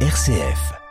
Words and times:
RCF. 0.00 0.85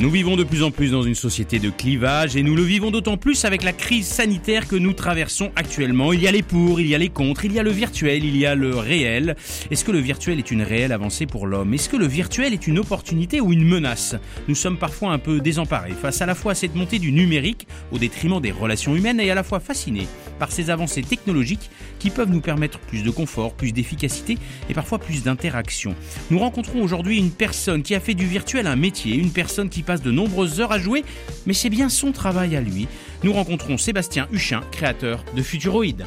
Nous 0.00 0.08
vivons 0.08 0.34
de 0.34 0.44
plus 0.44 0.62
en 0.62 0.70
plus 0.70 0.92
dans 0.92 1.02
une 1.02 1.14
société 1.14 1.58
de 1.58 1.68
clivage 1.68 2.34
et 2.34 2.42
nous 2.42 2.56
le 2.56 2.62
vivons 2.62 2.90
d'autant 2.90 3.18
plus 3.18 3.44
avec 3.44 3.62
la 3.62 3.74
crise 3.74 4.06
sanitaire 4.06 4.66
que 4.66 4.74
nous 4.74 4.94
traversons 4.94 5.50
actuellement. 5.56 6.14
Il 6.14 6.22
y 6.22 6.26
a 6.26 6.32
les 6.32 6.42
pour, 6.42 6.80
il 6.80 6.86
y 6.86 6.94
a 6.94 6.98
les 6.98 7.10
contre, 7.10 7.44
il 7.44 7.52
y 7.52 7.58
a 7.58 7.62
le 7.62 7.70
virtuel, 7.70 8.24
il 8.24 8.34
y 8.34 8.46
a 8.46 8.54
le 8.54 8.74
réel. 8.74 9.36
Est-ce 9.70 9.84
que 9.84 9.92
le 9.92 9.98
virtuel 9.98 10.38
est 10.38 10.50
une 10.50 10.62
réelle 10.62 10.92
avancée 10.92 11.26
pour 11.26 11.46
l'homme? 11.46 11.74
Est-ce 11.74 11.90
que 11.90 11.98
le 11.98 12.06
virtuel 12.06 12.54
est 12.54 12.66
une 12.66 12.78
opportunité 12.78 13.42
ou 13.42 13.52
une 13.52 13.62
menace? 13.62 14.16
Nous 14.48 14.54
sommes 14.54 14.78
parfois 14.78 15.12
un 15.12 15.18
peu 15.18 15.38
désemparés 15.38 15.92
face 15.92 16.22
à 16.22 16.26
la 16.26 16.34
fois 16.34 16.52
à 16.52 16.54
cette 16.54 16.74
montée 16.74 16.98
du 16.98 17.12
numérique 17.12 17.68
au 17.92 17.98
détriment 17.98 18.40
des 18.40 18.52
relations 18.52 18.96
humaines 18.96 19.20
et 19.20 19.30
à 19.30 19.34
la 19.34 19.42
fois 19.42 19.60
fascinés 19.60 20.08
par 20.38 20.50
ces 20.50 20.70
avancées 20.70 21.02
technologiques 21.02 21.68
qui 21.98 22.08
peuvent 22.08 22.30
nous 22.30 22.40
permettre 22.40 22.78
plus 22.78 23.02
de 23.02 23.10
confort, 23.10 23.52
plus 23.52 23.72
d'efficacité 23.72 24.38
et 24.70 24.72
parfois 24.72 24.98
plus 24.98 25.22
d'interaction. 25.22 25.94
Nous 26.30 26.38
rencontrons 26.38 26.82
aujourd'hui 26.82 27.18
une 27.18 27.30
personne 27.30 27.82
qui 27.82 27.94
a 27.94 28.00
fait 28.00 28.14
du 28.14 28.24
virtuel 28.24 28.66
un 28.66 28.76
métier, 28.76 29.14
une 29.16 29.30
personne 29.32 29.68
qui 29.68 29.82
de 29.96 30.10
nombreuses 30.10 30.60
heures 30.60 30.72
à 30.72 30.78
jouer, 30.78 31.04
mais 31.46 31.52
c'est 31.52 31.70
bien 31.70 31.88
son 31.88 32.12
travail 32.12 32.56
à 32.56 32.60
lui. 32.60 32.88
Nous 33.22 33.32
rencontrons 33.32 33.76
Sébastien 33.76 34.28
Huchin, 34.32 34.60
créateur 34.70 35.24
de 35.34 35.42
Futuroid. 35.42 36.06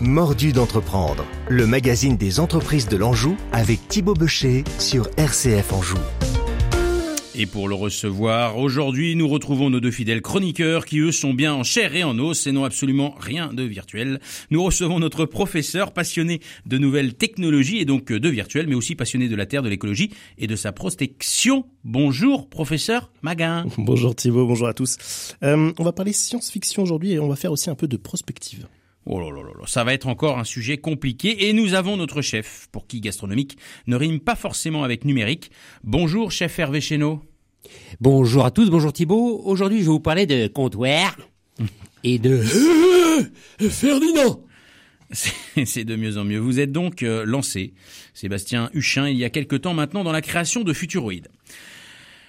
Mordu 0.00 0.52
d'entreprendre, 0.52 1.24
le 1.48 1.66
magazine 1.66 2.16
des 2.16 2.40
entreprises 2.40 2.88
de 2.88 2.96
l'Anjou 2.96 3.36
avec 3.52 3.88
Thibaut 3.88 4.14
Becher 4.14 4.64
sur 4.78 5.08
RCF 5.16 5.72
Anjou. 5.72 5.98
Et 7.36 7.46
pour 7.46 7.68
le 7.68 7.74
recevoir, 7.74 8.58
aujourd'hui, 8.58 9.16
nous 9.16 9.26
retrouvons 9.26 9.68
nos 9.68 9.80
deux 9.80 9.90
fidèles 9.90 10.22
chroniqueurs 10.22 10.86
qui, 10.86 11.00
eux, 11.00 11.10
sont 11.10 11.34
bien 11.34 11.52
en 11.52 11.64
chair 11.64 11.96
et 11.96 12.04
en 12.04 12.16
os 12.20 12.46
et 12.46 12.52
n'ont 12.52 12.62
absolument 12.62 13.16
rien 13.18 13.52
de 13.52 13.64
virtuel. 13.64 14.20
Nous 14.50 14.62
recevons 14.62 15.00
notre 15.00 15.26
professeur 15.26 15.92
passionné 15.92 16.40
de 16.64 16.78
nouvelles 16.78 17.14
technologies 17.14 17.78
et 17.78 17.84
donc 17.84 18.12
de 18.12 18.28
virtuel, 18.28 18.68
mais 18.68 18.76
aussi 18.76 18.94
passionné 18.94 19.26
de 19.26 19.34
la 19.34 19.46
Terre, 19.46 19.64
de 19.64 19.68
l'écologie 19.68 20.10
et 20.38 20.46
de 20.46 20.54
sa 20.54 20.70
protection. 20.70 21.66
Bonjour, 21.82 22.48
professeur 22.48 23.10
Maguin. 23.22 23.66
Bonjour 23.78 24.14
Thibault, 24.14 24.46
bonjour 24.46 24.68
à 24.68 24.74
tous. 24.74 25.34
Euh, 25.42 25.72
on 25.76 25.82
va 25.82 25.92
parler 25.92 26.12
science-fiction 26.12 26.82
aujourd'hui 26.84 27.12
et 27.12 27.18
on 27.18 27.28
va 27.28 27.36
faire 27.36 27.50
aussi 27.50 27.68
un 27.68 27.74
peu 27.74 27.88
de 27.88 27.96
prospective. 27.96 28.68
Oh 29.06 29.20
là 29.20 29.26
là 29.30 29.42
là 29.42 29.50
là, 29.58 29.66
ça 29.66 29.84
va 29.84 29.92
être 29.92 30.08
encore 30.08 30.38
un 30.38 30.44
sujet 30.44 30.78
compliqué 30.78 31.48
et 31.48 31.52
nous 31.52 31.74
avons 31.74 31.96
notre 31.96 32.22
chef, 32.22 32.68
pour 32.72 32.86
qui 32.86 33.00
gastronomique 33.00 33.58
ne 33.86 33.96
rime 33.96 34.18
pas 34.18 34.34
forcément 34.34 34.82
avec 34.82 35.04
numérique. 35.04 35.50
Bonjour 35.82 36.32
chef 36.32 36.58
Hervé 36.58 36.80
Chéneau. 36.80 37.22
Bonjour 38.00 38.46
à 38.46 38.50
tous, 38.50 38.70
bonjour 38.70 38.92
Thibault. 38.94 39.42
Aujourd'hui 39.44 39.80
je 39.80 39.84
vais 39.84 39.90
vous 39.90 40.00
parler 40.00 40.24
de 40.24 40.46
comptoir 40.46 41.16
et 42.04 42.18
de... 42.18 42.42
Ferdinand 43.68 44.42
C'est 45.10 45.64
c'est 45.66 45.84
de 45.84 45.96
mieux 45.96 46.16
en 46.16 46.24
mieux. 46.24 46.38
Vous 46.38 46.58
êtes 46.58 46.72
donc 46.72 47.02
euh, 47.02 47.24
lancé, 47.26 47.74
Sébastien 48.14 48.70
Huchin, 48.72 49.08
il 49.08 49.18
y 49.18 49.24
a 49.24 49.30
quelque 49.30 49.56
temps 49.56 49.74
maintenant 49.74 50.02
dans 50.02 50.12
la 50.12 50.22
création 50.22 50.62
de 50.62 50.72
Futuroid. 50.72 51.28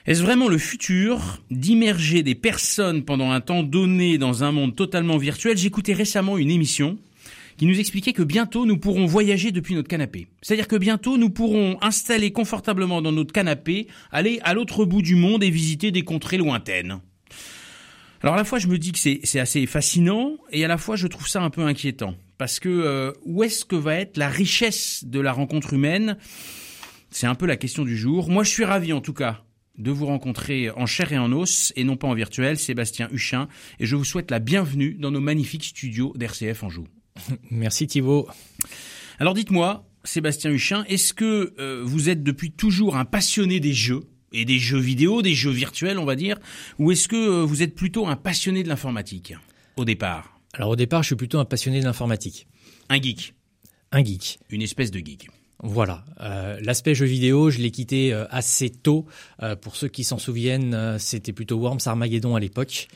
Est-ce 0.05 0.21
vraiment 0.21 0.49
le 0.49 0.59
futur 0.59 1.39
d'immerger 1.49 2.21
des 2.21 2.35
personnes 2.35 3.03
pendant 3.03 3.31
un 3.31 3.41
temps 3.41 3.63
donné 3.63 4.19
dans 4.19 4.43
un 4.43 4.51
monde 4.51 4.75
totalement 4.75 5.17
virtuel? 5.17 5.57
J'écoutais 5.57 5.93
récemment 5.93 6.37
une 6.37 6.51
émission 6.51 6.99
qui 7.57 7.65
nous 7.65 7.79
expliquait 7.79 8.13
que 8.13 8.21
bientôt 8.21 8.67
nous 8.67 8.77
pourrons 8.77 9.07
voyager 9.07 9.51
depuis 9.51 9.73
notre 9.73 9.87
canapé. 9.87 10.27
C'est-à-dire 10.43 10.67
que 10.67 10.75
bientôt 10.75 11.17
nous 11.17 11.31
pourrons 11.31 11.79
installer 11.81 12.31
confortablement 12.31 13.01
dans 13.01 13.11
notre 13.11 13.33
canapé, 13.33 13.87
aller 14.11 14.39
à 14.43 14.53
l'autre 14.53 14.85
bout 14.85 15.01
du 15.01 15.15
monde 15.15 15.43
et 15.43 15.49
visiter 15.49 15.89
des 15.89 16.03
contrées 16.03 16.37
lointaines. 16.37 16.99
Alors 18.21 18.35
à 18.35 18.37
la 18.37 18.43
fois 18.43 18.59
je 18.59 18.67
me 18.67 18.77
dis 18.77 18.91
que 18.91 18.99
c'est 18.99 19.39
assez 19.39 19.65
fascinant 19.65 20.33
et 20.51 20.63
à 20.63 20.67
la 20.67 20.77
fois 20.77 20.97
je 20.97 21.07
trouve 21.07 21.27
ça 21.27 21.41
un 21.41 21.49
peu 21.49 21.61
inquiétant 21.61 22.13
parce 22.37 22.59
que 22.59 22.69
euh, 22.69 23.11
où 23.23 23.43
est-ce 23.43 23.65
que 23.65 23.75
va 23.75 23.95
être 23.95 24.17
la 24.17 24.29
richesse 24.29 25.03
de 25.03 25.19
la 25.19 25.31
rencontre 25.31 25.73
humaine? 25.73 26.17
C'est 27.09 27.25
un 27.25 27.35
peu 27.35 27.47
la 27.47 27.57
question 27.57 27.83
du 27.83 27.97
jour. 27.97 28.29
Moi 28.29 28.43
je 28.43 28.49
suis 28.49 28.65
ravi 28.65 28.93
en 28.93 29.01
tout 29.01 29.13
cas 29.13 29.44
de 29.77 29.91
vous 29.91 30.05
rencontrer 30.05 30.69
en 30.71 30.85
chair 30.85 31.11
et 31.13 31.17
en 31.17 31.31
os 31.31 31.73
et 31.75 31.83
non 31.83 31.97
pas 31.97 32.07
en 32.07 32.13
virtuel, 32.13 32.57
Sébastien 32.57 33.09
Huchin, 33.11 33.47
et 33.79 33.85
je 33.85 33.95
vous 33.95 34.05
souhaite 34.05 34.31
la 34.31 34.39
bienvenue 34.39 34.95
dans 34.99 35.11
nos 35.11 35.21
magnifiques 35.21 35.65
studios 35.65 36.13
d'RCF 36.15 36.63
Anjou. 36.63 36.87
Merci 37.51 37.87
Thibault. 37.87 38.27
Alors 39.19 39.33
dites-moi, 39.33 39.87
Sébastien 40.03 40.51
Huchin, 40.51 40.83
est-ce 40.87 41.13
que 41.13 41.53
euh, 41.59 41.81
vous 41.85 42.09
êtes 42.09 42.23
depuis 42.23 42.51
toujours 42.51 42.95
un 42.97 43.05
passionné 43.05 43.59
des 43.59 43.73
jeux 43.73 44.03
et 44.31 44.45
des 44.45 44.59
jeux 44.59 44.79
vidéo, 44.79 45.21
des 45.21 45.33
jeux 45.33 45.51
virtuels, 45.51 45.97
on 45.97 46.05
va 46.05 46.15
dire, 46.15 46.37
ou 46.79 46.91
est-ce 46.91 47.07
que 47.07 47.15
euh, 47.15 47.43
vous 47.43 47.61
êtes 47.63 47.73
plutôt 47.75 48.07
un 48.07 48.15
passionné 48.15 48.63
de 48.63 48.67
l'informatique 48.69 49.33
au 49.77 49.85
départ? 49.85 50.39
Alors 50.53 50.69
au 50.69 50.75
départ, 50.75 51.03
je 51.03 51.07
suis 51.07 51.15
plutôt 51.15 51.39
un 51.39 51.45
passionné 51.45 51.79
de 51.79 51.85
l'informatique, 51.85 52.47
Un 52.89 53.01
geek, 53.01 53.33
un 53.91 54.03
geek. 54.03 54.39
une 54.49 54.61
espèce 54.61 54.91
de 54.91 54.99
geek. 54.99 55.27
Voilà. 55.63 56.03
Euh, 56.21 56.59
L'aspect 56.61 56.95
jeu 56.95 57.05
vidéo, 57.05 57.49
je 57.49 57.59
l'ai 57.59 57.71
quitté 57.71 58.13
euh, 58.13 58.25
assez 58.29 58.69
tôt. 58.69 59.05
Euh, 59.41 59.55
pour 59.55 59.75
ceux 59.75 59.87
qui 59.87 60.03
s'en 60.03 60.17
souviennent, 60.17 60.97
c'était 60.99 61.33
plutôt 61.33 61.57
Worms 61.57 61.79
Armageddon 61.85 62.35
à 62.35 62.39
l'époque. 62.39 62.87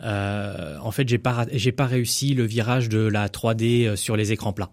En 0.00 0.90
fait, 0.90 1.08
j'ai 1.08 1.18
pas 1.18 1.46
pas 1.76 1.86
réussi 1.86 2.34
le 2.34 2.44
virage 2.44 2.88
de 2.88 2.98
la 2.98 3.28
3D 3.28 3.86
euh, 3.86 3.96
sur 3.96 4.16
les 4.16 4.32
écrans 4.32 4.52
plats. 4.52 4.72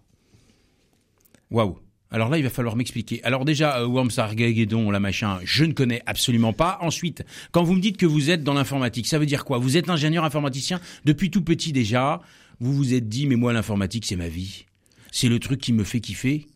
Waouh. 1.49 1.79
Alors 2.13 2.27
là, 2.27 2.37
il 2.37 2.43
va 2.43 2.49
falloir 2.49 2.75
m'expliquer. 2.75 3.23
Alors 3.23 3.45
déjà, 3.45 3.85
Worms 3.85 4.11
Armageddon, 4.17 4.91
la 4.91 4.99
machin, 4.99 5.39
je 5.45 5.63
ne 5.63 5.71
connais 5.71 6.01
absolument 6.05 6.51
pas. 6.51 6.77
Ensuite, 6.81 7.23
quand 7.51 7.63
vous 7.63 7.73
me 7.73 7.79
dites 7.79 7.95
que 7.95 8.05
vous 8.05 8.29
êtes 8.29 8.43
dans 8.43 8.53
l'informatique, 8.53 9.07
ça 9.07 9.17
veut 9.17 9.25
dire 9.25 9.45
quoi? 9.45 9.59
Vous 9.59 9.77
êtes 9.77 9.89
ingénieur 9.89 10.25
informaticien 10.25 10.81
depuis 11.05 11.31
tout 11.31 11.41
petit 11.41 11.71
déjà. 11.71 12.21
Vous 12.59 12.73
vous 12.73 12.93
êtes 12.93 13.07
dit, 13.07 13.27
mais 13.27 13.37
moi, 13.37 13.53
l'informatique, 13.53 14.05
c'est 14.05 14.17
ma 14.17 14.27
vie. 14.27 14.65
C'est 15.11 15.29
le 15.29 15.39
truc 15.39 15.61
qui 15.61 15.71
me 15.71 15.85
fait 15.85 16.01
kiffer. 16.01 16.47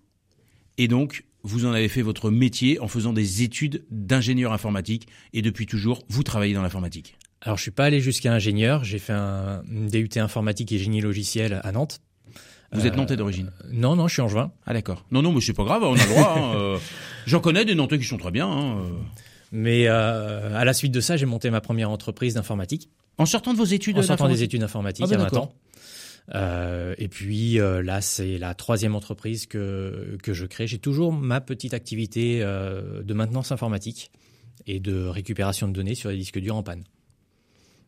Et 0.77 0.87
donc, 0.87 1.25
vous 1.43 1.65
en 1.65 1.71
avez 1.73 1.87
fait 1.87 2.01
votre 2.01 2.31
métier 2.31 2.79
en 2.79 2.87
faisant 2.87 3.13
des 3.13 3.43
études 3.43 3.83
d'ingénieur 3.91 4.51
informatique. 4.53 5.07
Et 5.33 5.41
depuis 5.41 5.65
toujours, 5.65 6.03
vous 6.09 6.23
travaillez 6.23 6.53
dans 6.53 6.61
l'informatique. 6.61 7.17
Alors, 7.41 7.57
je 7.57 7.61
suis 7.63 7.71
pas 7.71 7.85
allé 7.85 7.99
jusqu'à 7.99 8.33
ingénieur. 8.33 8.83
J'ai 8.83 8.99
fait 8.99 9.13
un 9.13 9.61
DUT 9.69 10.09
informatique 10.17 10.71
et 10.71 10.77
génie 10.79 11.01
logiciel 11.01 11.61
à 11.63 11.71
Nantes. 11.71 12.01
Vous 12.71 12.85
êtes 12.87 12.93
Euh, 12.93 12.97
nantais 12.97 13.15
d'origine 13.15 13.51
Non, 13.71 13.95
non, 13.95 14.07
je 14.07 14.13
suis 14.13 14.21
en 14.21 14.27
juin. 14.27 14.51
Ah 14.65 14.73
d'accord. 14.73 15.05
Non, 15.11 15.21
non, 15.21 15.31
mais 15.31 15.39
c'est 15.39 15.53
pas 15.53 15.63
grave, 15.63 15.83
on 15.83 15.93
a 15.93 15.97
le 16.03 16.09
droit. 16.09 16.35
hein, 16.37 16.55
euh. 16.55 16.77
J'en 17.27 17.39
connais 17.39 17.63
des 17.63 17.75
nantais 17.75 17.99
qui 17.99 18.05
sont 18.05 18.17
très 18.17 18.31
bien. 18.31 18.47
hein, 18.49 18.77
euh. 18.79 18.89
Mais 19.51 19.87
à 19.87 20.65
la 20.65 20.73
suite 20.73 20.91
de 20.91 20.99
ça, 20.99 21.15
j'ai 21.15 21.27
monté 21.27 21.49
ma 21.51 21.61
première 21.61 21.89
entreprise 21.91 22.33
d'informatique. 22.33 22.89
En 23.17 23.25
sortant 23.25 23.53
de 23.53 23.57
vos 23.57 23.63
études 23.63 23.97
en 23.97 24.01
sortant 24.01 24.25
des 24.25 24.29
d'informatique 24.31 24.43
études 24.45 24.63
informatiques 24.63 25.05
Ah 25.07 25.09
ben 25.09 25.15
il 25.15 25.19
y 25.19 25.21
a 25.21 25.29
20 25.29 25.31
d'accord. 25.31 25.43
ans. 25.43 25.53
Euh, 26.33 26.95
et 26.97 27.07
puis 27.07 27.59
euh, 27.59 27.83
là, 27.83 28.01
c'est 28.01 28.37
la 28.37 28.55
troisième 28.55 28.95
entreprise 28.95 29.45
que, 29.45 30.17
que 30.23 30.33
je 30.33 30.45
crée. 30.45 30.65
J'ai 30.65 30.79
toujours 30.79 31.13
ma 31.13 31.39
petite 31.39 31.73
activité 31.73 32.39
euh, 32.41 33.03
de 33.03 33.13
maintenance 33.13 33.51
informatique 33.51 34.11
et 34.65 34.79
de 34.79 35.05
récupération 35.05 35.67
de 35.67 35.73
données 35.73 35.95
sur 35.95 36.09
les 36.09 36.17
disques 36.17 36.39
durs 36.39 36.55
en 36.55 36.63
panne. 36.63 36.83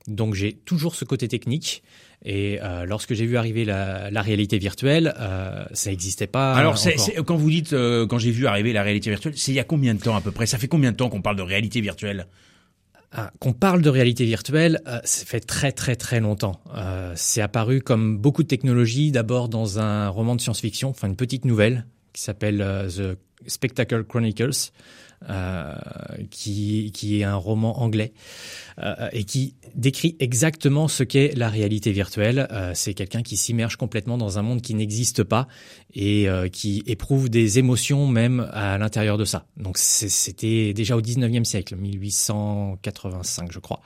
Donc 0.07 0.35
j'ai 0.35 0.53
toujours 0.53 0.95
ce 0.95 1.03
côté 1.03 1.27
technique. 1.27 1.83
Et 2.23 2.59
euh, 2.63 2.85
lorsque 2.85 3.13
j'ai 3.13 3.25
vu 3.25 3.37
arriver 3.37 3.63
la, 3.65 4.09
la 4.09 4.21
réalité 4.21 4.57
virtuelle, 4.57 5.13
euh, 5.19 5.65
ça 5.73 5.89
n'existait 5.91 6.27
pas. 6.27 6.53
Alors, 6.55 6.77
c'est, 6.77 6.95
quand 7.25 7.35
vous 7.35 7.49
dites, 7.49 7.73
euh, 7.73 8.07
quand 8.07 8.17
j'ai 8.17 8.31
vu 8.31 8.47
arriver 8.47 8.73
la 8.73 8.81
réalité 8.83 9.11
virtuelle, 9.11 9.33
c'est 9.35 9.51
il 9.51 9.55
y 9.55 9.59
a 9.59 9.63
combien 9.63 9.93
de 9.93 9.99
temps 9.99 10.15
à 10.15 10.21
peu 10.21 10.31
près? 10.31 10.47
Ça 10.47 10.57
fait 10.57 10.67
combien 10.67 10.91
de 10.91 10.97
temps 10.97 11.09
qu'on 11.09 11.21
parle 11.21 11.35
de 11.35 11.43
réalité 11.43 11.79
virtuelle? 11.79 12.25
Qu'on 13.39 13.53
parle 13.53 13.81
de 13.81 13.89
réalité 13.89 14.25
virtuelle, 14.25 14.81
euh, 14.87 14.99
ça 15.03 15.25
fait 15.25 15.39
très 15.39 15.71
très 15.71 15.95
très 15.95 16.19
longtemps. 16.19 16.61
Euh, 16.75 17.13
c'est 17.15 17.41
apparu 17.41 17.81
comme 17.81 18.17
beaucoup 18.17 18.43
de 18.43 18.47
technologies, 18.47 19.11
d'abord 19.11 19.49
dans 19.49 19.79
un 19.79 20.09
roman 20.09 20.35
de 20.35 20.41
science-fiction, 20.41 20.89
enfin 20.89 21.07
une 21.07 21.15
petite 21.15 21.45
nouvelle 21.45 21.85
qui 22.13 22.21
s'appelle 22.21 22.61
euh, 22.61 22.89
The 22.89 23.17
Spectacle 23.45 24.03
Chronicles, 24.03 24.71
euh, 25.29 25.73
qui, 26.29 26.91
qui 26.93 27.19
est 27.19 27.23
un 27.23 27.35
roman 27.35 27.81
anglais 27.81 28.13
euh, 28.79 29.09
et 29.13 29.23
qui 29.23 29.55
décrit 29.73 30.15
exactement 30.19 30.87
ce 30.87 31.03
qu'est 31.03 31.33
la 31.35 31.49
réalité 31.49 31.91
virtuelle. 31.91 32.47
Euh, 32.51 32.71
c'est 32.75 32.93
quelqu'un 32.93 33.23
qui 33.23 33.35
s'immerge 33.35 33.77
complètement 33.77 34.17
dans 34.17 34.37
un 34.37 34.43
monde 34.43 34.61
qui 34.61 34.75
n'existe 34.75 35.23
pas 35.23 35.47
et 35.95 36.29
euh, 36.29 36.49
qui 36.49 36.83
éprouve 36.85 37.29
des 37.29 37.57
émotions 37.57 38.07
même 38.07 38.47
à 38.53 38.77
l'intérieur 38.77 39.17
de 39.17 39.25
ça. 39.25 39.47
Donc 39.57 39.79
c'était 39.79 40.73
déjà 40.73 40.95
au 40.95 41.01
19e 41.01 41.45
siècle, 41.45 41.75
1885 41.75 43.51
je 43.51 43.59
crois. 43.59 43.81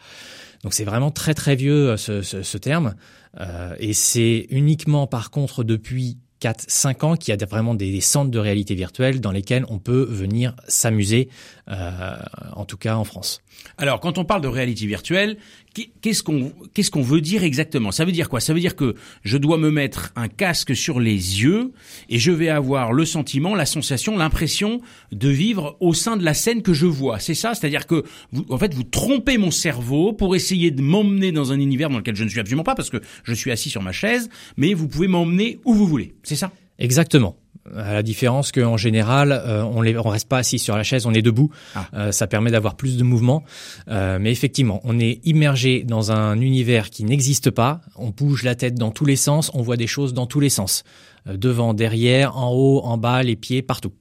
Donc 0.63 0.73
c'est 0.73 0.83
vraiment 0.83 1.11
très 1.11 1.33
très 1.33 1.55
vieux 1.55 1.91
euh, 1.91 1.97
ce, 1.97 2.21
ce, 2.21 2.43
ce 2.43 2.57
terme 2.57 2.95
Euh, 3.39 3.75
et 3.79 3.93
c'est 3.93 4.47
uniquement 4.49 5.07
par 5.07 5.31
contre 5.31 5.63
depuis 5.63 6.17
4, 6.41 6.65
5 6.67 7.03
ans 7.03 7.15
qu'il 7.15 7.33
y 7.33 7.41
a 7.41 7.45
vraiment 7.45 7.75
des, 7.75 7.91
des 7.91 8.01
centres 8.01 8.31
de 8.31 8.39
réalité 8.39 8.75
virtuelle 8.75 9.21
dans 9.21 9.31
lesquels 9.31 9.65
on 9.69 9.79
peut 9.79 10.05
venir 10.09 10.55
s'amuser, 10.67 11.29
euh, 11.69 12.17
en 12.53 12.65
tout 12.65 12.77
cas 12.77 12.95
en 12.95 13.05
France. 13.05 13.41
Alors, 13.77 13.99
quand 13.99 14.17
on 14.17 14.25
parle 14.25 14.41
de 14.41 14.47
réalité 14.47 14.85
virtuelle, 14.85 15.37
qu'est- 15.73 15.89
qu'est-ce 16.01 16.23
qu'on 16.23 16.51
qu'est-ce 16.73 16.91
qu'on 16.91 17.01
veut 17.01 17.21
dire 17.21 17.43
exactement? 17.43 17.91
Ça 17.91 18.05
veut 18.05 18.11
dire 18.11 18.29
quoi? 18.29 18.39
Ça 18.39 18.53
veut 18.53 18.59
dire 18.59 18.75
que 18.75 18.95
je 19.23 19.37
dois 19.37 19.57
me 19.57 19.71
mettre 19.71 20.11
un 20.15 20.27
casque 20.27 20.75
sur 20.75 20.99
les 20.99 21.13
yeux 21.41 21.71
et 22.09 22.19
je 22.19 22.31
vais 22.31 22.49
avoir 22.49 22.93
le 22.93 23.05
sentiment, 23.05 23.55
la 23.55 23.65
sensation, 23.65 24.17
l'impression 24.17 24.81
de 25.11 25.29
vivre 25.29 25.77
au 25.79 25.93
sein 25.93 26.17
de 26.17 26.23
la 26.23 26.33
scène 26.33 26.61
que 26.61 26.73
je 26.73 26.85
vois. 26.85 27.19
C'est 27.19 27.33
ça? 27.35 27.53
C'est-à-dire 27.53 27.87
que 27.87 28.03
vous, 28.31 28.45
en 28.49 28.57
fait, 28.57 28.73
vous 28.73 28.83
trompez 28.83 29.37
mon 29.37 29.51
cerveau 29.51 30.13
pour 30.13 30.35
essayer 30.35 30.71
de 30.71 30.81
m'emmener 30.81 31.31
dans 31.31 31.51
un 31.51 31.59
univers 31.59 31.89
dans 31.89 31.97
lequel 31.97 32.15
je 32.15 32.23
ne 32.23 32.29
suis 32.29 32.39
absolument 32.39 32.63
pas 32.63 32.75
parce 32.75 32.89
que 32.89 32.97
je 33.23 33.33
suis 33.33 33.51
assis 33.51 33.69
sur 33.69 33.81
ma 33.81 33.91
chaise, 33.91 34.29
mais 34.57 34.73
vous 34.73 34.87
pouvez 34.87 35.07
m'emmener 35.07 35.59
où 35.65 35.73
vous 35.73 35.87
voulez. 35.87 36.13
C'est 36.23 36.35
ça? 36.35 36.51
Exactement. 36.79 37.37
À 37.75 37.93
la 37.93 38.03
différence 38.03 38.51
qu'en 38.51 38.75
général, 38.75 39.31
euh, 39.31 39.63
on 39.63 39.83
ne 39.83 39.97
on 39.97 40.09
reste 40.09 40.27
pas 40.27 40.39
assis 40.39 40.57
sur 40.57 40.75
la 40.75 40.83
chaise, 40.83 41.05
on 41.05 41.13
est 41.13 41.21
debout. 41.21 41.51
Ah. 41.75 41.87
Euh, 41.93 42.11
ça 42.11 42.25
permet 42.25 42.49
d'avoir 42.49 42.75
plus 42.75 42.97
de 42.97 43.03
mouvement. 43.03 43.43
Euh, 43.87 44.17
mais 44.19 44.31
effectivement, 44.31 44.81
on 44.83 44.99
est 44.99 45.19
immergé 45.25 45.83
dans 45.83 46.11
un 46.11 46.39
univers 46.41 46.89
qui 46.89 47.03
n'existe 47.03 47.51
pas. 47.51 47.81
On 47.95 48.09
bouge 48.09 48.43
la 48.43 48.55
tête 48.55 48.75
dans 48.75 48.91
tous 48.91 49.05
les 49.05 49.15
sens, 49.15 49.51
on 49.53 49.61
voit 49.61 49.77
des 49.77 49.87
choses 49.87 50.13
dans 50.13 50.25
tous 50.25 50.39
les 50.39 50.49
sens. 50.49 50.83
Euh, 51.27 51.37
devant, 51.37 51.73
derrière, 51.73 52.37
en 52.37 52.51
haut, 52.51 52.81
en 52.83 52.97
bas, 52.97 53.21
les 53.21 53.35
pieds, 53.35 53.61
partout. 53.61 53.93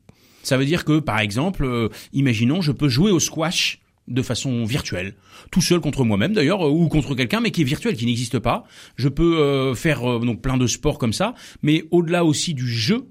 Ça 0.42 0.56
veut 0.56 0.64
dire 0.64 0.84
que, 0.84 0.98
par 0.98 1.20
exemple, 1.20 1.64
euh, 1.64 1.88
imaginons, 2.12 2.62
je 2.62 2.72
peux 2.72 2.88
jouer 2.88 3.10
au 3.10 3.20
squash 3.20 3.80
de 4.10 4.22
façon 4.22 4.64
virtuelle, 4.64 5.14
tout 5.50 5.62
seul 5.62 5.80
contre 5.80 6.04
moi-même 6.04 6.32
d'ailleurs, 6.32 6.66
euh, 6.66 6.70
ou 6.70 6.88
contre 6.88 7.14
quelqu'un, 7.14 7.40
mais 7.40 7.50
qui 7.50 7.62
est 7.62 7.64
virtuel, 7.64 7.96
qui 7.96 8.06
n'existe 8.06 8.38
pas. 8.38 8.64
Je 8.96 9.08
peux 9.08 9.38
euh, 9.38 9.74
faire 9.74 10.08
euh, 10.08 10.18
donc 10.18 10.42
plein 10.42 10.56
de 10.56 10.66
sports 10.66 10.98
comme 10.98 11.12
ça, 11.12 11.34
mais 11.62 11.84
au-delà 11.90 12.24
aussi 12.24 12.52
du 12.52 12.68
jeu, 12.68 13.06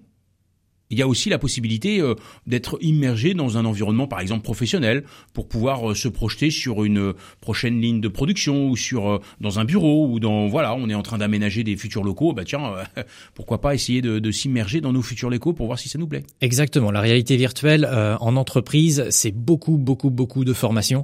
il 0.90 0.98
y 0.98 1.02
a 1.02 1.08
aussi 1.08 1.30
la 1.30 1.38
possibilité 1.38 2.02
euh, 2.02 2.16
d'être 2.48 2.78
immergé 2.82 3.34
dans 3.34 3.58
un 3.58 3.66
environnement, 3.66 4.08
par 4.08 4.20
exemple 4.20 4.44
professionnel, 4.44 5.04
pour 5.34 5.48
pouvoir 5.48 5.92
euh, 5.92 5.96
se 5.96 6.08
projeter 6.08 6.50
sur 6.50 6.84
une 6.84 7.00
euh, 7.00 7.14
prochaine 7.42 7.80
ligne 7.82 8.02
de 8.02 8.08
production 8.08 8.70
ou 8.70 8.76
sur 8.76 9.20
dans 9.42 9.60
un 9.60 9.66
bureau 9.66 10.08
ou 10.08 10.20
dans 10.20 10.48
voilà, 10.48 10.76
on 10.76 10.90
est 10.90 10.96
en 10.96 11.04
train 11.04 11.18
d'aménager 11.18 11.64
des 11.64 11.76
futurs 11.76 12.04
locaux. 12.04 12.34
Bah 12.34 12.44
tiens, 12.46 12.74
pourquoi 13.34 13.62
pas 13.62 13.74
essayer 13.74 14.02
de, 14.02 14.20
de 14.20 14.32
s'immerger 14.32 14.82
dans 14.82 14.94
nos 14.94 15.02
futurs 15.02 15.30
locaux 15.30 15.54
pour 15.54 15.68
voir 15.68 15.80
si 15.80 15.90
ça 15.90 16.00
nous 16.00 16.08
plaît. 16.08 16.24
Exactement. 16.42 16.92
La 16.92 17.02
réalité 17.02 17.38
virtuelle 17.38 17.88
euh, 17.90 18.18
en 18.20 18.36
entreprise, 18.36 19.06
c'est 19.10 19.32
beaucoup, 19.32 19.78
beaucoup, 19.78 20.10
beaucoup 20.10 20.46
de 20.46 20.54
formation, 20.54 21.04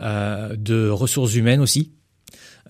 euh, 0.00 0.56
de 0.56 0.88
ressources 0.88 1.34
humaines 1.34 1.60
aussi. 1.60 1.92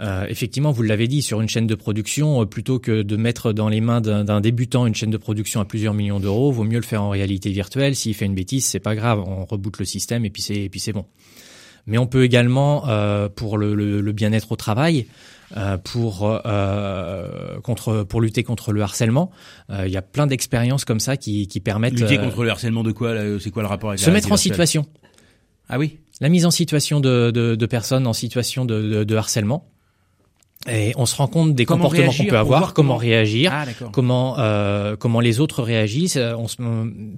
Euh, 0.01 0.27
effectivement, 0.29 0.73
vous 0.73 0.83
l'avez 0.83 1.09
dit, 1.09 1.23
sur 1.23 1.41
une 1.41 1.49
chaîne 1.49 1.67
de 1.67 1.75
production, 1.75 2.43
euh, 2.43 2.45
plutôt 2.45 2.79
que 2.79 3.01
de 3.03 3.17
mettre 3.17 3.53
dans 3.55 3.69
les 3.71 3.81
mains 3.81 4.01
d'un 4.03 4.25
d'un 4.25 4.43
débutant 4.43 4.87
une 4.87 4.95
chaîne 4.95 5.11
de 5.11 5.17
production 5.17 5.61
à 5.61 5.65
plusieurs 5.65 5.95
millions 5.95 6.21
d'euros, 6.21 6.53
vaut 6.53 6.65
mieux 6.65 6.77
le 6.79 6.85
faire 6.85 7.03
en 7.03 7.09
réalité 7.11 7.51
virtuelle. 7.51 7.97
S'il 7.97 8.13
fait 8.15 8.27
une 8.27 8.35
bêtise, 8.35 8.67
c'est 8.67 8.81
pas 8.81 8.95
grave, 8.95 9.21
on 9.27 9.47
reboot 9.47 9.79
le 9.79 9.85
système 9.87 10.25
et 10.27 10.31
puis 10.31 10.43
c'est 10.43 10.57
et 10.65 10.69
puis 10.69 10.81
c'est 10.81 10.93
bon. 10.93 11.07
Mais 11.87 11.97
on 11.99 12.07
peut 12.07 12.25
également, 12.25 12.89
euh, 12.89 13.29
pour 13.29 13.57
le, 13.59 13.75
le- 13.75 14.01
le 14.01 14.13
bien-être 14.13 14.53
au 14.53 14.57
travail, 14.57 15.07
euh, 15.57 15.79
pour 15.79 16.25
euh, 16.45 17.59
contre 17.61 18.03
pour 18.03 18.21
lutter 18.21 18.43
contre 18.43 18.73
le 18.73 18.83
harcèlement, 18.83 19.31
euh, 19.71 19.85
il 19.87 19.93
y 19.93 19.97
a 19.97 20.03
plein 20.03 20.27
d'expériences 20.27 20.85
comme 20.85 21.01
ça 21.01 21.17
qui, 21.17 21.47
qui 21.47 21.61
permettent 21.61 21.99
Lutter 21.99 22.19
euh, 22.19 22.23
contre 22.23 22.43
le 22.45 22.51
harcèlement 22.51 22.83
de 22.83 22.93
quoi 22.93 23.15
là 23.15 23.39
C'est 23.41 23.51
quoi 23.51 23.63
le 23.63 23.69
rapport 23.69 23.91
avec 23.91 24.01
se 24.01 24.07
la 24.07 24.13
mettre 24.15 24.31
en 24.33 24.37
situation. 24.37 24.85
Ah 25.69 25.79
oui? 25.79 25.99
La 26.21 26.29
mise 26.29 26.45
en 26.47 26.51
situation 26.51 27.01
de, 27.01 27.31
de, 27.31 27.55
de 27.55 27.67
personnes 27.67 28.07
en 28.07 28.13
situation 28.13 28.65
de, 28.65 29.05
de 29.05 29.17
harcèlement. 29.17 29.69
Et 30.69 30.93
on 30.97 31.07
se 31.07 31.15
rend 31.15 31.29
compte 31.29 31.55
des 31.55 31.65
Comment 31.65 31.85
comportements 31.85 32.13
qu'on 32.13 32.25
peut 32.25 32.39
avoir, 32.39 32.61
voir 32.61 32.75
comment, 32.75 32.97
réagir, 32.97 33.53
Ah 33.55 33.67
comment 33.93 34.39
euh, 34.39 34.97
comment 34.97 35.21
les 35.21 35.39
autres 35.39 35.63
réagissent. 35.63 36.17
Euh, 36.17 36.35
On 36.37 36.49
se, 36.49 36.57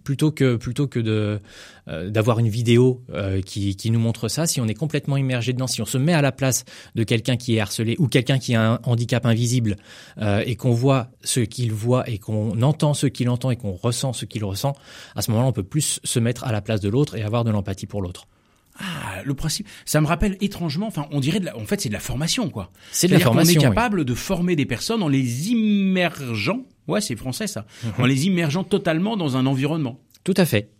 plutôt 0.00 0.30
que 0.30 0.56
plutôt 0.56 0.86
que 0.86 0.98
de 0.98 1.40
euh, 1.88 2.10
d'avoir 2.10 2.40
une 2.40 2.48
vidéo 2.48 3.02
euh, 3.14 3.40
qui 3.40 3.74
qui 3.76 3.90
nous 3.90 4.00
montre 4.00 4.28
ça, 4.28 4.46
si 4.46 4.60
on 4.60 4.66
est 4.66 4.74
complètement 4.74 5.16
immergé 5.16 5.54
dedans, 5.54 5.66
si 5.66 5.80
on 5.80 5.86
se 5.86 5.96
met 5.96 6.12
à 6.12 6.20
la 6.20 6.32
place 6.32 6.64
de 6.94 7.04
quelqu'un 7.04 7.36
qui 7.36 7.56
est 7.56 7.60
harcelé 7.60 7.96
ou 7.98 8.08
quelqu'un 8.08 8.38
qui 8.38 8.54
a 8.54 8.72
un 8.72 8.80
handicap 8.82 9.24
invisible 9.24 9.76
euh, 10.20 10.42
et 10.44 10.56
qu'on 10.56 10.72
voit 10.72 11.08
ce 11.22 11.40
qu'il 11.40 11.72
voit 11.72 12.08
et 12.08 12.18
qu'on 12.18 12.60
entend 12.60 12.92
ce 12.92 13.06
qu'il 13.06 13.30
entend 13.30 13.50
et 13.50 13.56
qu'on 13.56 13.72
ressent 13.72 14.12
ce 14.12 14.26
qu'il 14.26 14.44
ressent, 14.44 14.74
à 15.16 15.22
ce 15.22 15.30
moment-là, 15.30 15.48
on 15.48 15.52
peut 15.52 15.62
plus 15.62 16.00
se 16.04 16.18
mettre 16.18 16.44
à 16.44 16.52
la 16.52 16.60
place 16.60 16.80
de 16.80 16.90
l'autre 16.90 17.16
et 17.16 17.22
avoir 17.22 17.44
de 17.44 17.50
l'empathie 17.50 17.86
pour 17.86 18.02
l'autre. 18.02 18.26
Ah, 18.78 19.22
le 19.24 19.34
principe, 19.34 19.66
ça 19.84 20.00
me 20.00 20.06
rappelle 20.06 20.36
étrangement. 20.40 20.86
Enfin, 20.86 21.06
on 21.10 21.20
dirait, 21.20 21.40
de 21.40 21.46
la, 21.46 21.56
en 21.56 21.64
fait, 21.66 21.80
c'est 21.80 21.88
de 21.88 21.94
la 21.94 22.00
formation, 22.00 22.48
quoi. 22.48 22.70
C'est 22.92 23.08
de 23.08 23.12
la 23.12 23.18
formation. 23.20 23.54
est 23.60 23.64
oui. 23.64 23.74
capable 23.74 24.04
de 24.04 24.14
former 24.14 24.54
des 24.56 24.66
personnes 24.66 25.02
en 25.02 25.08
les 25.08 25.50
immergeant. 25.50 26.60
Ouais, 26.86 27.00
c'est 27.00 27.16
français 27.16 27.46
ça. 27.46 27.66
Mhm. 27.84 27.92
En 27.98 28.06
les 28.06 28.26
immergeant 28.26 28.64
totalement 28.64 29.16
dans 29.16 29.36
un 29.36 29.46
environnement. 29.46 30.00
Tout 30.24 30.34
à 30.36 30.44
fait. 30.44 30.70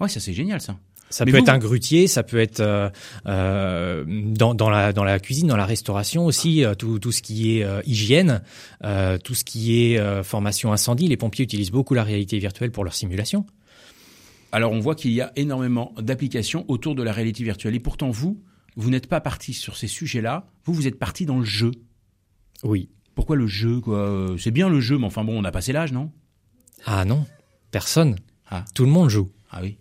Ouais, 0.00 0.08
ça 0.08 0.20
c'est 0.20 0.32
génial 0.32 0.60
ça. 0.60 0.76
Ça 1.10 1.24
peut 1.24 1.30
vous- 1.32 1.36
être 1.36 1.48
un 1.50 1.58
grutier, 1.58 2.08
ça 2.08 2.22
peut 2.24 2.40
être 2.40 2.58
euh, 2.60 2.88
euh, 3.26 4.04
dans, 4.08 4.54
dans, 4.54 4.70
la, 4.70 4.92
dans 4.92 5.04
la 5.04 5.20
cuisine, 5.20 5.46
dans 5.46 5.56
la 5.56 5.66
restauration 5.66 6.24
aussi, 6.26 6.64
euh, 6.64 6.74
tout, 6.74 6.98
tout 6.98 7.12
ce 7.12 7.22
qui 7.22 7.58
est 7.58 7.64
euh, 7.64 7.82
hygiène, 7.86 8.42
euh, 8.84 9.18
tout 9.18 9.34
ce 9.34 9.44
qui 9.44 9.92
est 9.92 10.22
formation 10.24 10.72
incendie. 10.72 11.06
Les 11.06 11.16
pompiers 11.16 11.44
utilisent 11.44 11.70
beaucoup 11.70 11.94
la 11.94 12.02
réalité 12.02 12.38
virtuelle 12.38 12.72
pour 12.72 12.82
leur 12.84 12.94
simulation. 12.94 13.46
Alors 14.54 14.70
on 14.70 14.78
voit 14.78 14.94
qu'il 14.94 15.10
y 15.10 15.20
a 15.20 15.32
énormément 15.34 15.92
d'applications 15.98 16.64
autour 16.68 16.94
de 16.94 17.02
la 17.02 17.12
réalité 17.12 17.42
virtuelle. 17.42 17.74
Et 17.74 17.80
pourtant 17.80 18.10
vous, 18.10 18.40
vous 18.76 18.88
n'êtes 18.88 19.08
pas 19.08 19.20
parti 19.20 19.52
sur 19.52 19.76
ces 19.76 19.88
sujets-là. 19.88 20.46
Vous, 20.64 20.72
vous 20.72 20.86
êtes 20.86 20.96
parti 20.96 21.26
dans 21.26 21.40
le 21.40 21.44
jeu. 21.44 21.72
Oui. 22.62 22.88
Pourquoi 23.16 23.34
le 23.34 23.48
jeu, 23.48 23.80
quoi? 23.80 23.98
Euh, 23.98 24.36
C'est 24.38 24.52
bien 24.52 24.68
le 24.68 24.78
jeu, 24.78 24.96
mais 24.96 25.06
enfin 25.06 25.24
bon, 25.24 25.36
on 25.36 25.42
a 25.42 25.50
passé 25.50 25.72
l'âge, 25.72 25.90
non? 25.90 26.12
Ah 26.86 27.04
non, 27.04 27.26
personne. 27.72 28.14
Ah. 28.48 28.64
Tout 28.76 28.84
le 28.84 28.92
monde 28.92 29.08
joue. 29.08 29.28
Ah 29.50 29.58
oui. 29.60 29.76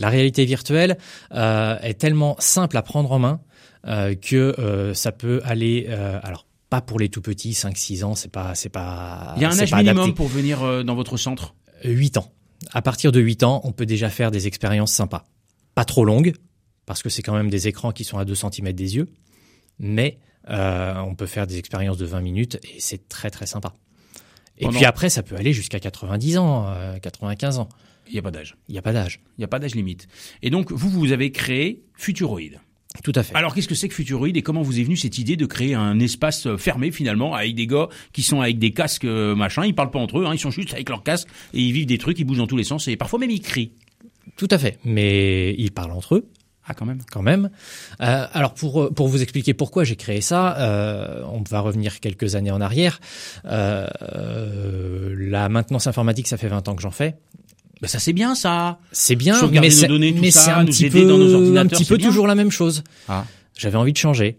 La 0.00 0.08
réalité 0.08 0.44
virtuelle 0.44 0.98
euh, 1.30 1.78
est 1.78 2.00
tellement 2.00 2.34
simple 2.40 2.76
à 2.78 2.82
prendre 2.82 3.12
en 3.12 3.20
main 3.20 3.40
euh, 3.86 4.16
que 4.16 4.56
euh, 4.58 4.92
ça 4.92 5.12
peut 5.12 5.40
aller. 5.44 5.86
alors 5.86 6.46
pas 6.68 6.80
pour 6.80 6.98
les 6.98 7.10
tout 7.10 7.22
petits, 7.22 7.52
5-6 7.52 8.02
ans, 8.02 8.16
c'est 8.16 8.32
pas, 8.32 8.56
c'est 8.56 8.70
pas. 8.70 9.34
Il 9.36 9.42
y 9.42 9.44
a 9.44 9.50
un 9.50 9.58
âge 9.58 9.72
minimum 9.72 9.98
adapté. 9.98 10.12
pour 10.14 10.26
venir 10.26 10.84
dans 10.84 10.96
votre 10.96 11.16
centre? 11.16 11.54
8 11.84 12.16
ans. 12.16 12.32
À 12.72 12.82
partir 12.82 13.12
de 13.12 13.20
8 13.20 13.42
ans, 13.44 13.60
on 13.64 13.72
peut 13.72 13.86
déjà 13.86 14.10
faire 14.10 14.30
des 14.30 14.46
expériences 14.46 14.92
sympas. 14.92 15.24
Pas 15.74 15.84
trop 15.84 16.04
longues, 16.04 16.34
parce 16.86 17.02
que 17.02 17.08
c'est 17.08 17.22
quand 17.22 17.34
même 17.34 17.50
des 17.50 17.68
écrans 17.68 17.92
qui 17.92 18.04
sont 18.04 18.18
à 18.18 18.24
2 18.24 18.34
cm 18.34 18.72
des 18.72 18.96
yeux, 18.96 19.08
mais 19.78 20.18
euh, 20.50 20.94
on 20.96 21.14
peut 21.14 21.26
faire 21.26 21.46
des 21.46 21.58
expériences 21.58 21.98
de 21.98 22.06
20 22.06 22.20
minutes 22.20 22.58
et 22.74 22.80
c'est 22.80 23.08
très 23.08 23.30
très 23.30 23.46
sympa. 23.46 23.74
Et 24.58 24.64
Pendant- 24.64 24.76
puis 24.76 24.84
après, 24.86 25.08
ça 25.08 25.22
peut 25.22 25.36
aller 25.36 25.52
jusqu'à 25.52 25.78
90 25.80 26.38
ans, 26.38 26.66
euh, 26.68 26.98
95 26.98 27.58
ans. 27.58 27.68
Il 28.08 28.14
n'y 28.14 28.18
a 28.18 28.22
pas 28.22 28.30
d'âge. 28.30 28.56
Il 28.68 28.72
n'y 28.72 28.78
a 28.78 28.82
pas 28.82 28.92
d'âge. 28.92 29.20
Il 29.36 29.40
n'y 29.40 29.44
a 29.44 29.48
pas 29.48 29.58
d'âge 29.58 29.74
limite. 29.74 30.08
Et 30.42 30.50
donc 30.50 30.72
vous, 30.72 30.88
vous 30.88 31.12
avez 31.12 31.30
créé 31.30 31.84
Futuroid. 31.94 32.40
Tout 33.04 33.12
à 33.14 33.22
fait. 33.22 33.34
Alors 33.34 33.54
qu'est-ce 33.54 33.68
que 33.68 33.74
c'est 33.74 33.88
que 33.88 33.94
Futuroid 33.94 34.28
et 34.28 34.42
comment 34.42 34.62
vous 34.62 34.80
est 34.80 34.82
venue 34.82 34.96
cette 34.96 35.18
idée 35.18 35.36
de 35.36 35.46
créer 35.46 35.74
un 35.74 36.00
espace 36.00 36.46
euh, 36.46 36.56
fermé 36.56 36.90
finalement 36.90 37.34
avec 37.34 37.54
des 37.54 37.66
gars 37.66 37.88
qui 38.12 38.22
sont 38.22 38.40
avec 38.40 38.58
des 38.58 38.72
casques 38.72 39.04
euh, 39.04 39.34
machin, 39.34 39.64
ils 39.66 39.74
parlent 39.74 39.90
pas 39.90 39.98
entre 39.98 40.20
eux, 40.20 40.26
hein, 40.26 40.34
ils 40.34 40.38
sont 40.38 40.50
juste 40.50 40.72
avec 40.72 40.88
leurs 40.88 41.02
casques 41.02 41.28
et 41.52 41.60
ils 41.60 41.72
vivent 41.72 41.86
des 41.86 41.98
trucs, 41.98 42.18
ils 42.18 42.24
bougent 42.24 42.38
dans 42.38 42.46
tous 42.46 42.56
les 42.56 42.64
sens 42.64 42.88
et 42.88 42.96
parfois 42.96 43.18
même 43.18 43.30
ils 43.30 43.42
crient. 43.42 43.72
Tout 44.36 44.48
à 44.50 44.58
fait. 44.58 44.78
Mais 44.84 45.54
ils 45.58 45.70
parlent 45.70 45.92
entre 45.92 46.16
eux. 46.16 46.28
Ah 46.68 46.74
quand 46.74 46.84
même. 46.84 47.00
quand 47.10 47.22
même. 47.22 47.48
Euh, 48.02 48.26
alors 48.32 48.52
pour 48.52 48.92
pour 48.92 49.08
vous 49.08 49.22
expliquer 49.22 49.54
pourquoi 49.54 49.84
j'ai 49.84 49.96
créé 49.96 50.20
ça, 50.20 50.58
euh, 50.58 51.24
on 51.32 51.42
va 51.48 51.60
revenir 51.60 51.98
quelques 52.00 52.34
années 52.34 52.50
en 52.50 52.60
arrière. 52.60 53.00
Euh, 53.46 53.86
la 55.18 55.48
maintenance 55.48 55.86
informatique, 55.86 56.28
ça 56.28 56.36
fait 56.36 56.48
20 56.48 56.68
ans 56.68 56.74
que 56.76 56.82
j'en 56.82 56.90
fais. 56.90 57.16
Bah 57.80 57.88
ça 57.88 57.98
c'est 57.98 58.12
bien 58.12 58.34
ça. 58.34 58.78
C'est 58.92 59.16
bien, 59.16 59.34
Sauvegarder 59.38 59.68
mais 60.20 60.30
c'est 60.30 60.50
un 60.50 60.64
petit 60.64 60.90
peu 60.90 61.04
dans 61.06 61.18
nos 61.18 61.56
un 61.56 61.66
petit 61.66 61.84
peu 61.84 61.96
bien. 61.96 62.08
toujours 62.08 62.26
la 62.26 62.34
même 62.34 62.50
chose. 62.50 62.82
Ah. 63.08 63.24
J'avais 63.56 63.76
envie 63.76 63.92
de 63.92 63.98
changer. 63.98 64.38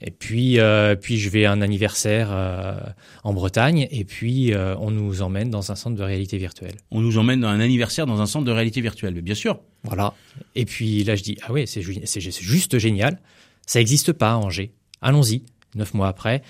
Et 0.00 0.10
puis 0.10 0.58
euh, 0.58 0.96
puis 0.96 1.18
je 1.18 1.30
vais 1.30 1.44
à 1.46 1.52
un 1.52 1.62
anniversaire 1.62 2.28
euh, 2.30 2.74
en 3.22 3.32
Bretagne 3.32 3.88
et 3.90 4.04
puis 4.04 4.52
euh, 4.52 4.74
on 4.80 4.90
nous 4.90 5.22
emmène 5.22 5.50
dans 5.50 5.70
un 5.72 5.76
centre 5.76 5.96
de 5.96 6.02
réalité 6.02 6.36
virtuelle. 6.36 6.74
On 6.90 7.00
nous 7.00 7.16
emmène 7.16 7.40
dans 7.40 7.48
un 7.48 7.60
anniversaire 7.60 8.04
dans 8.04 8.20
un 8.20 8.26
centre 8.26 8.44
de 8.44 8.50
réalité 8.52 8.80
virtuelle, 8.82 9.14
mais 9.14 9.22
bien 9.22 9.36
sûr. 9.36 9.60
Voilà. 9.84 10.12
Et 10.56 10.64
puis 10.66 11.04
là, 11.04 11.14
je 11.16 11.22
dis, 11.22 11.38
ah 11.46 11.52
ouais, 11.52 11.64
c'est 11.66 11.80
ju- 11.80 12.00
c'est 12.04 12.20
c'est 12.20 12.32
juste 12.42 12.76
génial. 12.78 13.18
Ça 13.66 13.78
n'existe 13.78 14.12
pas 14.12 14.32
à 14.32 14.36
Angers. 14.36 14.72
Allons-y. 15.00 15.42
Neuf 15.74 15.94
mois 15.94 16.08
après, 16.08 16.42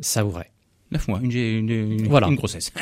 ça 0.00 0.26
ouvrait. 0.26 0.50
Neuf 0.92 1.06
mois, 1.08 1.20
une, 1.22 1.30
une, 1.30 1.70
une- 1.70 2.08
Voilà. 2.08 2.26
une 2.26 2.34
grossesse. 2.36 2.72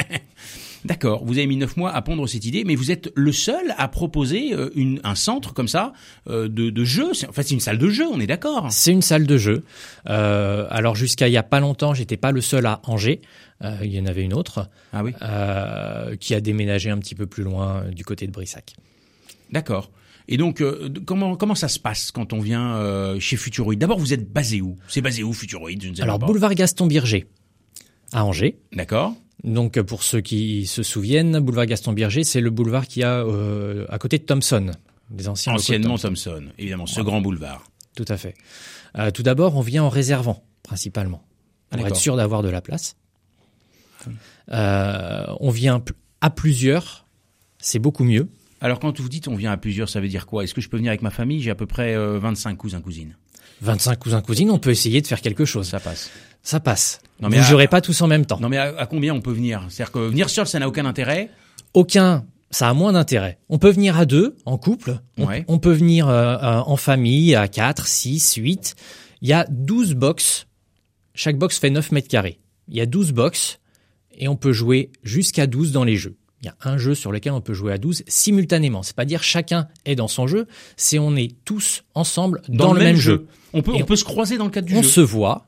D'accord, 0.88 1.23
vous 1.25 1.37
avez 1.37 1.47
mis 1.47 1.57
neuf 1.57 1.76
mois 1.76 1.92
à 1.92 2.00
pondre 2.02 2.26
cette 2.26 2.45
idée, 2.47 2.64
mais 2.64 2.75
vous 2.75 2.90
êtes 2.90 3.12
le 3.14 3.30
seul 3.30 3.75
à 3.76 3.88
proposer 3.88 4.54
euh, 4.54 4.71
une, 4.75 5.00
un 5.04 5.14
centre 5.14 5.52
comme 5.52 5.68
ça 5.68 5.92
euh, 6.28 6.49
de, 6.49 6.71
de 6.71 6.85
jeu. 6.85 7.12
C'est- 7.12 7.28
En 7.28 7.33
fait, 7.33 7.42
c'est 7.42 7.52
une 7.54 7.61
salle 7.61 7.76
de 7.78 7.88
jeu, 7.90 8.07
on 8.11 8.18
est 8.21 8.26
d'accord. 8.26 8.68
C'est 8.71 8.90
une 8.92 9.02
salle 9.02 9.26
de 9.26 9.37
jeu. 9.37 9.64
Euh, 10.09 10.66
alors 10.71 10.97
jusqu'à 10.97 11.28
il 11.28 11.33
y 11.33 11.37
a 11.37 11.42
pas 11.42 11.61
longtemps, 11.61 11.92
j'étais 11.92 12.16
pas 12.16 12.33
le 12.33 12.40
seul 12.40 12.64
à 12.66 12.80
Angers. 12.85 13.21
Euh, 13.62 13.76
il 13.83 13.95
y 13.95 14.00
en 14.00 14.07
avait 14.07 14.23
une 14.23 14.33
autre 14.35 14.71
Ah 14.92 15.04
oui, 15.04 15.12
euh, 15.21 16.16
qui 16.16 16.35
a 16.35 16.40
déménagé 16.40 16.88
un 16.90 16.99
petit 16.99 17.14
peu 17.14 17.26
plus 17.26 17.42
loin 17.45 17.85
du 17.92 18.04
côté 18.04 18.26
de 18.26 18.33
Brissac. 18.33 18.75
d'accord. 19.52 19.90
Et 20.30 20.37
donc, 20.37 20.61
euh, 20.61 20.90
comment 21.07 21.37
comment 21.37 21.54
ça 21.54 21.68
se 21.68 21.78
passe 21.78 22.11
quand 22.11 22.33
on 22.35 22.38
vient 22.40 22.75
euh, 22.76 23.18
chez 23.18 23.37
Futuroid 23.37 23.75
D'abord, 23.76 23.99
vous 23.99 24.12
êtes 24.12 24.30
basé 24.30 24.61
où? 24.61 24.76
C'est 24.87 25.00
basé 25.00 25.23
où 25.23 25.33
Futuroid 25.33 25.71
Je 25.83 25.88
ne 25.88 25.95
sais 25.95 26.02
Alors 26.02 26.18
pas. 26.18 26.26
boulevard 26.26 26.54
Gaston 26.54 26.87
Birger 26.87 27.26
à 28.12 28.25
Angers. 28.26 28.59
D'accord. 28.75 29.14
Donc 29.45 29.80
pour 29.83 30.02
ceux 30.02 30.21
qui 30.21 30.66
se 30.66 30.83
souviennent, 30.83 31.38
boulevard 31.38 31.66
Gaston 31.66 31.92
Berger, 31.92 32.25
c'est 32.25 32.40
le 32.40 32.50
boulevard 32.50 32.87
qui 32.87 33.02
a 33.02 33.25
euh, 33.25 33.87
à 33.88 33.99
côté 33.99 34.18
de 34.18 34.25
Thomson, 34.25 34.73
des 35.11 35.28
anciens 35.28 35.52
de 35.52 35.59
Anciennement 35.59 35.97
Thomson. 35.97 36.30
Thomson, 36.30 36.45
évidemment, 36.59 36.87
ce 36.87 37.00
grand 37.00 37.21
boulevard. 37.21 37.64
Tout 37.95 38.04
à 38.09 38.16
fait. 38.16 38.35
Euh, 38.97 39.11
tout 39.11 39.23
d'abord, 39.23 39.57
on 39.57 39.61
vient 39.61 39.85
en 39.85 39.88
réservant, 39.88 40.45
principalement, 40.62 41.23
pour 41.71 41.87
être 41.87 41.97
sûr 41.97 42.16
d'avoir 42.16 42.42
de 42.42 42.49
la 42.49 42.61
place. 42.61 42.97
Euh, 44.50 45.26
on 45.40 45.50
vient 45.50 45.83
à 46.21 46.30
plusieurs, 46.30 47.07
c'est 47.59 47.78
beaucoup 47.78 48.04
mieux. 48.04 48.28
Alors 48.61 48.80
quand 48.80 48.99
vous 48.99 49.09
dites 49.09 49.28
on 49.28 49.37
vient 49.37 49.52
à 49.52 49.57
plusieurs, 49.57 49.88
ça 49.88 50.00
veut 50.00 50.09
dire 50.09 50.26
quoi? 50.26 50.45
Est-ce 50.45 50.54
que 50.54 50.61
je 50.61 50.68
peux 50.68 50.76
venir 50.76 50.90
avec 50.90 51.02
ma 51.02 51.11
famille? 51.11 51.40
J'ai 51.40 51.50
à 51.50 51.54
peu 51.54 51.66
près 51.66 51.95
euh, 51.95 52.18
25 52.18 52.57
cousins 52.57 52.80
cousines. 52.80 53.16
25 53.61 53.99
cousins 53.99 54.21
cousines, 54.21 54.50
on 54.50 54.59
peut 54.59 54.71
essayer 54.71 55.00
de 55.00 55.07
faire 55.07 55.21
quelque 55.21 55.45
chose. 55.45 55.68
Ça 55.68 55.80
passe. 55.80 56.11
Ça 56.42 56.61
passe. 56.61 57.00
Non, 57.20 57.28
Vous 57.28 57.34
mais 57.34 57.40
à- 57.40 57.42
jouerez 57.42 57.68
pas 57.68 57.80
tous 57.80 58.00
en 58.02 58.06
même 58.06 58.26
temps. 58.26 58.38
Non 58.40 58.48
mais 58.48 58.56
à, 58.58 58.75
à 58.78 58.87
combien 58.87 59.14
on 59.14 59.20
peut 59.20 59.32
venir? 59.32 59.62
C'est-à-dire 59.68 59.92
que 59.92 59.98
venir 59.98 60.30
seul, 60.30 60.46
ça 60.46 60.58
n'a 60.58 60.68
aucun 60.68 60.84
intérêt? 60.87 61.30
Aucun, 61.75 62.25
ça 62.50 62.68
a 62.68 62.75
moins 62.75 62.92
d'intérêt. 62.92 63.38
On 63.48 63.58
peut 63.58 63.70
venir 63.70 63.98
à 63.98 64.06
deux, 64.06 64.37
en 64.46 64.56
couple. 64.58 64.98
On, 65.18 65.26
Ouais. 65.26 65.44
on 65.48 65.58
peut 65.58 65.72
venir 65.72 66.08
euh, 66.08 66.37
euh, 66.37 66.60
en 66.64 66.76
famille, 66.76 67.34
à 67.34 67.48
4, 67.48 67.87
6, 67.87 68.34
8. 68.37 68.75
Il 69.20 69.28
y 69.28 69.32
a 69.32 69.44
12 69.50 69.94
box. 69.94 70.46
Chaque 71.14 71.37
box 71.38 71.58
fait 71.58 71.70
9 71.70 71.90
mètres 71.92 72.08
carrés. 72.08 72.38
Il 72.68 72.76
y 72.76 72.80
a 72.80 72.87
12 72.87 73.12
box 73.12 73.58
et 74.16 74.28
on 74.28 74.37
peut 74.37 74.52
jouer 74.52 74.90
jusqu'à 75.02 75.46
12 75.46 75.72
dans 75.72 75.84
les 75.84 75.96
jeux. 75.96 76.16
Il 76.40 76.46
y 76.46 76.48
a 76.48 76.54
un 76.62 76.78
jeu 76.78 76.94
sur 76.94 77.10
lequel 77.10 77.32
on 77.32 77.40
peut 77.40 77.52
jouer 77.54 77.72
à 77.72 77.78
12 77.78 78.04
simultanément. 78.06 78.84
C'est 78.84 78.94
pas 78.94 79.04
dire 79.04 79.25
chacun 79.25 79.66
est 79.84 79.96
dans 79.96 80.06
son 80.06 80.28
jeu, 80.28 80.46
c'est 80.76 81.00
on 81.00 81.16
est 81.16 81.34
tous 81.44 81.82
ensemble 81.94 82.42
dans, 82.48 82.72
le 82.72 82.78
même, 82.80 82.94
jeu. 82.96 83.26
On 83.52 83.60
peut, 83.62 83.72
on 83.72 83.80
on- 83.80 83.84
peut 83.84 83.96
se 83.96 84.04
croiser 84.04 84.38
dans 84.38 84.44
le 84.44 84.50
cadre 84.52 84.68
du 84.68 84.76
On 84.76 84.82
jeu. 84.82 84.88
se 84.88 85.00
voit, 85.00 85.46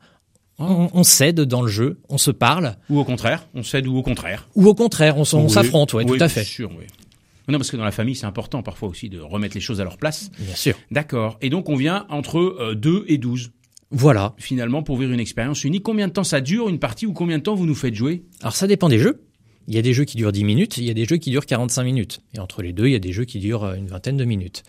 on, 0.61 0.89
on 0.93 1.03
s'aide 1.03 1.41
dans 1.41 1.63
le 1.63 1.69
jeu, 1.69 1.99
on 2.09 2.19
se 2.19 2.31
parle, 2.31 2.77
Ou 2.89 2.99
au 3.01 3.05
contraire, 3.05 3.47
on 3.55 3.63
cède 3.63 3.87
ou 3.87 3.97
au 3.97 4.03
contraire. 4.03 4.47
ou 4.55 4.67
au 4.69 4.75
contraire, 4.75 5.17
on, 5.17 5.23
Oui. 5.23 5.51
s'affronte, 5.51 5.95
ouais, 5.95 6.05
Oui, 6.05 6.11
tout 6.19 6.23
à 6.25 6.27
bien 6.27 6.29
fait. 6.29 6.45
sûr, 6.45 6.71
oui. 6.79 6.85
Non, 7.49 7.59
parce 7.59 7.71
que 7.71 7.77
dans 7.77 7.85
la 7.85 7.91
famille, 7.91 8.15
c'est 8.15 8.27
important 8.27 8.63
parfois 8.63 8.89
aussi 8.89 9.09
de 9.09 9.19
remettre 9.19 9.55
les 9.57 9.61
choses 9.61 9.81
à 9.81 9.85
leur 9.85 9.97
place. 9.99 10.31
Bien 10.39 10.55
sûr. 10.55 10.77
D'accord. 10.93 11.37
Et 11.41 11.51
donc, 11.51 11.69
on 11.69 11.75
vient 11.75 12.07
entre 12.09 12.39
euh, 12.39 12.75
2 12.77 13.07
et 13.09 13.19
12, 13.19 13.51
Voilà. 13.91 14.35
finalement, 14.39 14.85
pour 14.85 14.97
vivre 14.99 15.13
une 15.13 15.19
expérience 15.19 15.65
unique. 15.65 15.83
Combien 15.83 16.07
de 16.07 16.13
temps 16.13 16.23
ça 16.23 16.41
dure, 16.41 16.69
une 16.69 16.79
partie, 16.79 17.07
ou 17.07 17.13
combien 17.13 17.39
de 17.39 17.43
temps 17.43 17.57
vous 17.57 17.67
nous 17.67 17.75
faites 17.75 17.95
jouer? 17.95 18.23
Alors 18.41 18.55
ça 18.55 18.69
dépend 18.69 18.89
des 18.89 19.01
jeux. 19.01 19.25
Il 19.67 19.75
y 19.75 19.79
a 19.79 19.83
des 19.83 19.93
jeux 19.95 20.05
qui 20.05 20.17
durent 20.17 20.33
10 20.33 20.45
minutes, 20.45 20.79
il 20.79 20.85
y 20.85 20.91
a 20.91 20.95
des 20.95 21.05
jeux 21.07 21.17
qui 21.17 21.31
durent 21.31 21.47
45 21.47 21.83
minutes. 21.85 22.21
Et 22.35 22.39
entre 22.41 22.63
les 22.63 22.73
deux, 22.73 22.87
il 22.87 22.93
y 22.93 22.97
a 22.97 23.01
des 23.01 23.13
jeux 23.13 23.25
qui 23.25 23.39
durent 23.41 23.65
euh, 23.65 23.75
une 23.75 23.89
vingtaine 23.89 24.17
de 24.17 24.25
minutes. 24.25 24.63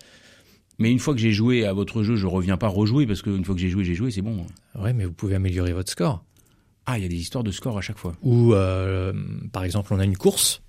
Mais 0.82 0.92
une 0.92 0.98
fois 0.98 1.14
que 1.14 1.20
j'ai 1.20 1.32
joué 1.32 1.64
à 1.66 1.74
votre 1.74 2.02
jeu, 2.02 2.16
je 2.16 2.26
reviens 2.26 2.58
pas 2.58 2.68
rejouer, 2.68 3.06
parce 3.06 3.22
qu'une 3.22 3.46
fois 3.46 3.54
que 3.54 3.62
j'ai 3.62 3.70
joué, 3.70 3.84
j'ai 3.84 3.94
joué, 3.94 4.10
c'est 4.10 4.24
bon. 4.24 4.48
Ouais, 4.74 4.94
mais 4.94 5.06
vous 5.06 5.12
pouvez 5.12 5.36
améliorer 5.36 5.74
votre 5.74 5.92
score. 5.92 6.24
Ah, 6.88 6.98
il 6.98 7.04
y 7.04 7.06
a 7.06 7.08
des 7.08 7.18
histoires 7.18 7.44
de 7.44 7.52
score 7.52 7.78
à 7.78 7.82
chaque 7.82 8.00
fois. 8.00 8.14
Ou 8.24 8.56
euh, 8.56 9.14
par 9.52 9.64
exemple, 9.64 9.94
on 9.94 10.00
a 10.00 10.04
une 10.04 10.18
course 10.18 10.64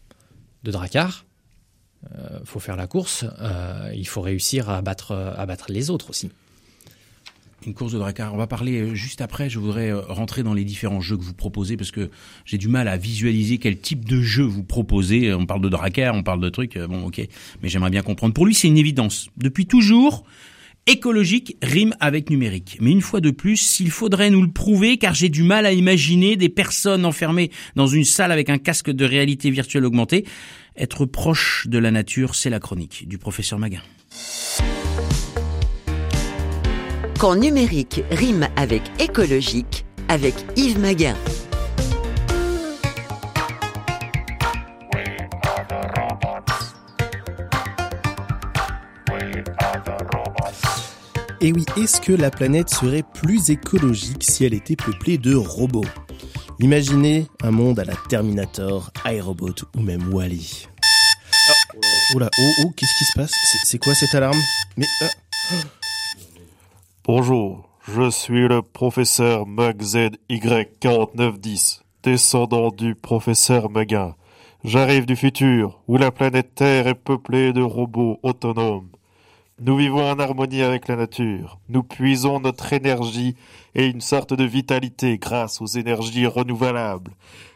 de 0.64 0.70
Drakkar. 0.70 1.24
Euh, 2.14 2.40
faut 2.44 2.60
faire 2.60 2.76
la 2.76 2.86
course. 2.86 3.24
euh, 3.40 3.90
il 3.94 4.06
faut 4.06 4.20
réussir 4.20 4.68
à 4.68 4.82
battre, 4.82 5.12
à 5.14 5.46
battre 5.46 5.72
les 5.72 5.88
autres 5.88 6.10
aussi. 6.10 6.30
Une 7.66 7.74
course 7.74 7.92
de 7.92 7.98
Drakkar. 7.98 8.34
On 8.34 8.36
va 8.36 8.46
parler 8.46 8.80
euh, 8.80 8.94
juste 8.94 9.20
après. 9.20 9.48
Je 9.48 9.58
voudrais 9.58 9.90
euh, 9.90 10.00
rentrer 10.00 10.42
dans 10.42 10.54
les 10.54 10.64
différents 10.64 11.00
jeux 11.00 11.16
que 11.16 11.22
vous 11.22 11.34
proposez 11.34 11.76
parce 11.76 11.90
que 11.90 12.10
j'ai 12.44 12.58
du 12.58 12.68
mal 12.68 12.88
à 12.88 12.96
visualiser 12.96 13.58
quel 13.58 13.78
type 13.78 14.04
de 14.04 14.20
jeu 14.20 14.42
vous 14.42 14.64
proposez. 14.64 15.28
Euh, 15.28 15.38
On 15.38 15.46
parle 15.46 15.60
de 15.60 15.68
Drakkar, 15.68 16.14
on 16.14 16.22
parle 16.22 16.40
de 16.40 16.48
trucs. 16.48 16.76
Bon, 16.76 17.04
ok. 17.04 17.20
Mais 17.62 17.68
j'aimerais 17.68 17.90
bien 17.90 18.02
comprendre. 18.02 18.34
Pour 18.34 18.46
lui, 18.46 18.54
c'est 18.54 18.68
une 18.68 18.78
évidence. 18.78 19.28
Depuis 19.36 19.66
toujours, 19.66 20.24
écologique 20.86 21.56
rime 21.62 21.94
avec 22.00 22.30
numérique. 22.30 22.78
Mais 22.80 22.90
une 22.90 23.00
fois 23.00 23.20
de 23.20 23.30
plus, 23.30 23.80
il 23.80 23.90
faudrait 23.90 24.30
nous 24.30 24.42
le 24.42 24.50
prouver 24.50 24.98
car 24.98 25.14
j'ai 25.14 25.28
du 25.28 25.44
mal 25.44 25.64
à 25.64 25.72
imaginer 25.72 26.36
des 26.36 26.48
personnes 26.48 27.04
enfermées 27.04 27.50
dans 27.76 27.86
une 27.86 28.04
salle 28.04 28.32
avec 28.32 28.50
un 28.50 28.58
casque 28.58 28.90
de 28.90 29.04
réalité 29.04 29.50
virtuelle 29.50 29.84
augmentée. 29.84 30.24
Être 30.76 31.04
proche 31.04 31.66
de 31.68 31.78
la 31.78 31.90
nature, 31.90 32.34
c'est 32.34 32.50
la 32.50 32.58
chronique 32.58 33.06
du 33.06 33.18
professeur 33.18 33.58
Maguin. 33.58 33.82
Quand 37.22 37.36
numérique 37.36 38.02
rime 38.10 38.48
avec 38.56 38.82
écologique, 38.98 39.86
avec 40.08 40.34
Yves 40.56 40.80
Maguin. 40.80 41.14
Et 51.40 51.52
oui, 51.52 51.64
est-ce 51.76 52.00
que 52.00 52.10
la 52.10 52.32
planète 52.32 52.70
serait 52.70 53.04
plus 53.14 53.50
écologique 53.50 54.24
si 54.24 54.44
elle 54.44 54.54
était 54.54 54.74
peuplée 54.74 55.16
de 55.16 55.36
robots? 55.36 55.84
Imaginez 56.58 57.28
un 57.44 57.52
monde 57.52 57.78
à 57.78 57.84
la 57.84 57.94
Terminator, 58.08 58.90
iRobot 59.06 59.54
ou 59.76 59.80
même 59.80 60.12
Wally. 60.12 60.66
Oh, 61.48 62.16
oula, 62.16 62.28
oh, 62.36 62.50
oh, 62.64 62.72
qu'est-ce 62.76 62.98
qui 62.98 63.04
se 63.04 63.12
passe? 63.14 63.32
C'est- 63.62 63.78
quoi 63.78 63.94
cette 63.94 64.12
alarme? 64.12 64.42
Mais 64.76 64.86
ah, 65.02 65.06
Bonjour, 67.04 67.68
je 67.88 68.10
suis 68.10 68.46
le 68.46 68.62
professeur 68.62 69.44
MugZY4910, 69.48 71.80
descendant 72.04 72.70
du 72.70 72.94
professeur 72.94 73.70
Maguin. 73.70 74.14
J'arrive 74.62 75.04
du 75.04 75.16
futur, 75.16 75.82
où 75.88 75.96
la 75.96 76.12
planète 76.12 76.54
Terre 76.54 76.86
est 76.86 76.94
peuplée 76.94 77.52
de 77.52 77.60
robots 77.60 78.20
autonomes. 78.22 78.90
Nous 79.60 79.78
vivons 79.78 80.08
en 80.08 80.20
harmonie 80.20 80.62
avec 80.62 80.86
la 80.86 80.94
nature. 80.94 81.58
Nous 81.68 81.82
puisons 81.82 82.38
notre 82.38 82.72
énergie 82.72 83.34
et 83.74 83.88
une 83.88 84.00
sorte 84.00 84.32
de 84.32 84.44
vitalité 84.44 85.18
grâce 85.18 85.60
aux 85.60 85.66
énergies 85.66 86.28
renouvelables 86.28 87.10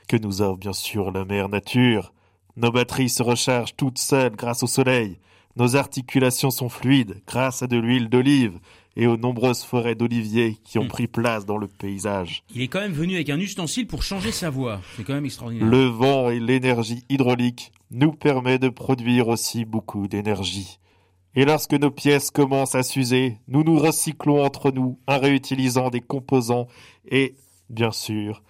que 0.09 0.17
nous 0.17 0.43
offre 0.43 0.59
bien 0.59 0.73
sûr 0.73 1.13
la 1.13 1.25
mère 1.25 1.49
nature. 1.49 2.13
Nos 2.57 2.73
batteries 2.73 3.11
se 3.11 3.23
rechargent 3.23 3.77
toutes 3.77 3.99
seules 3.99 4.35
grâce 4.35 4.65
au 4.65 4.67
soleil. 4.67 5.21
Nos 5.55 5.77
articulations 5.77 6.51
sont 6.51 6.69
fluides 6.69 7.23
grâce 7.29 7.63
à 7.63 7.69
de 7.69 7.77
l'huile 7.77 8.09
d'olive 8.09 8.59
et 8.97 9.07
aux 9.07 9.17
nombreuses 9.17 9.63
forêts 9.63 9.95
d'oliviers 9.95 10.57
qui 10.65 10.79
ont 10.79 10.85
Hmm. 10.85 10.89
pris 10.89 11.07
place 11.07 11.45
dans 11.47 11.59
le 11.59 11.69
paysage. 11.69 12.43
Il 12.55 12.63
est 12.63 12.69
quand 12.69 12.81
même 12.81 12.93
venu 12.93 13.15
avec 13.15 13.29
un 13.31 13.39
ustensile 13.39 13.87
pour 13.87 14.03
changer 14.03 14.33
sa 14.33 14.51
voix. 14.51 14.81
C'est 14.97 15.05
quand 15.05 15.15
même 15.15 15.25
extraordinaire. 15.27 15.67
Le 15.69 15.85
vent 15.85 16.31
et 16.31 16.41
l'énergie 16.41 17.05
hydraulique 17.09 17.73
nous 17.91 18.13
permettent 18.13 18.63
de 18.63 18.69
produire 18.69 19.29
aussi 19.29 19.65
beaucoup 19.65 20.09
d'énergie. 20.09 20.79
Et 21.35 21.45
lorsque 21.45 21.75
nos 21.75 21.91
pièces 21.91 22.31
commencent 22.31 22.75
à 22.75 22.83
s'user, 22.83 23.37
nous 23.49 23.63
nous 23.63 23.79
recyclons 23.79 24.43
entre 24.43 24.71
nous 24.71 24.99
en 25.07 25.19
réutilisant 25.21 25.91
des 25.91 26.01
composants 26.01 26.67
et, 27.11 27.35
bien 27.69 27.91
sûr, 27.93 28.43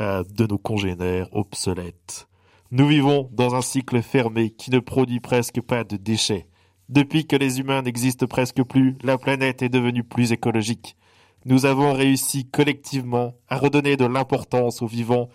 euh, 0.00 0.22
de 0.36 0.46
nos 0.46 0.58
congénères 0.58 1.28
obsolètes. 1.32 2.28
Nous 2.70 2.86
vivons 2.86 3.28
dans 3.32 3.56
un 3.56 3.62
cycle 3.62 4.00
fermé 4.02 4.50
qui 4.50 4.70
ne 4.70 4.78
produit 4.78 5.18
presque 5.20 5.60
pas 5.60 5.82
de 5.82 5.96
déchets. 5.96 6.46
Depuis 6.88 7.26
que 7.26 7.36
les 7.36 7.60
humains 7.60 7.82
n'existent 7.82 8.26
presque 8.26 8.62
plus, 8.62 8.96
la 9.02 9.18
planète 9.18 9.60
est 9.62 9.68
devenue 9.68 10.04
plus 10.04 10.32
écologique. 10.32 10.96
Nous 11.44 11.66
avons 11.66 11.92
réussi 11.92 12.46
collectivement 12.46 13.34
à 13.48 13.58
redonner 13.58 13.96
de 13.96 14.06
l'importance 14.06 14.80
aux 14.80 14.86
vivants 14.86 15.28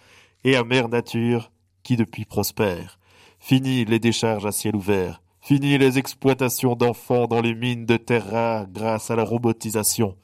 et 0.44 0.56
à 0.56 0.64
Mère 0.64 0.90
Nature 0.90 1.52
qui 1.84 1.96
depuis 1.96 2.26
prospère. 2.26 2.98
Fini 3.40 3.86
les 3.86 4.00
décharges 4.00 4.46
à 4.46 4.52
ciel 4.52 4.76
ouvert. 4.76 5.22
Fini 5.42 5.78
les 5.78 6.00
exploitations 6.00 6.76
d'enfants 6.76 7.28
dans 7.28 7.42
les 7.42 7.54
mines 7.54 7.86
de 7.86 7.98
terres 7.98 8.32
rares 8.32 8.68
grâce 8.68 9.12
à 9.12 9.16
la 9.16 9.24
robotisation. 9.24 10.16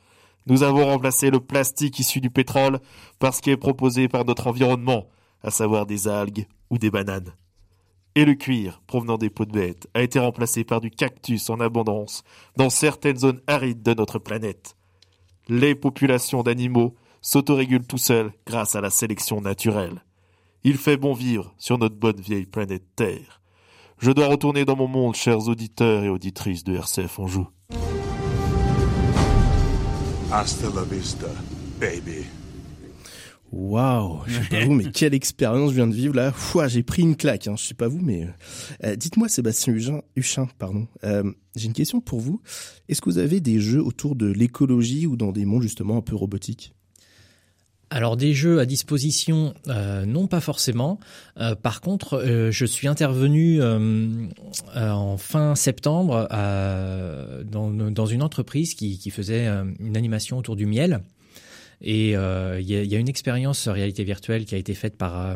Nous 0.48 0.64
avons 0.64 0.86
remplacé 0.86 1.30
le 1.30 1.42
plastique 1.42 2.00
issu 2.00 2.22
du 2.22 2.30
pétrole 2.30 2.80
par 3.20 3.34
ce 3.36 3.42
qui 3.42 3.52
est 3.52 3.58
proposé 3.58 4.08
par 4.08 4.26
notre 4.26 4.48
environnement, 4.48 5.06
à 5.44 5.52
savoir 5.52 5.86
des 5.86 6.08
algues 6.08 6.48
ou 6.70 6.78
des 6.78 6.90
bananes. 6.90 7.34
Et 8.20 8.26
le 8.26 8.36
cuir, 8.36 8.82
provenant 8.86 9.18
des 9.18 9.30
peaux 9.30 9.46
de 9.46 9.54
bêtes, 9.54 9.88
a 9.94 10.02
été 10.02 10.20
remplacé 10.20 10.66
par 10.66 10.82
du 10.82 10.92
cactus 10.92 11.50
en 11.50 11.62
abondance 11.62 12.26
dans 12.58 12.70
certaines 12.70 13.20
zones 13.20 13.40
arides 13.48 13.82
de 13.82 13.94
notre 13.94 14.20
planète. 14.20 14.76
Les 15.48 15.74
populations 15.74 16.44
d'animaux 16.44 16.98
s'autorégulent 17.22 17.88
tout 17.88 17.98
seuls 17.98 18.34
grâce 18.46 18.76
à 18.76 18.82
la 18.82 18.90
sélection 18.90 19.40
naturelle. 19.40 20.04
Il 20.66 20.76
fait 20.76 20.98
bon 20.98 21.14
vivre 21.14 21.54
sur 21.58 21.78
notre 21.78 21.96
bonne 21.96 22.20
vieille 22.20 22.46
planète 22.46 22.84
Terre. 22.98 23.40
Je 24.00 24.12
dois 24.12 24.28
retourner 24.28 24.66
dans 24.66 24.76
mon 24.76 24.90
monde, 24.90 25.16
chers 25.16 25.48
auditeurs 25.48 26.04
et 26.04 26.10
auditrices 26.10 26.66
de 26.66 26.76
RCF 26.76 27.20
Anjou. 27.20 27.48
Hasta 30.30 30.68
la 30.76 30.84
vista, 30.84 31.28
baby. 31.80 32.26
Waouh, 33.52 34.22
je 34.28 34.40
sais 34.40 34.50
pas 34.50 34.66
vous, 34.66 34.74
mais 34.74 34.92
quelle 34.92 35.16
expérience 35.16 35.72
je 35.72 35.76
viens 35.76 35.88
de 35.88 35.96
vivre 35.96 36.16
là. 36.16 36.34
J'ai 36.68 36.84
pris 36.84 37.02
une 37.02 37.16
claque, 37.16 37.48
hein, 37.48 37.56
je 37.58 37.64
sais 37.64 37.74
pas 37.74 37.88
vous, 37.88 38.00
mais... 38.00 38.24
euh, 38.24 38.28
euh, 38.86 38.96
Dites-moi, 38.96 39.28
Sébastien 39.28 39.74
Huchin, 40.16 40.48
pardon, 40.60 40.88
euh, 41.04 41.24
j'ai 41.56 41.66
une 41.66 41.74
question 41.74 42.00
pour 42.00 42.20
vous. 42.20 42.42
Est-ce 42.90 43.02
que 43.02 43.10
vous 43.10 43.18
avez 43.18 43.40
des 43.40 43.60
jeux 43.60 43.82
autour 43.84 44.16
de 44.16 44.28
l'écologie 44.28 45.08
ou 45.08 45.16
dans 45.16 45.32
des 45.32 45.46
mondes 45.46 45.64
justement 45.64 45.98
un 45.98 46.02
peu 46.02 46.16
robotiques? 46.16 46.74
Alors 47.92 48.18
des 48.18 48.36
jeux 48.36 48.60
à 48.60 48.68
disposition, 48.68 49.56
non 49.66 50.28
pas 50.28 50.42
forcément. 50.42 51.00
Par 51.64 51.82
contre, 51.82 52.24
je 52.52 52.66
suis 52.66 52.88
intervenu 52.88 53.60
en 54.76 55.18
fin 55.18 55.56
septembre 55.56 56.28
dans, 56.30 58.06
une 58.06 58.22
entreprise 58.22 58.76
qui, 58.76 59.10
faisait 59.10 59.48
une 59.80 59.98
animation 59.98 60.38
autour 60.38 60.56
du 60.56 60.68
miel. 60.68 61.02
Et 61.82 62.16
euh, 62.16 62.60
il 62.60 62.70
y, 62.70 62.96
a, 62.96 63.00
une 63.00 63.08
expérience 63.08 63.68
réalité 63.68 64.04
virtuelle 64.04 64.46
qui 64.46 64.56
a 64.56 64.58
été 64.58 64.74
faite 64.74 64.98
par 64.98 65.28
euh, 65.28 65.36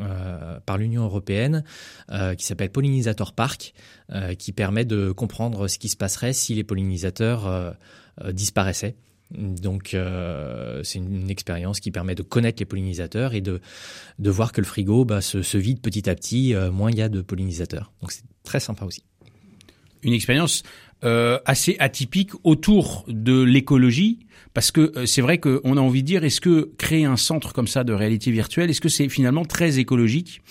euh 0.00 0.60
par 0.66 0.76
l'Union 0.76 1.04
européenne 1.04 1.64
euh, 2.10 2.34
qui 2.34 2.44
s'appelle 2.44 2.70
Pollinisator 2.70 3.32
Park, 3.32 3.72
euh, 4.10 4.34
qui 4.34 4.52
permet 4.52 4.84
de 4.84 5.12
comprendre 5.12 5.68
ce 5.68 5.78
qui 5.78 5.88
se 5.88 5.96
passerait 5.96 6.32
si 6.32 6.54
les 6.54 6.64
pollinisateurs 6.64 7.74
disparaissaient. 8.32 8.96
Donc 9.30 9.96
c'est 10.82 10.98
une, 10.98 11.30
expérience 11.30 11.80
qui 11.80 11.90
permet 11.90 12.14
de 12.14 12.22
connaître 12.22 12.60
les 12.60 12.66
pollinisateurs 12.66 13.32
et 13.32 13.40
de, 13.40 13.60
de 14.18 14.30
voir 14.30 14.52
que 14.52 14.60
le 14.60 14.66
frigo 14.66 15.06
bah, 15.06 15.22
se, 15.22 15.56
vide 15.56 15.80
petit 15.80 16.10
à 16.10 16.14
petit, 16.14 16.54
moins 16.70 16.90
il 16.90 16.98
y 16.98 17.02
a 17.02 17.08
de 17.08 17.22
pollinisateurs. 17.22 17.92
Donc 18.02 18.12
c'est 18.12 18.24
très 18.44 18.60
sympa 18.60 18.84
aussi. 18.84 19.02
Une 20.02 20.12
expérience 20.12 20.64
euh, 21.04 21.40
assez 21.46 21.74
atypique 21.80 22.30
autour 22.44 23.04
de 23.08 23.42
l'écologie 23.42 24.20
parce 24.54 24.70
que 24.70 24.92
euh, 24.96 25.04
c'est 25.04 25.20
vrai 25.20 25.38
qu'on 25.38 25.76
a 25.76 25.80
envie 25.80 26.02
de 26.02 26.06
dire 26.06 26.22
est-ce 26.22 26.40
que 26.40 26.70
créer 26.78 27.04
un 27.04 27.16
centre 27.16 27.52
comme 27.52 27.66
ça 27.66 27.82
de 27.82 27.92
réalité 27.92 28.30
virtuelle 28.30 28.70
est-ce 28.70 28.80
que 28.80 28.88
c'est 28.88 29.08
finalement 29.08 29.44
très 29.44 29.80
écologique? 29.80 30.42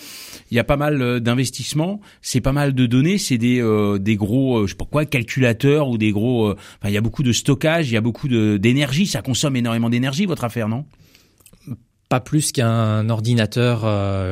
Il 0.50 0.58
y 0.58 0.60
a 0.60 0.65
pas 0.65 0.75
mal 0.75 1.01
euh, 1.01 1.20
d'investissements 1.22 2.01
c'est 2.22 2.41
pas 2.41 2.51
mal 2.51 2.74
de 2.75 2.86
données 2.86 3.17
c'est 3.17 3.38
des 3.38 3.63
des 4.01 4.15
gros 4.17 4.67
je 4.67 4.72
sais 4.72 4.77
pas 4.77 4.84
quoi 4.84 5.05
calculateurs 5.05 5.88
ou 5.88 5.98
des 5.98 6.12
gros 6.12 6.50
enfin 6.50 6.89
il 6.89 6.91
y 6.91 6.98
a 6.98 7.01
beaucoup 7.01 7.24
de 7.24 7.31
stockage 7.31 7.89
il 7.89 7.93
y 7.93 7.98
a 7.98 8.01
beaucoup 8.01 8.27
d'énergie 8.27 9.08
ça 9.08 9.22
consomme 9.22 9.55
énormément 9.55 9.89
d'énergie 9.89 10.25
votre 10.25 10.43
affaire 10.43 10.67
non? 10.67 10.84
Pas 12.10 12.20
plus 12.20 12.51
qu'un 12.51 13.10
ordinateur 13.10 13.84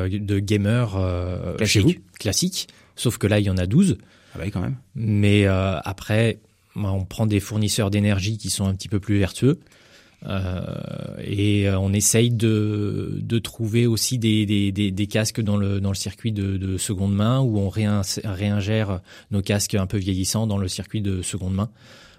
de 0.10 0.40
gamer 0.40 1.56
classique. 1.56 2.02
classique. 2.20 2.68
Sauf 2.98 3.18
que 3.18 3.26
là 3.26 3.40
il 3.40 3.46
y 3.46 3.50
en 3.50 3.58
a 3.58 3.68
12 3.68 3.98
ah 4.34 4.40
bah 4.40 4.46
quand 4.52 4.62
même. 4.62 4.78
Mais 4.96 5.46
euh, 5.46 5.80
après, 5.80 6.40
on 6.76 7.06
prend 7.06 7.26
des 7.26 7.40
fournisseurs 7.40 7.90
d'énergie 7.90 8.38
qui 8.38 8.50
sont 8.50 8.66
un 8.66 8.74
petit 8.74 8.90
peu 8.90 9.00
plus 9.00 9.18
vertueux. 9.18 9.60
Euh, 10.26 11.16
et 11.24 11.70
euh, 11.70 11.80
on 11.80 11.94
essaye 11.94 12.30
de, 12.30 13.40
trouver 13.42 13.88
aussi 13.88 14.18
des, 14.18 15.08
casques 15.10 15.42
dans 15.42 15.58
le, 15.58 15.82
circuit 15.94 16.32
de, 16.32 16.58
de 16.58 16.78
seconde 16.78 17.16
main 17.16 17.40
où 17.40 17.58
on 17.58 17.70
réingère 17.70 19.00
nos 19.32 19.42
casques 19.42 19.76
un 19.76 19.88
peu 19.88 19.98
vieillissants 19.98 20.46
dans 20.46 20.58
le 20.58 20.68
circuit 20.68 21.02
de 21.02 21.22
seconde 21.22 21.56
main 21.56 21.70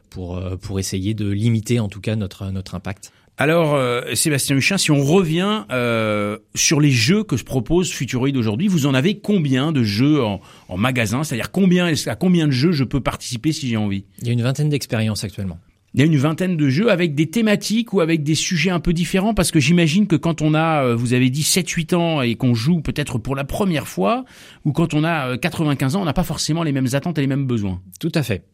pour, 0.08 0.40
essayer 0.78 1.14
de 1.14 1.28
limiter 1.28 1.78
en 1.78 1.88
tout 1.88 2.00
cas 2.00 2.16
notre 2.16 2.74
impact. 2.74 3.12
Alors, 3.40 3.74
euh, 3.74 4.02
Sébastien 4.14 4.54
Huchin, 4.54 4.76
si 4.76 4.90
on 4.90 5.02
revient 5.02 5.64
euh, 5.72 6.36
sur 6.54 6.78
les 6.78 6.90
jeux 6.90 7.24
que 7.24 7.38
se 7.38 7.42
propose 7.42 7.90
Futuroid 7.90 8.36
aujourd'hui, 8.36 8.68
vous 8.68 8.84
en 8.84 8.92
avez 8.92 9.18
combien 9.18 9.72
de 9.72 9.82
jeux 9.82 10.22
en, 10.22 10.42
en 10.68 10.76
magasin? 10.76 11.24
C'est-à-dire 11.24 11.50
combien, 11.50 11.90
à 12.04 12.16
combien 12.16 12.46
de 12.46 12.52
jeux 12.52 12.72
je 12.72 12.84
peux 12.84 13.00
participer 13.00 13.52
si 13.52 13.66
j'ai 13.66 13.78
envie? 13.78 14.04
Il 14.20 14.26
y 14.26 14.30
a 14.30 14.34
une 14.34 14.42
vingtaine 14.42 14.68
d'expériences 14.68 15.24
actuellement. 15.24 15.58
Il 15.94 16.00
y 16.00 16.02
a 16.02 16.06
une 16.06 16.18
vingtaine 16.18 16.58
de 16.58 16.68
jeux 16.68 16.90
avec 16.90 17.14
des 17.14 17.30
thématiques 17.30 17.94
ou 17.94 18.00
avec 18.00 18.22
des 18.22 18.34
sujets 18.34 18.68
un 18.68 18.78
peu 18.78 18.92
différents? 18.92 19.32
Parce 19.32 19.50
que 19.50 19.58
j'imagine 19.58 20.06
que 20.06 20.16
quand 20.16 20.42
on 20.42 20.52
a, 20.52 20.84
euh, 20.84 20.94
vous 20.94 21.14
avez 21.14 21.30
dit 21.30 21.42
7-8 21.42 21.94
ans 21.94 22.20
et 22.20 22.34
qu'on 22.34 22.54
joue 22.54 22.82
peut-être 22.82 23.16
pour 23.16 23.36
la 23.36 23.44
première 23.44 23.88
fois 23.88 24.26
ou 24.66 24.72
quand 24.72 24.92
on 24.92 25.02
a 25.02 25.38
95 25.38 25.94
euh, 25.94 25.98
ans, 25.98 26.02
on 26.02 26.04
n'a 26.04 26.12
pas 26.12 26.24
forcément 26.24 26.62
les 26.62 26.72
mêmes 26.72 26.88
attentes 26.92 27.16
et 27.16 27.22
les 27.22 27.26
mêmes 27.26 27.46
besoins. 27.46 27.80
Tout 28.00 28.12
à 28.14 28.22
fait. 28.22 28.44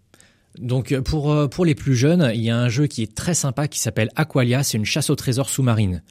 Donc 0.59 0.93
euh, 0.93 1.03
pour, 1.03 1.33
euh, 1.33 1.49
pour 1.49 1.65
les 1.65 1.75
plus 1.75 1.95
jeunes, 1.95 2.31
il 2.35 2.43
y 2.43 2.51
a 2.51 2.59
un 2.59 2.69
jeu 2.69 2.87
qui 2.87 3.03
est 3.03 3.15
très 3.15 3.35
sympa 3.35 3.69
qui 3.69 3.79
s'appelle 3.79 4.11
Aqualia, 4.17 4.63
c'est 4.63 4.79
une 4.79 4.85
chasse 4.85 5.11
au 5.11 5.17
trésor 5.17 5.49
sous-marine. 5.49 6.03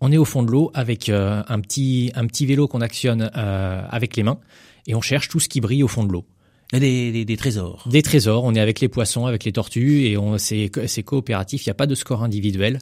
On 0.00 0.12
est 0.12 0.16
au 0.16 0.24
fond 0.24 0.42
de 0.42 0.50
l'eau 0.50 0.70
avec 0.74 1.08
euh, 1.08 1.42
un, 1.48 1.60
petit, 1.60 2.12
un 2.14 2.26
petit 2.26 2.46
vélo 2.46 2.68
qu'on 2.68 2.80
actionne 2.80 3.30
avec 3.34 4.16
les 4.16 4.22
mains 4.22 4.38
et 4.86 4.94
on 4.94 5.00
cherche 5.00 5.28
tout 5.28 5.40
ce 5.40 5.48
qui 5.48 5.60
brille 5.60 5.82
au 5.82 5.88
fond 5.88 6.04
de 6.04 6.12
l'eau. 6.12 6.24
Des, 6.72 7.10
des, 7.12 7.24
des, 7.24 7.36
trésors. 7.38 7.82
Des 7.90 8.02
trésors. 8.02 8.44
On 8.44 8.54
est 8.54 8.60
avec 8.60 8.80
les 8.80 8.88
poissons, 8.88 9.24
avec 9.24 9.44
les 9.44 9.52
tortues, 9.52 10.04
et 10.04 10.18
on 10.18 10.36
c'est 10.36 10.70
c'est 10.86 11.02
coopératif. 11.02 11.64
Il 11.64 11.68
n'y 11.68 11.70
a 11.70 11.74
pas 11.74 11.86
de 11.86 11.94
score 11.94 12.22
individuel. 12.22 12.78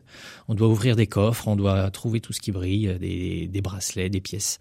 On 0.48 0.54
doit 0.54 0.66
ouvrir 0.66 0.96
des 0.96 1.06
coffres, 1.06 1.46
on 1.46 1.54
doit 1.54 1.88
trouver 1.92 2.20
tout 2.20 2.32
ce 2.32 2.40
qui 2.40 2.50
brille, 2.50 2.96
des, 3.00 3.46
des 3.46 3.60
bracelets, 3.60 4.10
des 4.10 4.20
pièces. 4.20 4.58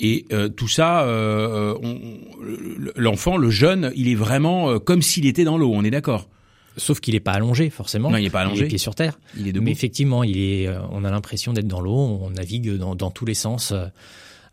Et 0.00 0.24
euh, 0.32 0.48
tout 0.48 0.68
ça, 0.68 1.02
euh, 1.02 1.74
euh 1.82 2.92
l'enfant, 2.96 3.36
le 3.36 3.50
jeune, 3.50 3.92
il 3.94 4.08
est 4.08 4.14
vraiment 4.14 4.70
euh, 4.70 4.78
comme 4.78 5.02
s'il 5.02 5.26
était 5.26 5.44
dans 5.44 5.58
l'eau. 5.58 5.70
On 5.74 5.84
est 5.84 5.90
d'accord. 5.90 6.28
Sauf 6.76 7.00
qu'il 7.00 7.14
n'est 7.14 7.20
pas 7.20 7.32
allongé, 7.32 7.68
forcément. 7.68 8.10
Non, 8.10 8.16
il 8.16 8.22
n'est 8.22 8.30
pas 8.30 8.40
allongé. 8.40 8.60
Il 8.60 8.64
est 8.64 8.68
pied 8.68 8.78
sur 8.78 8.94
terre. 8.94 9.18
Il 9.36 9.48
est 9.48 9.52
debout. 9.52 9.64
Mais 9.64 9.72
effectivement, 9.72 10.24
il 10.24 10.38
est. 10.38 10.68
On 10.90 11.04
a 11.04 11.10
l'impression 11.10 11.52
d'être 11.52 11.68
dans 11.68 11.80
l'eau. 11.80 12.20
On 12.22 12.30
navigue 12.30 12.76
dans, 12.76 12.94
dans, 12.94 13.10
tous 13.10 13.26
les 13.26 13.34
sens 13.34 13.74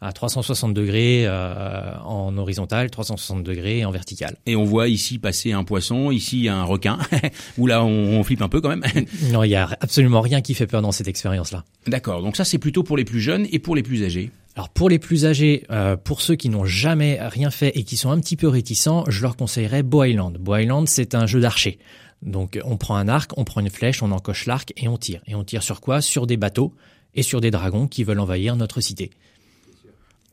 à 0.01 0.13
360 0.13 0.73
degrés 0.73 1.23
euh, 1.25 1.97
en 2.03 2.37
horizontal, 2.37 2.89
360 2.89 3.43
degrés 3.43 3.83
en 3.83 3.91
vertical. 3.91 4.35
Et 4.45 4.55
on 4.55 4.63
voit 4.63 4.87
ici 4.87 5.17
passer 5.17 5.53
un 5.53 5.63
poisson, 5.63 6.11
ici 6.11 6.47
un 6.47 6.63
requin, 6.63 6.99
où 7.57 7.67
là 7.67 7.83
on, 7.83 8.19
on, 8.19 8.23
flippe 8.23 8.41
un 8.41 8.49
peu 8.49 8.61
quand 8.61 8.69
même. 8.69 8.83
non, 9.31 9.43
il 9.43 9.49
y 9.49 9.55
a 9.55 9.69
absolument 9.81 10.21
rien 10.21 10.41
qui 10.41 10.53
fait 10.53 10.67
peur 10.67 10.81
dans 10.81 10.91
cette 10.91 11.07
expérience-là. 11.07 11.63
D'accord, 11.87 12.21
donc 12.21 12.35
ça 12.35 12.45
c'est 12.45 12.59
plutôt 12.59 12.83
pour 12.83 12.97
les 12.97 13.05
plus 13.05 13.21
jeunes 13.21 13.47
et 13.51 13.59
pour 13.59 13.75
les 13.75 13.83
plus 13.83 14.03
âgés. 14.03 14.31
Alors 14.57 14.69
pour 14.69 14.89
les 14.89 14.97
plus 14.97 15.27
âgés, 15.27 15.65
euh, 15.69 15.95
pour 15.95 16.19
ceux 16.19 16.35
qui 16.35 16.49
n'ont 16.49 16.65
jamais 16.65 17.19
rien 17.21 17.51
fait 17.51 17.77
et 17.77 17.83
qui 17.83 17.95
sont 17.95 18.09
un 18.09 18.19
petit 18.19 18.35
peu 18.35 18.47
réticents, 18.47 19.03
je 19.07 19.21
leur 19.21 19.37
conseillerais 19.37 19.83
Bo 19.83 20.03
Island. 20.03 20.39
Island, 20.47 20.87
c'est 20.87 21.13
un 21.13 21.27
jeu 21.27 21.39
d'archer. 21.39 21.77
Donc 22.23 22.59
on 22.65 22.75
prend 22.75 22.95
un 22.95 23.07
arc, 23.07 23.37
on 23.37 23.43
prend 23.43 23.61
une 23.61 23.69
flèche, 23.69 24.01
on 24.01 24.11
encoche 24.11 24.47
l'arc 24.47 24.73
et 24.75 24.87
on 24.87 24.97
tire. 24.97 25.21
Et 25.27 25.35
on 25.35 25.43
tire 25.43 25.61
sur 25.61 25.79
quoi? 25.79 26.01
Sur 26.01 26.25
des 26.25 26.37
bateaux 26.37 26.73
et 27.13 27.21
sur 27.21 27.39
des 27.39 27.51
dragons 27.51 27.87
qui 27.87 28.03
veulent 28.03 28.19
envahir 28.19 28.55
notre 28.55 28.81
cité. 28.81 29.11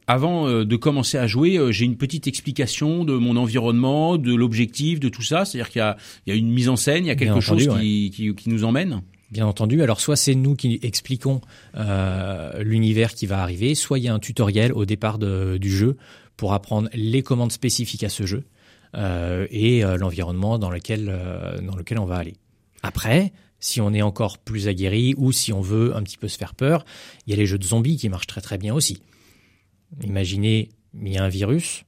Avant 0.06 0.48
euh, 0.48 0.64
de 0.64 0.76
commencer 0.76 1.18
à 1.18 1.26
jouer, 1.26 1.58
euh, 1.58 1.70
j'ai 1.70 1.84
une 1.84 1.98
petite 1.98 2.26
explication 2.26 3.04
de 3.04 3.12
mon 3.18 3.36
environnement, 3.36 4.16
de 4.16 4.34
l'objectif, 4.34 5.00
de 5.00 5.10
tout 5.10 5.22
ça. 5.22 5.44
C'est-à-dire 5.44 5.68
qu'il 5.68 5.96
y 6.26 6.30
y 6.30 6.32
a 6.32 6.36
une 6.36 6.50
mise 6.50 6.70
en 6.70 6.76
scène, 6.76 7.04
il 7.04 7.08
y 7.08 7.10
a 7.10 7.16
quelque 7.16 7.40
chose 7.40 7.68
qui, 7.78 8.10
qui, 8.10 8.34
qui 8.34 8.48
nous 8.48 8.64
emmène? 8.64 9.02
Bien 9.34 9.48
entendu. 9.48 9.82
Alors 9.82 10.00
soit 10.00 10.14
c'est 10.14 10.36
nous 10.36 10.54
qui 10.54 10.78
expliquons 10.84 11.40
euh, 11.74 12.62
l'univers 12.62 13.14
qui 13.14 13.26
va 13.26 13.42
arriver, 13.42 13.74
soit 13.74 13.98
il 13.98 14.04
y 14.04 14.08
a 14.08 14.14
un 14.14 14.20
tutoriel 14.20 14.72
au 14.72 14.84
départ 14.84 15.18
du 15.18 15.76
jeu 15.76 15.96
pour 16.36 16.52
apprendre 16.52 16.88
les 16.94 17.24
commandes 17.24 17.50
spécifiques 17.50 18.04
à 18.04 18.08
ce 18.08 18.26
jeu 18.26 18.44
euh, 18.94 19.48
et 19.50 19.84
euh, 19.84 19.96
l'environnement 19.96 20.56
dans 20.60 20.70
lequel 20.70 21.06
dans 21.66 21.74
lequel 21.74 21.98
on 21.98 22.04
va 22.04 22.18
aller. 22.18 22.34
Après, 22.84 23.32
si 23.58 23.80
on 23.80 23.92
est 23.92 24.02
encore 24.02 24.38
plus 24.38 24.68
aguerri 24.68 25.14
ou 25.16 25.32
si 25.32 25.52
on 25.52 25.60
veut 25.60 25.96
un 25.96 26.04
petit 26.04 26.16
peu 26.16 26.28
se 26.28 26.38
faire 26.38 26.54
peur, 26.54 26.84
il 27.26 27.32
y 27.32 27.32
a 27.32 27.36
les 27.36 27.46
jeux 27.46 27.58
de 27.58 27.64
zombies 27.64 27.96
qui 27.96 28.08
marchent 28.08 28.28
très 28.28 28.40
très 28.40 28.56
bien 28.56 28.72
aussi. 28.72 29.02
Imaginez, 30.04 30.68
il 30.94 31.12
y 31.12 31.18
a 31.18 31.24
un 31.24 31.28
virus, 31.28 31.82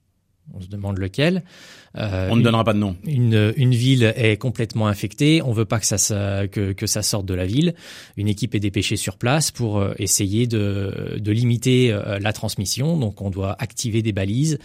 on 0.54 0.61
se 0.61 0.68
demande 0.68 0.98
lequel. 0.98 1.42
Euh, 1.96 2.28
on 2.30 2.37
ne 2.37 2.42
donnera 2.42 2.62
pas 2.62 2.74
de 2.74 2.78
nom. 2.78 2.96
Une, 3.06 3.54
une 3.56 3.74
ville 3.74 4.12
est 4.16 4.37
complètement 4.37 4.87
infectée. 4.87 5.40
On 5.42 5.52
veut 5.52 5.64
pas 5.64 5.80
que 5.80 5.87
ça, 5.87 6.46
que, 6.46 6.72
que 6.72 6.87
ça 6.87 7.02
sorte 7.02 7.26
de 7.26 7.35
la 7.35 7.46
ville. 7.46 7.74
Une 8.16 8.28
équipe 8.28 8.54
est 8.54 8.61
dépêchée 8.61 8.96
sur 8.96 9.16
place 9.16 9.50
pour 9.50 9.78
euh, 9.78 9.94
essayer 9.98 10.46
de, 10.46 11.16
de 11.18 11.32
limiter 11.32 11.92
euh, 11.92 12.18
la 12.18 12.32
transmission. 12.32 12.98
Donc, 12.98 13.22
on 13.22 13.30
doit 13.30 13.56
activer 13.59 14.02
des 14.02 14.12
balises 14.12 14.59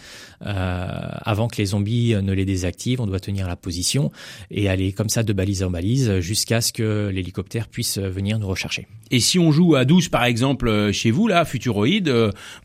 euh, 0.44 0.86
avant 1.22 1.48
que 1.48 1.56
les 1.56 1.66
zombies 1.66 2.14
ne 2.22 2.32
les 2.32 2.44
désactivent. 2.44 3.00
On 3.00 3.06
doit 3.06 3.20
tenir 3.20 3.48
la 3.48 3.56
position 3.56 4.10
et 4.50 4.68
aller 4.68 4.92
comme 4.92 5.08
ça 5.08 5.22
de 5.22 5.32
balise 5.32 5.62
en 5.62 5.70
balise 5.70 6.20
jusqu'à 6.20 6.60
ce 6.60 6.72
que 6.72 7.10
l'hélicoptère 7.12 7.68
puisse 7.68 7.98
venir 7.98 8.38
nous 8.38 8.48
rechercher. 8.48 8.86
Et 9.10 9.20
si 9.20 9.38
on 9.38 9.52
joue 9.52 9.74
à 9.74 9.84
12 9.84 10.08
par 10.08 10.24
exemple 10.24 10.90
chez 10.92 11.10
vous 11.10 11.28
là, 11.28 11.44
Futuroid, 11.44 11.86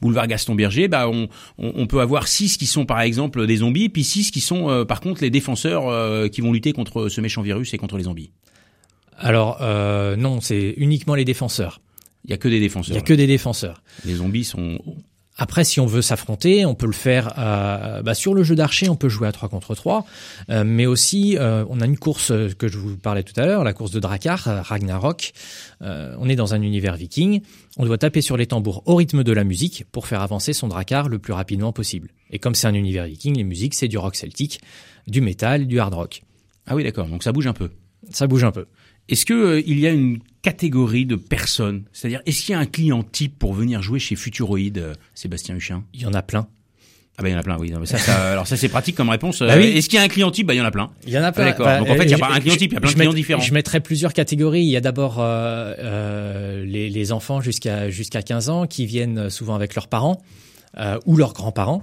boulevard 0.01 0.27
Gaston 0.27 0.55
Berger, 0.55 0.87
bah 0.87 1.09
on, 1.09 1.27
on, 1.57 1.73
on 1.75 1.87
peut 1.87 1.99
avoir 1.99 2.27
6 2.27 2.57
qui 2.57 2.65
sont 2.65 2.85
par 2.85 3.01
exemple 3.01 3.06
des 3.09 3.57
zombies, 3.57 3.89
puis 3.89 4.03
6 4.03 4.31
qui 4.31 4.41
sont 4.41 4.69
euh, 4.69 4.85
par 4.85 5.01
contre 5.01 5.21
les 5.21 5.29
défenseurs 5.29 5.87
euh, 5.87 6.27
qui 6.27 6.41
vont 6.41 6.51
lutter 6.51 6.73
contre 6.73 7.09
ce 7.09 7.21
méchant 7.21 7.41
virus 7.41 7.73
et 7.73 7.77
contre 7.77 7.97
les 7.97 8.03
zombies 8.03 8.31
Alors 9.17 9.57
euh, 9.61 10.15
non, 10.15 10.41
c'est 10.41 10.73
uniquement 10.77 11.15
les 11.15 11.25
défenseurs. 11.25 11.81
Il 12.25 12.31
y 12.31 12.33
a 12.33 12.37
que 12.37 12.47
des 12.47 12.59
défenseurs. 12.59 12.95
Il 12.95 12.99
y 12.99 12.99
a 12.99 13.03
que 13.03 13.13
des 13.13 13.27
défenseurs. 13.27 13.81
Les 14.05 14.15
zombies 14.15 14.43
sont 14.43 14.79
après, 15.37 15.63
si 15.63 15.79
on 15.79 15.85
veut 15.85 16.01
s'affronter, 16.01 16.65
on 16.65 16.73
peut 16.73 16.87
le 16.87 16.91
faire 16.91 17.33
euh, 17.37 18.01
bah, 18.01 18.15
sur 18.15 18.33
le 18.33 18.43
jeu 18.43 18.55
d'archer, 18.55 18.89
on 18.89 18.95
peut 18.95 19.09
jouer 19.09 19.27
à 19.27 19.31
3 19.31 19.49
contre 19.49 19.75
3, 19.75 20.05
euh, 20.49 20.63
mais 20.65 20.87
aussi 20.87 21.37
euh, 21.37 21.63
on 21.69 21.79
a 21.79 21.85
une 21.85 21.97
course 21.97 22.33
que 22.57 22.67
je 22.67 22.77
vous 22.79 22.97
parlais 22.97 23.21
tout 23.21 23.39
à 23.39 23.45
l'heure, 23.45 23.63
la 23.63 23.73
course 23.73 23.91
de 23.91 23.99
Drakkar, 23.99 24.65
Ragnarok. 24.65 25.33
on 25.81 26.27
est 26.27 26.35
dans 26.35 26.55
un 26.55 26.61
univers 26.61 26.95
viking, 26.95 27.41
on 27.77 27.85
doit 27.85 27.99
taper 27.99 28.21
sur 28.21 28.35
les 28.35 28.47
tambours 28.47 28.81
au 28.87 28.95
rythme 28.95 29.23
de 29.23 29.31
la 29.31 29.43
musique 29.43 29.85
pour 29.91 30.07
faire 30.07 30.21
avancer 30.21 30.53
son 30.53 30.67
Drakkar 30.67 31.07
le 31.07 31.19
plus 31.19 31.33
rapidement 31.33 31.71
possible. 31.71 32.09
Et 32.31 32.39
comme 32.39 32.55
c'est 32.55 32.67
un 32.67 32.73
univers 32.73 33.05
viking, 33.05 33.37
les 33.37 33.43
musiques 33.43 33.75
c'est 33.75 33.87
du 33.87 33.99
rock 33.99 34.15
celtique, 34.15 34.59
du 35.05 35.21
métal, 35.21 35.67
du 35.67 35.79
hard 35.79 35.93
rock. 35.93 36.23
Ah 36.65 36.75
oui, 36.75 36.83
d'accord, 36.83 37.07
donc 37.07 37.23
ça 37.23 37.31
bouge 37.31 37.47
un 37.47 37.53
peu. 37.53 37.69
Ça 38.09 38.25
bouge 38.25 38.43
un 38.43 38.51
peu. 38.51 38.65
Est-ce 39.09 39.25
que 39.25 39.33
euh, 39.33 39.63
il 39.65 39.79
y 39.79 39.87
a 39.87 39.91
une 39.91 40.19
catégorie 40.41 41.05
de 41.05 41.15
personnes 41.15 41.83
C'est-à-dire, 41.93 42.21
est-ce 42.25 42.41
qu'il 42.45 42.53
y 42.53 42.55
a 42.55 42.59
un 42.59 42.65
client 42.65 43.03
type 43.03 43.37
pour 43.39 43.53
venir 43.53 43.81
jouer 43.81 43.99
chez 43.99 44.15
Futuroid, 44.15 44.59
euh, 44.77 44.93
Sébastien 45.13 45.55
Huchin? 45.55 45.83
Il 45.93 46.01
y 46.01 46.05
en 46.05 46.13
a 46.13 46.21
plein. 46.21 46.47
Ah 47.19 47.23
ben 47.23 47.29
il 47.29 47.31
y 47.31 47.35
en 47.35 47.39
a 47.39 47.43
plein, 47.43 47.57
oui. 47.57 47.71
Non, 47.71 47.79
mais 47.79 47.87
ça, 47.87 47.97
ça, 47.97 48.31
alors 48.31 48.45
ça 48.45 48.57
c'est 48.57 48.69
pratique 48.69 48.95
comme 48.95 49.09
réponse. 49.09 49.39
Bah 49.39 49.55
oui. 49.57 49.65
Est-ce 49.69 49.89
qu'il 49.89 49.97
y 49.97 50.01
a 50.01 50.05
un 50.05 50.07
client 50.07 50.29
type? 50.29 50.45
Bah 50.47 50.53
il 50.53 50.57
y 50.57 50.61
en 50.61 50.65
a 50.65 50.71
plein. 50.71 50.91
Il 51.07 51.11
y 51.13 51.17
en 51.17 51.23
a 51.23 51.31
plein. 51.31 51.45
D'accord. 51.45 51.65
Bah, 51.65 51.79
Donc 51.79 51.89
en 51.89 51.95
fait 51.95 52.03
il 52.03 52.07
n'y 52.07 52.13
a 52.13 52.17
euh, 52.17 52.19
pas 52.19 52.31
un 52.33 52.39
client 52.39 52.55
type, 52.55 52.71
il 52.71 52.75
y 52.75 52.77
a 52.77 52.81
plein 52.81 52.89
de 52.91 52.95
clients 52.95 53.11
met- 53.11 53.15
différents. 53.15 53.41
Je 53.41 53.53
mettrais 53.55 53.79
plusieurs 53.79 54.13
catégories. 54.13 54.61
Il 54.61 54.69
y 54.69 54.77
a 54.77 54.81
d'abord 54.81 55.15
euh, 55.19 55.73
euh, 55.79 56.63
les, 56.65 56.89
les 56.91 57.11
enfants 57.11 57.41
jusqu'à 57.41 57.89
jusqu'à 57.89 58.21
15 58.21 58.49
ans 58.49 58.67
qui 58.67 58.85
viennent 58.85 59.29
souvent 59.31 59.55
avec 59.55 59.73
leurs 59.73 59.87
parents 59.87 60.21
euh, 60.77 60.99
ou 61.07 61.17
leurs 61.17 61.33
grands-parents 61.33 61.81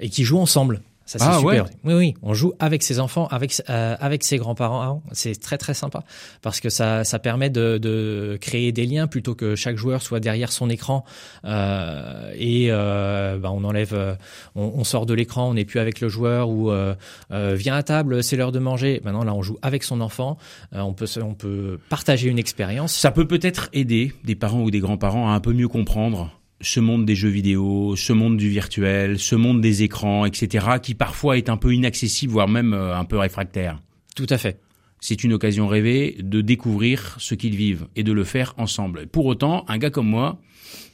et 0.00 0.08
qui 0.08 0.24
jouent 0.24 0.40
ensemble. 0.40 0.80
Ça 1.06 1.18
c'est 1.18 1.24
Ah, 1.28 1.38
super. 1.38 1.64
ouais. 1.64 1.70
Oui 1.84 1.94
oui, 1.94 2.14
on 2.22 2.32
joue 2.32 2.54
avec 2.58 2.82
ses 2.82 2.98
enfants, 2.98 3.26
avec 3.30 3.62
euh, 3.68 3.94
avec 4.00 4.24
ses 4.24 4.38
grands-parents. 4.38 5.02
C'est 5.12 5.38
très 5.38 5.58
très 5.58 5.74
sympa 5.74 6.02
parce 6.40 6.60
que 6.60 6.70
ça 6.70 7.04
ça 7.04 7.18
permet 7.18 7.50
de, 7.50 7.76
de 7.76 8.38
créer 8.40 8.72
des 8.72 8.86
liens 8.86 9.06
plutôt 9.06 9.34
que 9.34 9.54
chaque 9.54 9.76
joueur 9.76 10.00
soit 10.00 10.18
derrière 10.20 10.50
son 10.50 10.70
écran 10.70 11.04
euh, 11.44 12.32
et 12.36 12.68
euh, 12.70 13.38
bah, 13.38 13.50
on 13.52 13.64
enlève, 13.64 13.92
euh, 13.94 14.14
on, 14.54 14.72
on 14.76 14.84
sort 14.84 15.04
de 15.06 15.14
l'écran, 15.14 15.50
on 15.50 15.54
n'est 15.54 15.64
plus 15.66 15.78
avec 15.80 16.00
le 16.00 16.08
joueur 16.08 16.48
ou 16.48 16.70
euh, 16.70 16.94
euh, 17.32 17.54
viens 17.54 17.74
à 17.76 17.82
table, 17.82 18.22
c'est 18.24 18.36
l'heure 18.36 18.52
de 18.52 18.58
manger. 18.58 19.00
Maintenant 19.04 19.24
là 19.24 19.34
on 19.34 19.42
joue 19.42 19.58
avec 19.62 19.82
son 19.82 20.00
enfant, 20.00 20.38
Euh, 20.74 20.80
on 20.80 20.94
peut 20.94 21.06
on 21.22 21.34
peut 21.34 21.78
partager 21.90 22.28
une 22.30 22.38
expérience. 22.38 22.94
Ça 22.94 23.10
peut 23.10 23.26
peut-être 23.26 23.68
aider 23.72 24.12
des 24.24 24.34
parents 24.34 24.62
ou 24.62 24.70
des 24.70 24.80
grands-parents 24.80 25.28
à 25.30 25.34
un 25.34 25.40
peu 25.40 25.52
mieux 25.52 25.68
comprendre 25.68 26.30
ce 26.64 26.80
monde 26.80 27.04
des 27.04 27.14
jeux 27.14 27.28
vidéo, 27.28 27.94
ce 27.96 28.12
monde 28.12 28.36
du 28.36 28.48
virtuel, 28.48 29.18
ce 29.18 29.36
monde 29.36 29.60
des 29.60 29.82
écrans, 29.82 30.24
etc., 30.24 30.66
qui 30.82 30.94
parfois 30.94 31.36
est 31.36 31.48
un 31.48 31.56
peu 31.56 31.74
inaccessible, 31.74 32.32
voire 32.32 32.48
même 32.48 32.72
euh, 32.72 32.96
un 32.96 33.04
peu 33.04 33.18
réfractaire. 33.18 33.80
Tout 34.16 34.26
à 34.30 34.38
fait. 34.38 34.58
C'est 35.00 35.22
une 35.22 35.34
occasion 35.34 35.68
rêvée 35.68 36.16
de 36.18 36.40
découvrir 36.40 37.16
ce 37.18 37.34
qu'ils 37.34 37.56
vivent 37.56 37.86
et 37.94 38.02
de 38.02 38.12
le 38.12 38.24
faire 38.24 38.54
ensemble. 38.56 39.06
Pour 39.06 39.26
autant, 39.26 39.64
un 39.68 39.76
gars 39.76 39.90
comme 39.90 40.08
moi, 40.08 40.40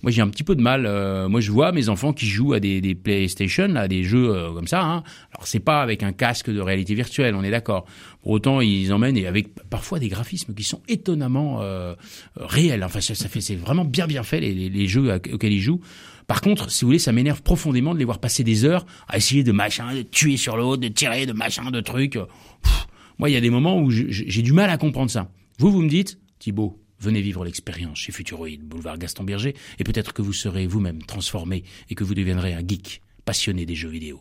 moi 0.03 0.11
j'ai 0.11 0.23
un 0.23 0.29
petit 0.29 0.45
peu 0.45 0.55
de 0.55 0.62
mal. 0.62 0.87
euh, 0.87 1.29
moi 1.29 1.40
je 1.40 1.51
vois 1.51 1.73
mes 1.73 1.88
enfants 1.88 2.12
qui 2.12 2.27
jouent 2.27 2.53
à 2.53 2.61
des, 2.61 2.81
des 2.81 2.95
PlayStation, 2.95 3.75
à 3.77 3.88
des 3.88 4.03
jeux 4.03 4.35
euh, 4.35 4.53
comme 4.53 4.66
ça. 4.66 4.83
Hein. 4.83 5.03
Alors 5.33 5.47
c'est 5.47 5.61
pas 5.61 5.83
avec 5.83 6.03
un 6.03 6.12
casque 6.12 6.51
de 6.51 6.61
réalité 6.61 6.95
virtuelle, 6.95 7.35
on 7.35 7.43
est 7.43 7.51
d'accord. 7.51 7.85
Pour 8.23 8.33
autant, 8.33 8.61
ils 8.61 8.93
emmènent 8.93 9.16
et 9.16 9.27
avec 9.27 9.55
parfois 9.71 9.99
des 9.99 10.09
graphismes 10.09 10.55
qui 10.55 10.62
sont 10.62 10.83
étonnamment 10.88 11.62
euh, 11.62 11.95
réels. 12.37 12.85
Enfin, 12.85 13.01
ça, 13.01 13.14
ça 13.14 13.29
fait, 13.29 13.40
c'est 13.40 13.57
vraiment 13.57 13.85
bien 13.85 14.07
bien 14.07 14.23
fait 14.23 14.40
les, 14.40 14.69
les, 14.69 14.88
jeux 14.88 15.12
auxquels 15.33 15.53
ils 15.53 15.61
jouent. 15.61 15.81
Par 16.27 16.43
contre, 16.43 16.71
si 16.71 16.85
vous 16.85 16.88
voulez, 16.88 16.99
ça 16.99 17.12
m'énerve 17.12 17.43
profondément 17.43 17.95
de 17.95 17.99
les 17.99 18.05
voir 18.05 18.19
passer 18.19 18.45
des 18.45 18.64
heures 18.64 18.87
à 19.09 19.16
essayer 19.16 19.43
de 19.43 19.53
machin, 19.53 19.95
de 19.95 20.03
tuer 20.03 20.37
sur 20.37 20.57
l'autre, 20.57 20.83
de 20.83 20.88
tirer, 20.88 21.27
de 21.27 21.33
machin, 21.33 21.71
de 21.71 21.81
trucs. 21.81 22.12
Pff, 22.12 22.87
moi, 23.19 23.29
il 23.29 23.33
y 23.33 23.37
a 23.37 23.40
des 23.40 23.51
moments 23.51 23.79
où 23.79 23.90
j'ai 23.90 24.43
du 24.43 24.53
mal 24.53 24.71
à 24.71 24.79
comprendre 24.79 25.11
ça. 25.11 25.29
Vous, 25.59 25.71
vous 25.71 25.83
me 25.83 25.88
dites, 25.88 26.19
Thibaut, 26.38 26.81
venez 27.01 27.21
vivre 27.21 27.45
l'expérience 27.45 27.99
chez 27.99 28.13
Futuroid, 28.13 28.49
boulevard 28.63 28.99
Gaston 28.99 29.25
Berger, 29.25 29.55
et 29.79 29.85
peut-être 29.85 30.13
que 30.13 30.23
vous 30.23 30.33
serez 30.33 30.67
vous-même 30.67 31.03
transformé 31.03 31.65
et 31.89 31.95
que 31.95 32.05
vous 32.05 32.15
deviendrez 32.15 32.55
un 32.55 32.67
geek 32.67 33.03
passionné 33.25 33.67
des 33.67 33.75
jeux 33.75 33.89
vidéo. 33.89 34.21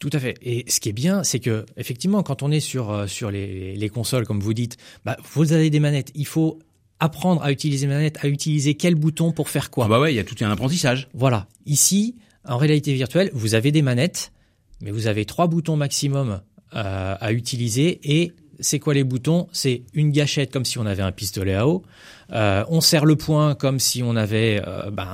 Tout 0.00 0.10
à 0.12 0.18
fait. 0.18 0.36
Et 0.42 0.64
ce 0.68 0.80
qui 0.80 0.90
est 0.90 0.92
bien, 0.92 1.24
c'est 1.24 1.40
que 1.40 1.64
effectivement, 1.76 2.22
quand 2.22 2.42
on 2.42 2.50
est 2.50 2.60
sur 2.60 2.90
euh, 2.90 3.06
sur 3.06 3.30
les, 3.30 3.76
les 3.76 3.88
consoles, 3.88 4.26
comme 4.26 4.40
vous 4.40 4.52
dites, 4.52 4.76
bah, 5.04 5.16
vous 5.32 5.52
avez 5.52 5.70
des 5.70 5.80
manettes. 5.80 6.10
Il 6.14 6.26
faut 6.26 6.58
apprendre 7.00 7.42
à 7.42 7.52
utiliser 7.52 7.86
les 7.86 7.92
manettes, 7.94 8.18
à 8.22 8.28
utiliser 8.28 8.74
quel 8.74 8.94
bouton 8.94 9.32
pour 9.32 9.48
faire 9.48 9.70
quoi. 9.70 9.86
Ah 9.86 9.88
bah 9.88 10.00
ouais, 10.00 10.12
il 10.12 10.16
y 10.16 10.20
a 10.20 10.24
tout 10.24 10.36
un 10.40 10.50
apprentissage. 10.50 11.08
Voilà. 11.14 11.48
Ici, 11.66 12.16
en 12.44 12.56
réalité 12.56 12.92
virtuelle, 12.92 13.30
vous 13.32 13.54
avez 13.54 13.72
des 13.72 13.82
manettes, 13.82 14.32
mais 14.80 14.90
vous 14.90 15.06
avez 15.06 15.24
trois 15.24 15.46
boutons 15.46 15.76
maximum 15.76 16.40
euh, 16.74 17.16
à 17.18 17.32
utiliser. 17.32 18.00
Et 18.04 18.32
c'est 18.60 18.78
quoi 18.78 18.94
les 18.94 19.04
boutons? 19.04 19.48
C'est 19.52 19.82
une 19.92 20.10
gâchette 20.10 20.50
comme 20.52 20.64
si 20.64 20.78
on 20.78 20.86
avait 20.86 21.02
un 21.02 21.12
pistolet 21.12 21.54
à 21.54 21.66
eau. 21.66 21.82
Euh, 22.32 22.64
on 22.68 22.80
serre 22.80 23.04
le 23.04 23.16
poing 23.16 23.54
comme 23.54 23.78
si 23.78 24.02
on 24.02 24.16
avait 24.16 24.62
euh, 24.66 24.90
ben, 24.90 25.06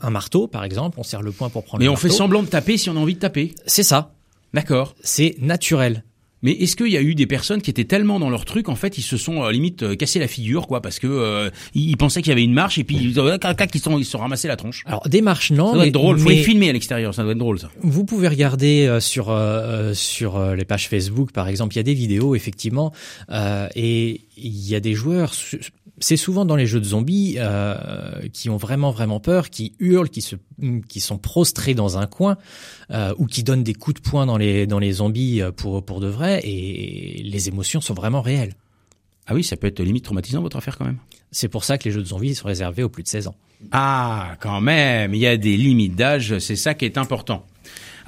un, 0.00 0.10
marteau, 0.10 0.46
par 0.46 0.64
exemple. 0.64 0.98
On 0.98 1.02
serre 1.02 1.22
le 1.22 1.32
poing 1.32 1.50
pour 1.50 1.64
prendre 1.64 1.80
Mais 1.80 1.86
le 1.86 1.92
on 1.92 1.96
fait 1.96 2.08
semblant 2.08 2.42
de 2.42 2.48
taper 2.48 2.76
si 2.76 2.90
on 2.90 2.96
a 2.96 3.00
envie 3.00 3.14
de 3.14 3.20
taper. 3.20 3.54
C'est 3.66 3.82
ça. 3.82 4.14
D'accord. 4.54 4.94
C'est 5.02 5.36
naturel. 5.40 6.04
Mais 6.42 6.52
est-ce 6.52 6.76
qu'il 6.76 6.88
y 6.88 6.96
a 6.96 7.02
eu 7.02 7.14
des 7.14 7.26
personnes 7.26 7.62
qui 7.62 7.70
étaient 7.70 7.84
tellement 7.84 8.20
dans 8.20 8.30
leur 8.30 8.44
truc, 8.44 8.68
en 8.68 8.76
fait, 8.76 8.98
ils 8.98 9.02
se 9.02 9.16
sont 9.16 9.42
euh, 9.42 9.52
limite 9.52 9.82
euh, 9.82 9.96
cassé 9.96 10.18
la 10.18 10.28
figure, 10.28 10.66
quoi, 10.66 10.82
parce 10.82 10.98
que 10.98 11.06
euh, 11.06 11.50
ils, 11.74 11.96
pensaient 11.96 12.20
qu'il 12.22 12.30
y 12.30 12.32
avait 12.32 12.44
une 12.44 12.52
marche 12.52 12.78
et 12.78 12.84
puis 12.84 12.96
ils, 12.96 13.18
euh, 13.18 13.38
ils 13.74 13.80
sont 13.80 13.98
ils 13.98 14.04
se 14.04 14.10
sont 14.10 14.18
ramassés 14.18 14.48
la 14.48 14.56
tronche. 14.56 14.82
Alors 14.86 15.08
des 15.08 15.22
marches 15.22 15.50
non, 15.50 15.68
Ça 15.68 15.72
doit 15.72 15.82
mais, 15.82 15.88
être 15.88 15.94
drôle. 15.94 16.18
Faut 16.18 16.28
les 16.28 16.42
filmer 16.42 16.70
à 16.70 16.72
l'extérieur, 16.72 17.14
ça 17.14 17.22
doit 17.22 17.32
être 17.32 17.38
drôle 17.38 17.58
ça. 17.58 17.70
vous 17.82 18.04
pouvez 18.04 18.28
regarder 18.28 18.86
euh, 18.86 19.00
sur 19.00 19.30
euh, 19.30 19.94
sur 19.94 20.54
les 20.54 20.64
pages 20.64 20.88
Facebook 20.88 21.32
par 21.32 21.48
exemple, 21.48 21.74
il 21.74 21.78
y 21.78 21.80
a 21.80 21.84
des 21.84 21.94
vidéos 21.94 22.34
effectivement, 22.34 22.92
euh, 23.30 23.68
et 23.74 24.20
il 24.36 24.68
y 24.68 24.74
a 24.74 24.80
des 24.80 24.94
joueurs. 24.94 25.32
C'est 25.98 26.16
souvent 26.16 26.44
dans 26.44 26.56
les 26.56 26.66
jeux 26.66 26.80
de 26.80 26.84
zombies 26.84 27.36
euh, 27.38 28.28
qui 28.32 28.50
ont 28.50 28.58
vraiment 28.58 28.90
vraiment 28.90 29.18
peur, 29.18 29.48
qui 29.48 29.74
hurlent, 29.78 30.10
qui 30.10 30.20
se 30.20 30.36
qui 30.88 31.00
sont 31.00 31.16
prostrés 31.16 31.74
dans 31.74 31.96
un 31.96 32.06
coin 32.06 32.36
euh, 32.90 33.14
ou 33.18 33.26
qui 33.26 33.42
donnent 33.42 33.62
des 33.62 33.74
coups 33.74 34.02
de 34.02 34.08
poing 34.08 34.26
dans 34.26 34.36
les 34.36 34.66
dans 34.66 34.78
les 34.78 34.92
zombies 34.92 35.40
euh, 35.40 35.52
pour 35.52 35.84
pour 35.84 36.00
de 36.00 36.08
vrai, 36.08 36.40
et 36.44 37.22
les 37.22 37.48
émotions 37.48 37.80
sont 37.80 37.94
vraiment 37.94 38.20
réelles. 38.20 38.52
Ah 39.26 39.34
oui, 39.34 39.42
ça 39.42 39.56
peut 39.56 39.66
être 39.66 39.80
limite 39.80 40.04
traumatisant 40.04 40.42
votre 40.42 40.58
affaire 40.58 40.76
quand 40.76 40.84
même. 40.84 40.98
C'est 41.32 41.48
pour 41.48 41.64
ça 41.64 41.78
que 41.78 41.84
les 41.84 41.90
jeux 41.90 42.02
de 42.02 42.06
zombies 42.06 42.34
sont 42.34 42.46
réservés 42.46 42.82
aux 42.82 42.88
plus 42.88 43.02
de 43.02 43.08
16 43.08 43.28
ans. 43.28 43.34
Ah, 43.72 44.36
quand 44.40 44.60
même, 44.60 45.14
il 45.14 45.20
y 45.20 45.26
a 45.26 45.36
des 45.36 45.56
limites 45.56 45.96
d'âge, 45.96 46.38
c'est 46.38 46.56
ça 46.56 46.74
qui 46.74 46.84
est 46.84 46.98
important. 46.98 47.44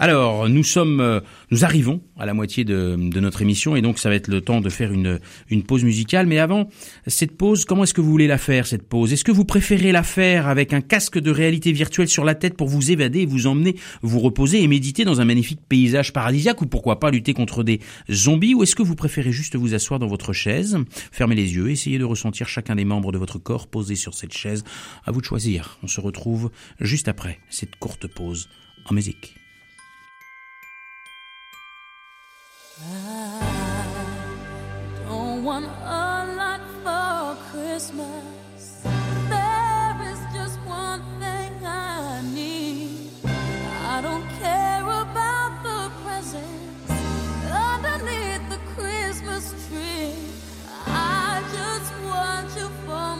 Alors, 0.00 0.48
nous 0.48 0.62
sommes, 0.62 1.00
euh, 1.00 1.20
nous 1.50 1.64
arrivons 1.64 2.00
à 2.16 2.24
la 2.24 2.32
moitié 2.32 2.64
de, 2.64 2.96
de 2.96 3.18
notre 3.18 3.42
émission 3.42 3.74
et 3.74 3.82
donc 3.82 3.98
ça 3.98 4.08
va 4.08 4.14
être 4.14 4.28
le 4.28 4.40
temps 4.40 4.60
de 4.60 4.68
faire 4.68 4.92
une, 4.92 5.18
une 5.50 5.64
pause 5.64 5.82
musicale. 5.82 6.28
Mais 6.28 6.38
avant 6.38 6.68
cette 7.08 7.36
pause, 7.36 7.64
comment 7.64 7.82
est-ce 7.82 7.94
que 7.94 8.00
vous 8.00 8.10
voulez 8.10 8.28
la 8.28 8.38
faire 8.38 8.68
cette 8.68 8.88
pause? 8.88 9.12
Est-ce 9.12 9.24
que 9.24 9.32
vous 9.32 9.44
préférez 9.44 9.90
la 9.90 10.04
faire 10.04 10.46
avec 10.46 10.72
un 10.72 10.82
casque 10.82 11.18
de 11.18 11.32
réalité 11.32 11.72
virtuelle 11.72 12.06
sur 12.06 12.24
la 12.24 12.36
tête 12.36 12.56
pour 12.56 12.68
vous 12.68 12.92
évader, 12.92 13.26
vous 13.26 13.48
emmener, 13.48 13.74
vous 14.02 14.20
reposer 14.20 14.62
et 14.62 14.68
méditer 14.68 15.04
dans 15.04 15.20
un 15.20 15.24
magnifique 15.24 15.60
paysage 15.68 16.12
paradisiaque 16.12 16.62
ou 16.62 16.66
pourquoi 16.66 17.00
pas 17.00 17.10
lutter 17.10 17.34
contre 17.34 17.64
des 17.64 17.80
zombies? 18.08 18.54
Ou 18.54 18.62
est-ce 18.62 18.76
que 18.76 18.84
vous 18.84 18.94
préférez 18.94 19.32
juste 19.32 19.56
vous 19.56 19.74
asseoir 19.74 19.98
dans 19.98 20.06
votre 20.06 20.32
chaise, 20.32 20.78
fermer 21.10 21.34
les 21.34 21.56
yeux, 21.56 21.70
essayer 21.72 21.98
de 21.98 22.04
ressentir 22.04 22.48
chacun 22.48 22.76
des 22.76 22.84
membres 22.84 23.10
de 23.10 23.18
votre 23.18 23.40
corps 23.40 23.66
posé 23.66 23.96
sur 23.96 24.14
cette 24.14 24.32
chaise? 24.32 24.62
À 25.04 25.10
vous 25.10 25.20
de 25.20 25.26
choisir. 25.26 25.78
On 25.82 25.88
se 25.88 26.00
retrouve 26.00 26.52
juste 26.78 27.08
après 27.08 27.40
cette 27.50 27.74
courte 27.80 28.06
pause 28.06 28.48
en 28.84 28.94
musique. 28.94 29.37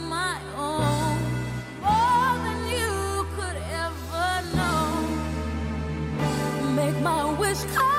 My 0.09 0.39
own. 0.57 1.17
More 1.81 2.33
than 2.45 2.59
you 2.67 3.27
could 3.35 3.57
ever 3.83 4.31
know. 4.55 4.83
Make 6.75 6.97
my 7.01 7.23
wish 7.39 7.63
come 7.75 7.98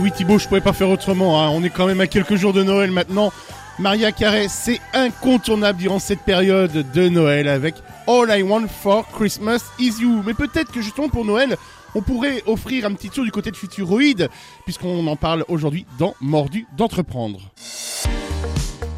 oui 0.00 0.12
Thibaut, 0.12 0.38
je 0.38 0.48
pouvais 0.48 0.60
pas 0.60 0.72
faire 0.72 0.88
autrement, 0.88 1.42
hein. 1.42 1.50
on 1.50 1.62
est 1.62 1.70
quand 1.70 1.86
même 1.86 2.00
à 2.00 2.06
quelques 2.06 2.36
jours 2.36 2.52
de 2.52 2.62
Noël 2.62 2.90
maintenant. 2.90 3.32
Maria 3.78 4.12
Carey, 4.12 4.46
c'est 4.48 4.80
incontournable 4.92 5.78
durant 5.78 5.98
cette 5.98 6.20
période 6.20 6.84
de 6.92 7.08
Noël 7.08 7.48
avec 7.48 7.74
All 8.06 8.28
I 8.30 8.42
Want 8.42 8.68
for 8.68 9.06
Christmas 9.08 9.60
is 9.78 10.00
You. 10.00 10.22
Mais 10.26 10.34
peut-être 10.34 10.70
que 10.72 10.82
justement 10.82 11.08
pour 11.08 11.24
Noël, 11.24 11.56
on 11.94 12.02
pourrait 12.02 12.42
offrir 12.46 12.86
un 12.86 12.92
petit 12.92 13.10
tour 13.10 13.24
du 13.24 13.30
côté 13.30 13.50
de 13.50 13.56
Futuroid, 13.56 14.28
puisqu'on 14.64 15.06
en 15.06 15.16
parle 15.16 15.44
aujourd'hui 15.48 15.86
dans 15.98 16.14
Mordu 16.20 16.66
d'entreprendre. 16.76 17.40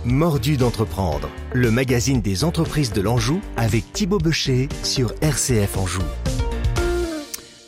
Mordu 0.04 0.56
d'entreprendre, 0.56 1.28
le 1.52 1.70
magazine 1.70 2.20
des 2.20 2.42
entreprises 2.42 2.92
de 2.92 3.00
l'Anjou 3.00 3.40
avec 3.56 3.92
Thibaut 3.92 4.18
Becher 4.18 4.68
sur 4.82 5.14
RCF 5.20 5.78
Anjou. 5.78 6.02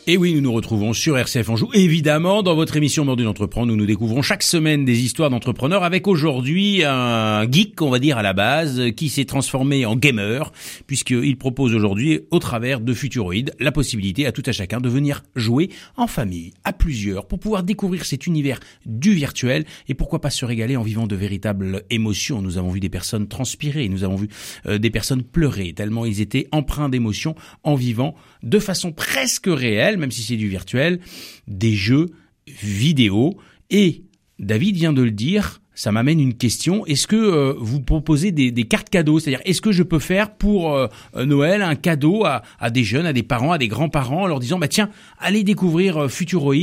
Et 0.07 0.17
oui, 0.17 0.35
nous 0.35 0.41
nous 0.41 0.53
retrouvons 0.53 0.93
sur 0.93 1.17
RCF 1.17 1.49
Anjou. 1.49 1.67
Évidemment, 1.73 2.43
dans 2.43 2.53
votre 2.53 2.77
émission 2.77 3.05
Mordu 3.05 3.23
d'entreprendre, 3.23 3.69
nous 3.69 3.75
nous 3.75 3.87
découvrons 3.87 4.21
chaque 4.21 4.43
semaine 4.43 4.85
des 4.85 4.99
histoires 4.99 5.31
d'entrepreneurs 5.31 5.83
avec 5.83 6.07
aujourd'hui 6.07 6.83
un 6.83 7.49
geek, 7.51 7.81
on 7.81 7.89
va 7.89 7.97
dire 7.97 8.19
à 8.19 8.21
la 8.21 8.33
base, 8.33 8.91
qui 8.95 9.09
s'est 9.09 9.25
transformé 9.25 9.83
en 9.87 9.95
gamer, 9.95 10.51
puisqu'il 10.85 11.37
propose 11.39 11.73
aujourd'hui, 11.73 12.19
au 12.29 12.37
travers 12.37 12.81
de 12.81 12.93
Futuroid, 12.93 13.49
la 13.59 13.71
possibilité 13.71 14.27
à 14.27 14.31
tout 14.31 14.43
à 14.45 14.51
chacun 14.51 14.79
de 14.79 14.89
venir 14.89 15.23
jouer 15.35 15.71
en 15.97 16.05
famille, 16.05 16.53
à 16.63 16.71
plusieurs, 16.71 17.25
pour 17.25 17.39
pouvoir 17.39 17.63
découvrir 17.63 18.05
cet 18.05 18.27
univers 18.27 18.59
du 18.85 19.13
virtuel 19.13 19.65
et 19.87 19.95
pourquoi 19.95 20.21
pas 20.21 20.29
se 20.29 20.45
régaler 20.45 20.77
en 20.77 20.83
vivant 20.83 21.07
de 21.07 21.15
véritables 21.15 21.81
émotions. 21.89 22.43
Nous 22.43 22.59
avons 22.59 22.69
vu 22.69 22.79
des 22.79 22.89
personnes 22.89 23.27
transpirer, 23.27 23.89
nous 23.89 24.03
avons 24.03 24.17
vu 24.17 24.27
euh, 24.67 24.77
des 24.77 24.91
personnes 24.91 25.23
pleurer, 25.23 25.73
tellement 25.73 26.05
ils 26.05 26.21
étaient 26.21 26.47
empreints 26.51 26.89
d'émotions 26.89 27.33
en 27.63 27.73
vivant 27.73 28.13
de 28.45 28.59
façon 28.59 28.93
presque 28.93 29.47
réelle, 29.47 29.97
même 29.97 30.11
si 30.11 30.21
c'est 30.21 30.37
du 30.37 30.47
virtuel, 30.47 30.99
des 31.47 31.73
jeux 31.73 32.11
vidéo. 32.47 33.37
Et 33.69 34.03
David 34.39 34.75
vient 34.75 34.93
de 34.93 35.01
le 35.01 35.11
dire, 35.11 35.61
ça 35.73 35.91
m'amène 35.91 36.21
une 36.21 36.35
question. 36.35 36.85
Est-ce 36.85 37.05
que 37.05 37.15
euh, 37.17 37.53
vous 37.57 37.81
proposez 37.81 38.31
des, 38.31 38.51
des 38.51 38.63
cartes 38.63 38.89
cadeaux? 38.89 39.19
C'est-à-dire, 39.19 39.41
est-ce 39.43 39.61
que 39.61 39.73
je 39.73 39.83
peux 39.83 39.99
faire 39.99 40.35
pour 40.35 40.73
euh, 40.73 40.87
Noël 41.25 41.61
un 41.61 41.75
cadeau 41.75 42.23
à, 42.23 42.43
à, 42.59 42.69
des 42.69 42.85
jeunes, 42.85 43.05
à 43.05 43.11
des 43.11 43.23
parents, 43.23 43.51
à 43.51 43.57
des 43.57 43.67
grands-parents, 43.67 44.21
en 44.21 44.27
leur 44.27 44.39
disant, 44.39 44.57
bah 44.57 44.69
tiens, 44.69 44.89
allez 45.19 45.43
découvrir 45.43 46.03
euh, 46.03 46.07
Futuroid 46.07 46.55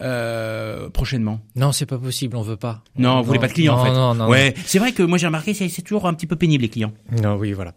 euh, 0.00 0.88
prochainement? 0.88 1.40
Non, 1.54 1.72
c'est 1.72 1.84
pas 1.84 1.98
possible, 1.98 2.36
on 2.36 2.42
veut 2.42 2.56
pas. 2.56 2.82
Non, 2.96 3.20
vous 3.20 3.26
voulez 3.26 3.40
pas 3.40 3.48
de 3.48 3.52
clients 3.52 3.76
non, 3.76 3.82
en 3.82 3.84
fait. 3.84 3.92
Non, 3.92 4.14
non, 4.14 4.28
ouais, 4.28 4.54
c'est 4.64 4.78
vrai 4.78 4.92
que 4.92 5.02
moi 5.02 5.18
j'ai 5.18 5.26
remarqué, 5.26 5.52
c'est 5.52 5.82
toujours 5.82 6.06
un 6.06 6.14
petit 6.14 6.26
peu 6.26 6.36
pénible 6.36 6.62
les 6.62 6.70
clients. 6.70 6.92
Non, 7.22 7.36
oui, 7.36 7.52
voilà. 7.52 7.74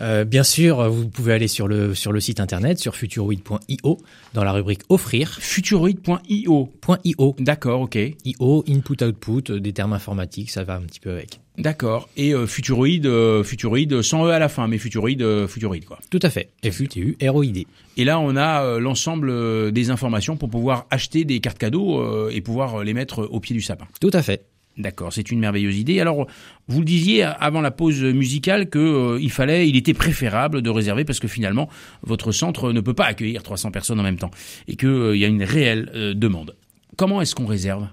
Euh, 0.00 0.24
bien 0.24 0.42
sûr, 0.42 0.88
vous 0.90 1.08
pouvez 1.08 1.32
aller 1.32 1.48
sur 1.48 1.68
le 1.68 1.94
sur 1.94 2.12
le 2.12 2.20
site 2.20 2.40
internet 2.40 2.78
sur 2.78 2.94
futuroid.io 2.94 3.98
dans 4.34 4.44
la 4.44 4.52
rubrique 4.52 4.82
offrir. 4.88 5.36
Futuroid.io. 5.40 6.72
.io. 7.04 7.36
D'accord, 7.38 7.82
ok. 7.82 7.98
IO, 8.24 8.64
input 8.68 9.04
output, 9.04 9.50
euh, 9.50 9.60
des 9.60 9.72
termes 9.72 9.92
informatiques, 9.92 10.50
ça 10.50 10.64
va 10.64 10.76
un 10.76 10.82
petit 10.82 11.00
peu 11.00 11.10
avec. 11.10 11.40
D'accord. 11.58 12.08
Et 12.16 12.32
euh, 12.34 12.46
Futuroid, 12.46 13.04
euh, 13.04 13.42
Futuroid 13.42 14.02
sans 14.02 14.26
e 14.26 14.30
à 14.30 14.38
la 14.38 14.48
fin, 14.48 14.68
mais 14.68 14.78
Futuroid, 14.78 15.10
euh, 15.20 15.48
Futuroid 15.48 15.80
quoi. 15.86 15.98
Tout 16.08 16.20
à 16.22 16.30
fait. 16.30 16.50
FUTU, 16.64 17.16
ROID. 17.20 17.64
Et 17.96 18.04
là, 18.04 18.20
on 18.20 18.36
a 18.36 18.78
l'ensemble 18.78 19.72
des 19.72 19.90
informations 19.90 20.36
pour 20.36 20.48
pouvoir 20.48 20.86
acheter 20.90 21.24
des 21.24 21.40
cartes 21.40 21.58
cadeaux 21.58 22.28
et 22.30 22.40
pouvoir 22.40 22.84
les 22.84 22.94
mettre 22.94 23.24
au 23.24 23.40
pied 23.40 23.54
du 23.54 23.60
sapin. 23.60 23.86
Tout 24.00 24.10
à 24.12 24.22
fait. 24.22 24.46
D'accord, 24.78 25.12
c'est 25.12 25.32
une 25.32 25.40
merveilleuse 25.40 25.76
idée. 25.76 25.98
Alors, 25.98 26.28
vous 26.68 26.78
le 26.78 26.84
disiez 26.84 27.24
avant 27.24 27.60
la 27.60 27.72
pause 27.72 28.00
musicale 28.00 28.70
que 28.70 28.78
euh, 28.78 29.18
il 29.20 29.30
fallait, 29.30 29.68
il 29.68 29.76
était 29.76 29.92
préférable 29.92 30.62
de 30.62 30.70
réserver 30.70 31.04
parce 31.04 31.18
que 31.18 31.26
finalement, 31.26 31.68
votre 32.02 32.30
centre 32.30 32.72
ne 32.72 32.80
peut 32.80 32.94
pas 32.94 33.06
accueillir 33.06 33.42
300 33.42 33.72
personnes 33.72 33.98
en 33.98 34.04
même 34.04 34.18
temps 34.18 34.30
et 34.68 34.76
qu'il 34.76 34.88
euh, 34.88 35.16
y 35.16 35.24
a 35.24 35.28
une 35.28 35.42
réelle 35.42 35.90
euh, 35.94 36.14
demande. 36.14 36.54
Comment 36.96 37.20
est-ce 37.20 37.34
qu'on 37.34 37.46
réserve? 37.46 37.88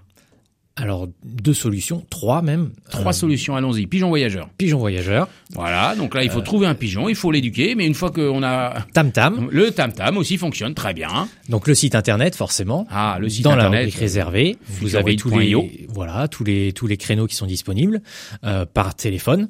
Alors, 0.78 1.08
deux 1.24 1.54
solutions, 1.54 2.06
trois 2.10 2.42
même. 2.42 2.72
Trois 2.90 3.12
Euh, 3.12 3.14
solutions, 3.14 3.56
allons-y. 3.56 3.88
Pigeon 3.88 4.10
voyageur. 4.10 4.50
Pigeon 4.58 4.78
voyageur, 4.78 5.30
Voilà, 5.52 5.96
donc 5.96 6.14
là, 6.16 6.24
il 6.26 6.30
faut 6.30 6.42
trouver 6.42 6.68
un 6.68 6.76
pigeon, 6.76 7.08
il 7.08 7.16
faut 7.16 7.32
l'éduquer, 7.32 7.76
mais 7.76 7.88
une 7.88 7.94
fois 7.94 8.12
qu'on 8.12 8.44
a... 8.44 8.82
Tam 8.94 9.12
Tam. 9.14 9.48
Le 9.52 9.72
tam-tam 9.72 10.18
aussi 10.18 10.38
fonctionne 10.38 10.74
très 10.74 10.94
bien. 10.94 11.30
Donc 11.48 11.68
le 11.68 11.76
site 11.76 11.96
internet 11.96 12.36
forcément. 12.36 12.88
Ah, 12.90 13.18
le 13.22 13.30
site 13.30 13.46
dans 13.46 13.52
la 13.52 13.68
internet, 13.68 13.80
rubrique 13.86 14.00
réservée, 14.00 14.58
vous 14.68 14.98
avez 14.98 15.16
tous 15.16 15.30
les 15.38 15.88
voilà 15.88 16.28
tous 16.28 16.44
les 16.44 16.74
tous 16.74 16.88
les 16.88 16.98
créneaux 16.98 17.28
qui 17.28 17.36
sont 17.36 17.46
disponibles 17.46 18.02
euh, 18.44 18.66
par 18.66 18.96
téléphone 18.96 19.50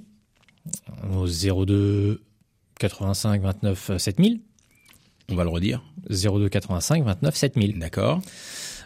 au 1.11 1.25
02 1.25 2.21
85 2.79 3.41
29 3.41 3.91
7000 3.97 4.41
On 5.31 5.35
va 5.35 5.43
le 5.43 5.49
redire. 5.49 5.81
02 6.11 6.49
85 6.49 7.03
29 7.03 7.35
7000 7.35 7.79
D'accord. 7.79 8.21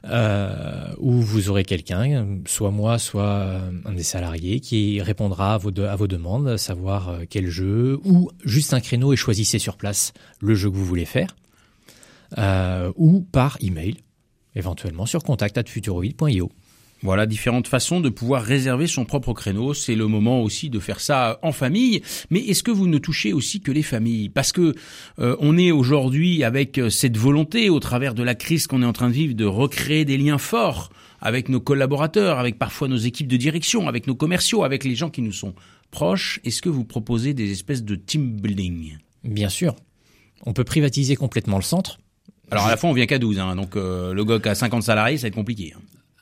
Euh, 0.06 0.94
où 0.98 1.12
vous 1.14 1.50
aurez 1.50 1.64
quelqu'un, 1.64 2.40
soit 2.46 2.72
moi, 2.72 3.00
soit 3.00 3.24
euh, 3.24 3.72
un 3.86 3.94
des 3.94 4.04
salariés, 4.04 4.60
qui 4.60 5.02
répondra 5.02 5.56
à 5.56 5.58
vos, 5.58 5.70
à 5.82 6.08
demandes, 6.08 6.58
savoir 6.58 7.10
euh, 7.10 7.24
quel 7.30 7.48
jeu, 7.48 8.00
ou 8.06 8.30
juste 8.46 8.74
un 8.74 8.80
créneau 8.80 9.14
et 9.14 9.16
choisissez 9.16 9.60
sur 9.60 9.78
place 9.78 10.14
le 10.40 10.56
jeu 10.56 10.70
que 10.70 10.76
vous 10.76 10.86
voulez 10.86 11.06
faire, 11.06 11.36
ou 12.96 13.22
par 13.32 13.58
email, 13.62 13.98
éventuellement 14.56 15.06
sur 15.06 15.24
contact@futuroid.io. 15.24 16.52
Voilà 17.02 17.26
différentes 17.26 17.68
façons 17.68 18.02
de 18.02 18.10
pouvoir 18.10 18.44
réserver 18.44 18.86
son 18.86 19.06
propre 19.06 19.34
créneau. 19.34 19.74
C'est 19.74 19.96
le 19.96 20.08
moment 20.08 20.42
aussi 20.42 20.70
de 20.70 20.80
faire 20.80 21.00
ça 21.00 21.40
en 21.44 21.54
famille. 21.54 22.02
Mais 22.30 22.40
est-ce 22.40 22.62
que 22.62 22.72
vous 22.72 22.88
ne 22.88 22.98
touchez 22.98 23.32
aussi 23.32 23.62
que 23.62 23.72
les 23.72 23.84
familles? 23.84 24.30
Parce 24.30 24.52
que 24.52 24.76
euh, 25.20 25.38
on 25.40 25.58
est 25.58 25.72
aujourd'hui 25.72 26.44
avec 26.44 26.78
euh, 26.78 26.90
cette 26.90 27.18
volonté, 27.18 27.70
au 27.70 27.80
travers 27.80 28.14
de 28.14 28.24
la 28.24 28.36
crise 28.36 28.68
qu'on 28.68 28.82
est 28.84 28.86
en 28.86 28.94
train 28.94 29.08
de 29.08 29.14
vivre, 29.14 29.34
de 29.34 29.46
recréer 29.46 30.04
des 30.04 30.18
liens 30.18 30.38
forts 30.38 30.90
avec 31.22 31.50
nos 31.50 31.62
collaborateurs, 31.62 32.38
avec 32.38 32.58
parfois 32.58 32.88
nos 32.88 32.98
équipes 32.98 33.28
de 33.28 33.38
direction, 33.38 33.88
avec 33.88 34.08
nos 34.08 34.16
commerciaux, 34.16 34.64
avec 34.64 34.84
les 34.84 34.96
gens 34.96 35.10
qui 35.10 35.22
nous 35.22 35.32
sont 35.32 35.54
proches. 35.92 36.40
Est-ce 36.44 36.62
que 36.62 36.70
vous 36.70 36.84
proposez 36.84 37.34
des 37.34 37.52
espèces 37.52 37.84
de 37.84 37.96
team 37.96 38.34
building? 38.34 38.98
Bien 39.24 39.50
sûr, 39.50 39.76
on 40.46 40.54
peut 40.54 40.64
privatiser 40.64 41.16
complètement 41.16 41.58
le 41.58 41.64
centre. 41.64 42.00
Alors 42.52 42.66
à 42.66 42.70
la 42.70 42.78
fois 42.78 42.90
on 42.90 42.94
vient 42.94 43.06
qu'à 43.06 43.20
12, 43.20 43.38
hein, 43.40 43.56
donc 43.56 43.76
euh, 43.76 44.14
le 44.14 44.40
qui 44.40 44.50
a 44.50 44.56
50 44.56 44.84
salariés, 44.84 45.18
ça 45.18 45.24
va 45.24 45.28
être 45.28 45.36
compliqué. 45.36 45.74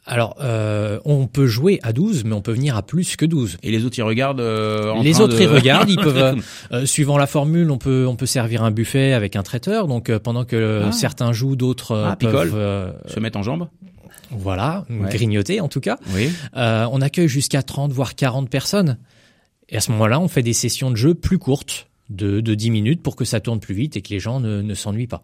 Alors, 0.09 0.37
euh, 0.41 0.99
on 1.03 1.27
peut 1.27 1.47
jouer 1.47 1.79
à 1.83 1.91
12, 1.91 2.23
mais 2.23 2.33
on 2.33 2.41
peut 2.41 2.53
venir 2.53 2.77
à 2.77 2.81
plus 2.81 3.17
que 3.17 3.25
12. 3.25 3.57
Et 3.61 3.71
les 3.71 3.83
autres 3.85 3.99
ils 3.99 4.03
regardent. 4.03 4.39
euh, 4.39 4.89
en 4.91 5.01
Les 5.03 5.11
train 5.11 5.25
autres, 5.25 5.35
de- 5.37 5.41
ils 5.41 5.47
regardent, 5.47 5.89
ils 5.89 5.97
peuvent, 6.01 6.41
euh, 6.71 6.85
suivant 6.85 7.17
la 7.17 7.27
formule, 7.27 7.69
on 7.71 7.77
peut, 7.77 8.05
on 8.07 8.15
peut 8.15 8.25
servir 8.25 8.63
un 8.63 8.71
buffet 8.71 9.11
avec 9.11 9.35
un 9.35 9.43
traiteur. 9.43 9.87
Donc, 9.87 10.09
euh, 10.09 10.17
pendant 10.17 10.45
que 10.45 10.55
euh, 10.55 10.85
Ah. 10.87 10.91
certains 10.93 11.33
jouent, 11.33 11.57
d'autres 11.57 11.91
euh, 11.91 12.07
Ah, 12.11 12.15
peuvent, 12.15 12.53
euh, 12.55 12.91
se 13.07 13.19
mettre 13.19 13.37
en 13.37 13.43
jambes. 13.43 13.67
voilà, 14.31 14.85
Ouais. 14.89 15.09
grignoter 15.09 15.59
en 15.61 15.67
tout 15.67 15.81
cas. 15.81 15.97
Oui. 16.15 16.29
Euh, 16.55 16.87
on 16.91 17.01
accueille 17.01 17.27
jusqu'à 17.27 17.61
30, 17.61 17.91
voire 17.91 18.15
40 18.15 18.49
personnes. 18.49 18.97
Et 19.69 19.75
à 19.77 19.81
ce 19.81 19.91
moment-là, 19.91 20.19
on 20.21 20.29
fait 20.29 20.43
des 20.43 20.53
sessions 20.53 20.89
de 20.89 20.95
jeu 20.95 21.13
plus 21.15 21.37
courtes, 21.37 21.87
de, 22.09 22.39
de 22.39 22.55
10 22.55 22.71
minutes, 22.71 23.01
pour 23.03 23.17
que 23.17 23.25
ça 23.25 23.41
tourne 23.41 23.59
plus 23.59 23.75
vite 23.75 23.97
et 23.97 24.01
que 24.01 24.09
les 24.11 24.19
gens 24.21 24.39
ne, 24.39 24.61
ne 24.61 24.73
s'ennuient 24.73 25.07
pas. 25.07 25.23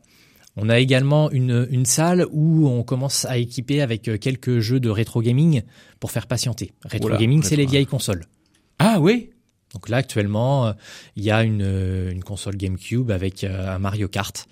On 0.55 0.69
a 0.69 0.77
également 0.79 1.31
une, 1.31 1.67
une 1.71 1.85
salle 1.85 2.27
où 2.31 2.67
on 2.67 2.83
commence 2.83 3.25
à 3.25 3.37
équiper 3.37 3.81
avec 3.81 4.07
euh, 4.07 4.17
quelques 4.17 4.59
jeux 4.59 4.79
de 4.79 4.89
rétro 4.89 5.21
gaming 5.21 5.63
pour 5.99 6.11
faire 6.11 6.27
patienter. 6.27 6.73
Rétro 6.85 7.07
Oula, 7.07 7.17
gaming, 7.17 7.41
c'est 7.41 7.55
les 7.55 7.65
vieilles 7.65 7.87
consoles. 7.87 8.25
Ah 8.77 8.99
oui? 8.99 9.31
Donc 9.73 9.89
là, 9.89 9.97
actuellement, 9.97 10.67
euh, 10.67 10.73
il 11.15 11.23
y 11.23 11.31
a 11.31 11.43
une, 11.43 11.63
euh, 11.63 12.11
une 12.11 12.23
console 12.23 12.55
GameCube 12.55 13.09
avec 13.09 13.43
un 13.43 13.79
Mario 13.79 14.07
Kart. 14.07 14.47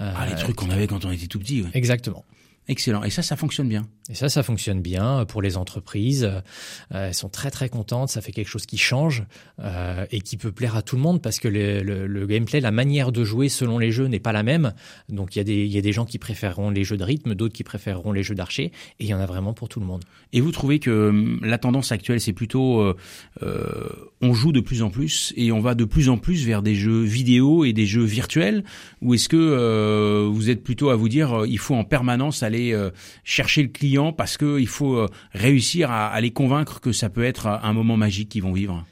Ah 0.00 0.26
les 0.28 0.36
trucs 0.36 0.54
qu'on 0.54 0.70
avait 0.70 0.86
quand 0.86 1.04
on 1.04 1.10
était 1.10 1.26
tout 1.26 1.40
petit. 1.40 1.62
ouais. 1.62 1.70
Exactement. 1.74 2.24
Excellent. 2.70 3.02
Et 3.02 3.08
ça, 3.10 3.22
ça 3.22 3.34
fonctionne 3.36 3.68
bien. 3.68 3.86
Et 4.10 4.14
ça, 4.14 4.28
ça 4.28 4.42
fonctionne 4.42 4.82
bien 4.82 5.24
pour 5.26 5.40
les 5.40 5.56
entreprises. 5.56 6.24
Euh, 6.24 7.08
elles 7.08 7.14
sont 7.14 7.30
très 7.30 7.50
très 7.50 7.70
contentes. 7.70 8.10
Ça 8.10 8.20
fait 8.20 8.32
quelque 8.32 8.48
chose 8.48 8.66
qui 8.66 8.76
change 8.76 9.24
euh, 9.58 10.04
et 10.10 10.20
qui 10.20 10.36
peut 10.36 10.52
plaire 10.52 10.76
à 10.76 10.82
tout 10.82 10.96
le 10.96 11.00
monde 11.02 11.22
parce 11.22 11.40
que 11.40 11.48
le, 11.48 11.80
le- 11.82 12.06
le 12.06 12.26
gameplay, 12.26 12.60
la 12.60 12.70
manière 12.70 13.10
de 13.10 13.24
jouer 13.24 13.48
selon 13.48 13.78
les 13.78 13.90
jeux 13.90 14.06
n'est 14.06 14.20
pas 14.20 14.32
la 14.32 14.42
même. 14.42 14.74
Donc 15.08 15.34
il 15.34 15.38
y, 15.38 15.40
a 15.40 15.44
des, 15.44 15.64
il 15.64 15.72
y 15.72 15.78
a 15.78 15.80
des 15.80 15.92
gens 15.92 16.04
qui 16.04 16.18
préféreront 16.18 16.68
les 16.68 16.84
jeux 16.84 16.98
de 16.98 17.04
rythme, 17.04 17.34
d'autres 17.34 17.54
qui 17.54 17.64
préféreront 17.64 18.12
les 18.12 18.22
jeux 18.22 18.34
d'archer. 18.34 18.64
Et 19.00 19.04
il 19.04 19.06
y 19.06 19.14
en 19.14 19.20
a 19.20 19.26
vraiment 19.26 19.54
pour 19.54 19.70
tout 19.70 19.80
le 19.80 19.86
monde. 19.86 20.04
Et 20.34 20.42
vous 20.42 20.52
trouvez 20.52 20.78
que 20.78 21.08
hum, 21.08 21.40
la 21.42 21.56
tendance 21.56 21.90
actuelle, 21.90 22.20
c'est 22.20 22.34
plutôt 22.34 22.80
euh, 22.80 22.94
euh, 23.42 23.88
on 24.20 24.34
joue 24.34 24.52
de 24.52 24.60
plus 24.60 24.82
en 24.82 24.90
plus 24.90 25.32
et 25.36 25.52
on 25.52 25.60
va 25.60 25.74
de 25.74 25.84
plus 25.86 26.10
en 26.10 26.18
plus 26.18 26.44
vers 26.44 26.60
des 26.62 26.74
jeux 26.74 27.02
vidéo 27.02 27.64
et 27.64 27.72
des 27.72 27.86
jeux 27.86 28.04
virtuels? 28.04 28.62
Ou 29.00 29.14
est-ce 29.14 29.30
que 29.30 29.36
euh, 29.38 30.28
vous 30.30 30.50
êtes 30.50 30.62
plutôt 30.62 30.90
à 30.90 30.96
vous 30.96 31.08
dire 31.08 31.40
euh, 31.42 31.46
il 31.48 31.58
faut 31.58 31.74
en 31.74 31.84
permanence 31.84 32.42
aller 32.42 32.57
euh, 32.72 32.90
chercher 33.24 33.62
le 33.62 33.68
client 33.68 34.12
parce 34.12 34.36
que 34.36 34.58
il 34.60 34.66
faut 34.68 34.96
euh, 34.96 35.06
réussir 35.32 35.90
à, 35.90 36.08
à 36.08 36.20
les 36.20 36.30
convaincre 36.30 36.80
que 36.80 36.92
ça 36.92 37.08
peut 37.08 37.24
être 37.24 37.46
un 37.46 37.72
moment 37.72 37.96
magique 37.96 38.28
qu'ils 38.30 38.42
vont 38.42 38.52
vivre 38.52 38.84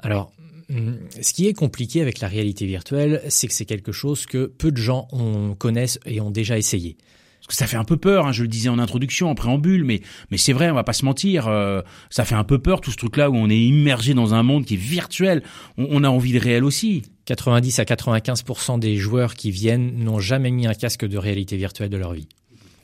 Alors, 0.00 0.32
hum, 0.70 0.98
ce 1.20 1.32
qui 1.32 1.46
est 1.48 1.54
compliqué 1.54 2.00
avec 2.02 2.20
la 2.20 2.28
réalité 2.28 2.66
virtuelle, 2.66 3.22
c'est 3.28 3.46
que 3.48 3.54
c'est 3.54 3.64
quelque 3.66 3.92
chose 3.92 4.26
que 4.26 4.46
peu 4.46 4.70
de 4.72 4.76
gens 4.76 5.08
ont- 5.12 5.54
connaissent 5.54 5.98
et 6.06 6.20
ont 6.20 6.30
déjà 6.30 6.58
essayé. 6.58 6.96
Parce 7.40 7.48
que 7.48 7.54
ça 7.56 7.66
fait 7.66 7.76
un 7.76 7.82
peu 7.84 7.96
peur, 7.96 8.26
hein, 8.28 8.32
je 8.32 8.42
le 8.42 8.48
disais 8.48 8.68
en 8.68 8.78
introduction, 8.78 9.28
en 9.28 9.34
préambule, 9.34 9.82
mais, 9.82 10.00
mais 10.30 10.36
c'est 10.38 10.52
vrai, 10.52 10.70
on 10.70 10.74
va 10.74 10.84
pas 10.84 10.92
se 10.92 11.04
mentir, 11.04 11.48
euh, 11.48 11.82
ça 12.08 12.24
fait 12.24 12.36
un 12.36 12.44
peu 12.44 12.60
peur 12.60 12.80
tout 12.80 12.92
ce 12.92 12.96
truc-là 12.96 13.30
où 13.30 13.34
on 13.34 13.50
est 13.50 13.58
immergé 13.58 14.14
dans 14.14 14.32
un 14.32 14.44
monde 14.44 14.64
qui 14.64 14.74
est 14.74 14.76
virtuel. 14.76 15.42
On, 15.76 15.88
on 15.90 16.04
a 16.04 16.08
envie 16.08 16.32
de 16.32 16.38
réel 16.38 16.62
aussi. 16.62 17.02
90 17.24 17.80
à 17.80 17.82
95% 17.84 18.78
des 18.78 18.96
joueurs 18.96 19.34
qui 19.34 19.50
viennent 19.50 19.92
n'ont 20.04 20.20
jamais 20.20 20.52
mis 20.52 20.68
un 20.68 20.74
casque 20.74 21.04
de 21.04 21.18
réalité 21.18 21.56
virtuelle 21.56 21.90
de 21.90 21.96
leur 21.96 22.12
vie. 22.12 22.28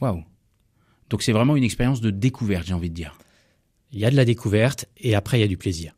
Waouh. 0.00 0.22
Donc 1.11 1.22
c'est 1.22 1.32
vraiment 1.32 1.56
une 1.56 1.64
expérience 1.64 2.00
de 2.00 2.11
découverte, 2.11 2.66
j'ai 2.66 2.74
envie 2.74 2.90
de 2.90 2.94
dire. 2.94 3.18
Il 3.92 3.98
y 3.98 4.04
a 4.04 4.11
de 4.11 4.16
la 4.16 4.24
découverte 4.24 4.87
et 4.98 5.14
après 5.14 5.38
il 5.38 5.40
y 5.40 5.44
a 5.44 5.48
du 5.48 5.56
plaisir. 5.56 5.92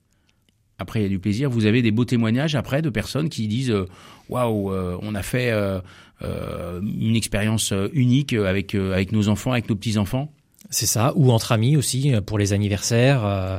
Après, 0.78 1.00
il 1.00 1.02
y 1.02 1.06
a 1.06 1.10
du 1.10 1.18
plaisir. 1.18 1.50
Vous 1.50 1.66
avez 1.66 1.82
des 1.82 1.90
beaux 1.90 2.06
témoignages 2.06 2.54
après 2.54 2.80
de 2.80 2.88
personnes 2.88 3.28
qui 3.28 3.46
disent 3.48 3.70
euh, 3.70 3.84
waouh, 4.30 4.72
euh, 4.72 4.96
on 5.02 5.14
a 5.14 5.22
fait 5.22 5.50
euh, 5.50 5.78
euh, 6.22 6.80
une 6.80 7.16
expérience 7.16 7.74
unique 7.92 8.32
avec 8.32 8.74
euh, 8.74 8.94
avec 8.94 9.12
nos 9.12 9.28
enfants, 9.28 9.52
avec 9.52 9.68
nos 9.68 9.76
petits 9.76 9.98
enfants. 9.98 10.32
C'est 10.70 10.86
ça, 10.86 11.12
ou 11.16 11.32
entre 11.32 11.52
amis 11.52 11.76
aussi 11.76 12.14
pour 12.24 12.38
les 12.38 12.54
anniversaires. 12.54 13.26
euh, 13.26 13.58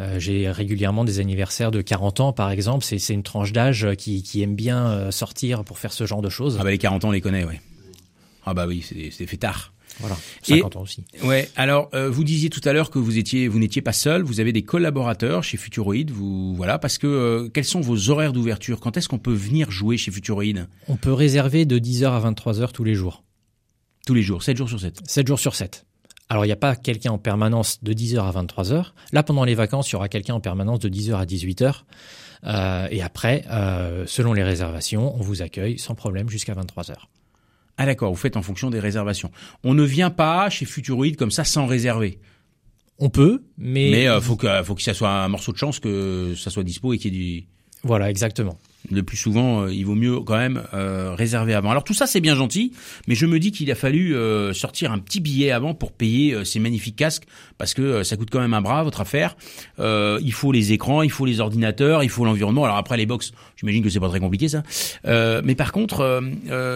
euh, 0.00 0.18
J'ai 0.18 0.50
régulièrement 0.50 1.04
des 1.04 1.20
anniversaires 1.20 1.70
de 1.70 1.82
40 1.82 2.18
ans, 2.18 2.32
par 2.32 2.50
exemple. 2.50 2.84
C'est 2.84 3.14
une 3.14 3.22
tranche 3.22 3.52
d'âge 3.52 3.86
qui, 3.96 4.24
qui 4.24 4.42
aime 4.42 4.56
bien 4.56 5.12
sortir 5.12 5.62
pour 5.62 5.78
faire 5.78 5.92
ce 5.92 6.04
genre 6.04 6.20
de 6.20 6.30
choses. 6.30 6.56
Ah 6.60 6.64
bah 6.64 6.70
les 6.72 6.78
40 6.78 7.04
ans, 7.04 7.08
on 7.10 7.12
les 7.12 7.20
connaît, 7.20 7.44
ouais. 7.44 7.60
Ah 8.44 8.54
bah 8.54 8.66
oui, 8.66 8.82
c'est 8.82 9.26
fait 9.26 9.36
Voilà, 10.00 10.16
Et- 10.48 10.56
50 10.56 10.76
ans 10.76 10.82
aussi. 10.82 11.04
Ouais. 11.22 11.48
Alors, 11.56 11.88
euh, 11.94 12.10
vous 12.10 12.22
disiez 12.24 12.50
tout 12.50 12.60
à 12.64 12.72
l'heure 12.72 12.90
que 12.90 12.98
vous 12.98 13.16
étiez, 13.18 13.48
vous 13.48 13.58
n'étiez 13.58 13.80
pas 13.82 13.92
seul. 13.92 14.22
Vous 14.22 14.40
avez 14.40 14.52
des 14.52 14.62
collaborateurs 14.62 15.42
chez 15.42 15.56
Futuroid. 15.56 15.94
Vous 16.10 16.54
voilà, 16.54 16.78
parce 16.78 16.98
que 16.98 17.06
euh, 17.06 17.48
quels 17.48 17.64
sont 17.64 17.80
vos 17.80 18.10
horaires 18.10 18.32
d'ouverture? 18.32 18.80
Quand 18.80 18.96
est-ce 18.96 19.08
qu'on 19.08 19.18
peut 19.18 19.32
venir 19.32 19.70
jouer 19.70 19.96
chez 19.96 20.10
Futuroid? 20.10 20.44
On 20.88 20.96
peut 20.96 21.12
réserver 21.12 21.64
de 21.64 21.78
10h 21.78 22.06
à 22.10 22.20
23h 22.30 22.72
tous 22.72 22.84
les 22.84 22.94
jours. 22.94 23.22
Tous 24.06 24.14
les 24.14 24.22
jours, 24.22 24.42
7 24.42 24.56
jours 24.56 24.68
sur 24.68 24.78
7. 24.80 25.00
7 25.06 25.26
jours 25.26 25.38
sur 25.40 25.54
7. 25.54 25.84
Alors, 26.28 26.44
il 26.44 26.48
n'y 26.48 26.52
a 26.52 26.56
pas 26.56 26.76
quelqu'un 26.76 27.12
en 27.12 27.18
permanence 27.18 27.82
de 27.82 27.92
10h 27.92 28.18
à 28.18 28.32
23h. 28.32 28.92
Là, 29.12 29.22
pendant 29.22 29.44
les 29.44 29.54
vacances, 29.54 29.88
il 29.90 29.92
y 29.92 29.96
aura 29.96 30.08
quelqu'un 30.08 30.34
en 30.34 30.40
permanence 30.40 30.80
de 30.80 30.88
10h 30.88 31.14
à 31.16 31.24
18h. 31.24 31.84
Euh, 32.44 32.88
et 32.90 33.00
après, 33.02 33.44
euh, 33.50 34.04
selon 34.06 34.32
les 34.32 34.42
réservations, 34.42 35.14
on 35.16 35.22
vous 35.22 35.42
accueille 35.42 35.78
sans 35.78 35.94
problème 35.94 36.28
jusqu'à 36.28 36.54
23h. 36.54 36.94
Ah 37.78 37.86
d'accord, 37.86 38.10
vous 38.10 38.16
faites 38.16 38.36
en 38.36 38.42
fonction 38.42 38.70
des 38.70 38.80
réservations. 38.80 39.30
On 39.62 39.74
ne 39.74 39.82
vient 39.82 40.10
pas 40.10 40.48
chez 40.50 40.64
Futuroid 40.64 41.14
comme 41.18 41.30
ça 41.30 41.44
sans 41.44 41.66
réserver. 41.66 42.18
On 42.98 43.10
peut, 43.10 43.42
mais... 43.58 43.90
Mais 43.90 44.08
euh, 44.08 44.20
faut 44.20 44.36
que 44.36 44.62
faut 44.62 44.74
que 44.74 44.82
ça 44.82 44.94
soit 44.94 45.10
un 45.10 45.28
morceau 45.28 45.52
de 45.52 45.58
chance 45.58 45.78
que 45.80 46.34
ça 46.34 46.48
soit 46.50 46.64
dispo 46.64 46.94
et 46.94 46.98
qu'il 46.98 47.14
y 47.14 47.16
ait 47.16 47.40
du 47.40 47.46
Voilà, 47.82 48.08
exactement. 48.08 48.58
Le 48.90 49.02
plus 49.02 49.16
souvent, 49.16 49.62
euh, 49.62 49.72
il 49.72 49.84
vaut 49.84 49.94
mieux 49.94 50.20
quand 50.20 50.36
même 50.36 50.62
euh, 50.74 51.14
réserver 51.14 51.54
avant. 51.54 51.70
Alors 51.70 51.84
tout 51.84 51.94
ça, 51.94 52.06
c'est 52.06 52.20
bien 52.20 52.34
gentil, 52.34 52.72
mais 53.08 53.14
je 53.14 53.26
me 53.26 53.38
dis 53.38 53.52
qu'il 53.52 53.70
a 53.70 53.74
fallu 53.74 54.14
euh, 54.14 54.52
sortir 54.52 54.92
un 54.92 54.98
petit 54.98 55.20
billet 55.20 55.50
avant 55.50 55.74
pour 55.74 55.92
payer 55.92 56.44
ces 56.44 56.58
magnifiques 56.58 56.96
casques, 56.96 57.24
parce 57.58 57.74
que 57.74 58.02
ça 58.02 58.16
coûte 58.16 58.28
quand 58.30 58.40
même 58.40 58.54
un 58.54 58.60
bras, 58.62 58.82
votre 58.82 59.00
affaire. 59.00 59.36
Il 59.78 60.32
faut 60.32 60.52
les 60.52 60.72
écrans, 60.72 61.02
il 61.02 61.10
faut 61.10 61.26
les 61.26 61.40
ordinateurs, 61.40 62.02
il 62.02 62.10
faut 62.10 62.24
l'environnement. 62.24 62.64
Alors 62.64 62.76
après, 62.76 62.96
les 62.96 63.06
box, 63.06 63.32
j'imagine 63.56 63.82
que 63.82 63.88
c'est 63.88 64.00
pas 64.00 64.08
très 64.08 64.20
compliqué 64.20 64.48
ça. 64.48 64.62
Mais 65.04 65.54
par 65.54 65.72
contre, 65.72 66.22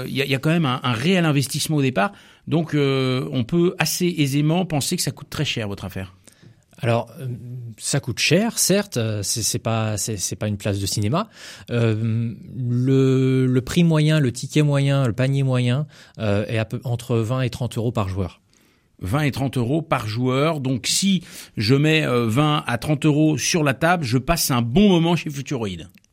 il 0.09 0.15
y, 0.15 0.23
a, 0.23 0.27
y 0.27 0.35
a 0.35 0.39
quand 0.39 0.51
même 0.51 0.67
un, 0.67 0.81
un 0.83 0.93
réel 0.93 1.25
investissement 1.25 1.77
au 1.77 1.83
départ, 1.83 2.13
donc 2.47 2.75
euh, 2.75 3.29
on 3.33 3.45
peut 3.45 3.75
assez 3.79 4.13
aisément 4.19 4.65
penser 4.67 4.97
que 4.97 5.03
ça 5.03 5.11
coûte 5.11 5.31
très 5.31 5.45
cher, 5.45 5.69
votre 5.69 5.85
affaire. 5.85 6.15
Alors, 6.83 7.11
euh, 7.21 7.27
ça 7.79 8.01
coûte 8.01 8.19
cher, 8.19 8.59
certes. 8.59 8.97
euh, 8.97 9.23
C'est 9.23 9.59
pas, 9.59 9.97
c'est 9.99 10.37
pas 10.37 10.49
une 10.49 10.57
place 10.57 10.79
de 10.81 10.87
cinéma. 10.87 11.29
Euh, 11.71 12.35
le, 12.57 13.47
le 13.47 13.61
prix 13.61 13.85
moyen, 13.85 14.19
le 14.21 14.33
ticket 14.33 14.63
moyen, 14.63 15.07
le 15.07 15.13
panier 15.13 15.43
moyen 15.43 15.87
euh, 16.19 16.45
est 16.47 16.59
à 16.59 16.65
peu, 16.65 16.81
entre 16.85 17.17
20 17.19 17.43
et 17.43 17.51
30 17.51 17.77
euros 17.77 17.93
par 17.93 18.09
joueur. 18.09 18.41
20 19.03 19.23
et 19.23 19.31
30 19.31 19.57
euros 19.57 19.83
par 19.83 20.07
joueur. 20.09 20.61
Donc 20.61 20.87
si 20.87 21.23
je 21.57 21.75
mets 21.75 22.05
euh, 22.07 22.27
20 22.29 22.65
à 22.67 22.79
30 22.79 23.07
euros 23.07 23.39
sur 23.39 23.63
la 23.63 23.75
table, 23.75 24.05
je 24.05 24.19
passe 24.19 24.51
un 24.51 24.63
bon 24.63 24.89
moment 24.89 25.17
chez 25.17 25.31
Futuroid. 25.31 25.69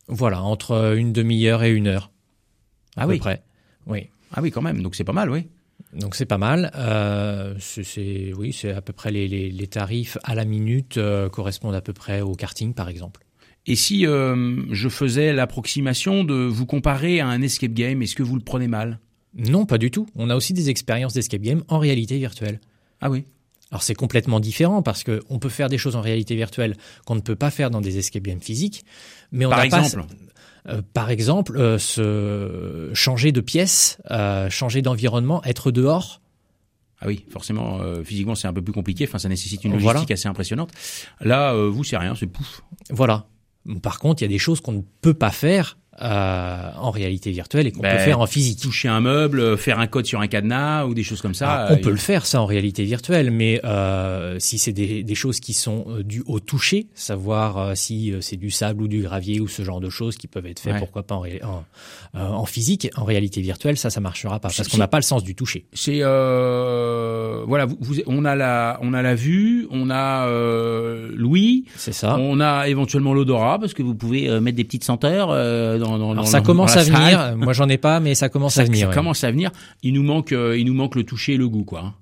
Voilà, 0.08 0.42
entre 0.42 0.96
une 0.98 1.12
demi-heure 1.14 1.64
et 1.64 1.72
une 1.72 1.88
heure. 1.88 2.12
À 2.96 3.02
Ah 3.02 3.06
peu 3.06 3.12
oui. 3.14 3.18
près. 3.20 3.44
Oui. 3.88 4.10
Ah 4.34 4.42
oui, 4.42 4.52
quand 4.52 4.62
même. 4.62 4.82
Donc 4.82 4.96
c'est 4.96 5.04
pas 5.04 5.14
mal, 5.14 5.30
oui. 5.30 5.48
Donc 6.00 6.16
c'est 6.16 6.26
pas 6.26 6.38
mal. 6.38 6.72
Euh, 6.76 7.56
c'est- 7.60 8.32
oui, 8.38 8.54
c'est 8.54 8.72
à 8.72 8.82
peu 8.82 8.94
près 8.94 9.12
les, 9.12 9.28
les, 9.28 9.50
les 9.50 9.68
tarifs 9.68 10.18
à 10.24 10.36
la 10.36 10.46
minute 10.46 10.98
euh, 10.98 11.28
correspondent 11.30 11.76
à 11.76 11.82
peu 11.82 11.94
près 11.94 12.22
au 12.22 12.34
karting 12.36 12.74
par 12.74 12.88
exemple. 12.88 13.22
Et 13.66 13.76
si 13.76 14.06
euh, 14.08 14.64
je 14.72 14.88
faisais 14.90 15.34
l'approximation 15.34 16.24
de 16.24 16.36
vous 16.36 16.66
comparer 16.66 17.20
à 17.20 17.28
un 17.28 17.42
escape 17.42 17.74
game, 17.74 18.02
est-ce 18.02 18.16
que 18.16 18.24
vous 18.24 18.36
le 18.36 18.42
prenez 18.44 18.68
mal? 18.68 19.00
Non, 19.36 19.66
pas 19.66 19.78
du 19.78 19.92
tout. 19.92 20.08
On 20.16 20.30
a 20.30 20.36
aussi 20.36 20.54
des 20.54 20.70
expériences 20.70 21.14
d'escape 21.14 21.42
game 21.42 21.64
en 21.68 21.80
réalité 21.80 22.18
virtuelle. 22.18 22.62
Ah 23.02 23.10
oui. 23.10 23.26
Alors 23.72 23.84
c'est 23.84 23.96
complètement 23.96 24.40
différent 24.40 24.82
parce 24.82 25.04
que 25.04 25.22
on 25.30 25.40
peut 25.40 25.50
faire 25.50 25.68
des 25.68 25.78
choses 25.78 25.98
en 25.98 26.02
réalité 26.02 26.36
virtuelle 26.36 26.78
qu'on 27.06 27.16
ne 27.16 27.20
peut 27.22 27.36
pas 27.36 27.52
faire 27.52 27.70
dans 27.70 27.82
des 27.82 27.98
escape 27.98 28.24
games 28.24 28.40
physiques. 28.42 28.86
Mais 29.34 29.46
on 29.46 29.50
Par 29.50 29.60
pas- 29.60 29.66
exemple 29.66 30.06
euh, 30.68 30.82
par 30.94 31.10
exemple, 31.10 31.58
euh, 31.58 31.78
se 31.78 32.90
changer 32.94 33.32
de 33.32 33.42
pièce, 33.42 33.98
euh, 34.12 34.50
changer 34.50 34.82
d'environnement, 34.82 35.44
être 35.44 35.72
dehors. 35.72 36.22
Ah 37.00 37.06
oui, 37.08 37.26
forcément, 37.30 37.80
euh, 37.82 38.04
physiquement 38.04 38.34
c'est 38.36 38.48
un 38.48 38.54
peu 38.54 38.62
plus 38.64 38.74
compliqué. 38.74 39.06
Enfin, 39.08 39.20
ça 39.20 39.30
nécessite 39.30 39.64
une 39.64 39.72
Voilà. 39.78 40.00
logistique 40.00 40.12
assez 40.12 40.28
impressionnante. 40.28 40.72
Là, 41.22 41.54
euh, 41.54 41.70
vous, 41.70 41.84
c'est 41.84 41.98
rien, 41.98 42.16
c'est 42.16 42.26
pouf. 42.28 42.62
Voilà. 42.90 43.28
Par 43.84 44.00
contre, 44.00 44.22
il 44.22 44.26
y 44.26 44.28
a 44.28 44.30
des 44.30 44.40
choses 44.40 44.62
qu'on 44.62 44.72
ne 44.72 44.82
peut 45.02 45.14
pas 45.14 45.30
faire 45.32 45.78
euh, 46.02 46.70
en 46.78 46.92
réalité 46.92 47.32
virtuelle 47.32 47.68
et 47.68 47.72
qu'on 47.72 47.82
Ben, 47.82 47.98
peut 47.98 48.04
faire 48.04 48.20
en 48.20 48.28
physique. 48.28 48.60
Toucher 48.62 48.88
un 48.88 49.02
meuble, 49.02 49.40
euh, 49.40 49.58
faire 49.58 49.80
un 49.80 49.88
code 49.88 50.06
sur 50.06 50.22
un 50.22 50.28
cadenas 50.28 50.86
ou 50.86 50.94
des 50.94 51.04
choses 51.04 51.22
comme 51.22 51.34
ça. 51.34 51.50
Alors, 51.52 51.72
on 51.72 51.80
euh, 51.80 51.82
peut 51.82 51.90
le 51.90 51.96
faire 51.98 52.26
ça 52.26 52.42
en 52.42 52.46
réalité 52.46 52.84
virtuelle, 52.84 53.32
mais 53.32 53.60
euh, 53.64 54.38
si 54.40 54.58
c'est 54.60 54.74
des, 54.74 55.04
des 55.04 55.16
choses 55.16 55.40
qui 55.40 55.54
sont 55.54 55.86
euh, 55.90 56.04
dues 56.04 56.24
au 56.28 56.40
toucher, 56.40 56.88
savoir 56.94 57.76
si 57.76 58.14
c'est 58.22 58.38
du 58.38 58.52
sable 58.52 58.84
ou 58.84 58.88
du 58.88 59.02
gravier 59.02 59.40
ou 59.40 59.48
ce 59.48 59.64
genre 59.64 59.80
de 59.80 59.90
choses 59.90 60.18
qui 60.18 60.28
peuvent 60.28 60.46
être 60.46 60.60
faites, 60.60 60.74
Ouais. 60.74 60.80
pourquoi 60.80 61.04
pas 61.04 61.16
en, 61.16 61.24
en, 61.26 61.64
en 62.14 62.46
physique, 62.46 62.90
en 62.96 63.04
réalité 63.06 63.42
virtuelle, 63.42 63.78
ça, 63.78 63.90
ça 63.90 64.00
marchera 64.00 64.40
pas 64.40 64.50
parce 64.56 64.68
qu'on 64.68 64.78
n'a 64.78 64.88
pas 64.88 64.98
le 64.98 65.04
sens 65.04 65.24
du 65.24 65.36
toucher. 65.36 65.66
C'est 65.74 66.00
euh, 66.02 67.44
voilà, 67.48 67.66
vous, 67.66 67.78
vous- 67.80 67.96
on 68.08 68.26
a 68.26 68.36
la 68.36 68.80
on 68.82 68.94
a 68.94 69.02
la 69.02 69.16
vue, 69.16 69.68
on 69.72 69.90
a 69.90 70.28
euh, 70.28 71.10
l'ouïe, 71.16 71.66
C'est 71.76 71.92
ça. 71.94 72.18
on 72.20 72.40
a 72.40 72.68
éventuellement 72.68 73.14
l'odorat 73.14 73.60
parce 73.60 73.74
que 73.74 73.84
vous 73.84 73.96
pouvez 73.96 74.30
euh, 74.30 74.40
mettre 74.42 74.58
des 74.58 74.64
petites 74.64 74.84
senteurs 74.84 75.30
euh, 75.32 75.78
dans, 75.78 75.98
dans, 75.98 76.12
Alors 76.12 76.24
dans- 76.24 76.30
ça 76.30 76.42
commence 76.42 76.76
la 76.76 76.82
à 76.82 76.84
venir. 76.84 77.38
Moi 77.38 77.54
j'en 77.54 77.70
ai 77.70 77.78
pas, 77.78 78.00
mais 78.00 78.16
ça 78.16 78.30
commence 78.30 78.56
Ça, 78.56 78.62
à 78.62 78.66
venir. 78.66 78.82
ça 78.82 78.88
ouais. 78.90 78.94
commence 78.96 79.24
à 79.24 79.32
venir. 79.32 79.52
Il 79.84 79.94
nous 79.94 80.04
manque 80.04 80.32
euh, 80.32 80.58
il 80.58 80.66
nous 80.66 80.74
manque 80.74 80.96
le 80.96 81.04
toucher 81.04 81.34
et 81.34 81.38
le 81.38 81.48
goût 81.48 81.64
quoi. 81.64 81.94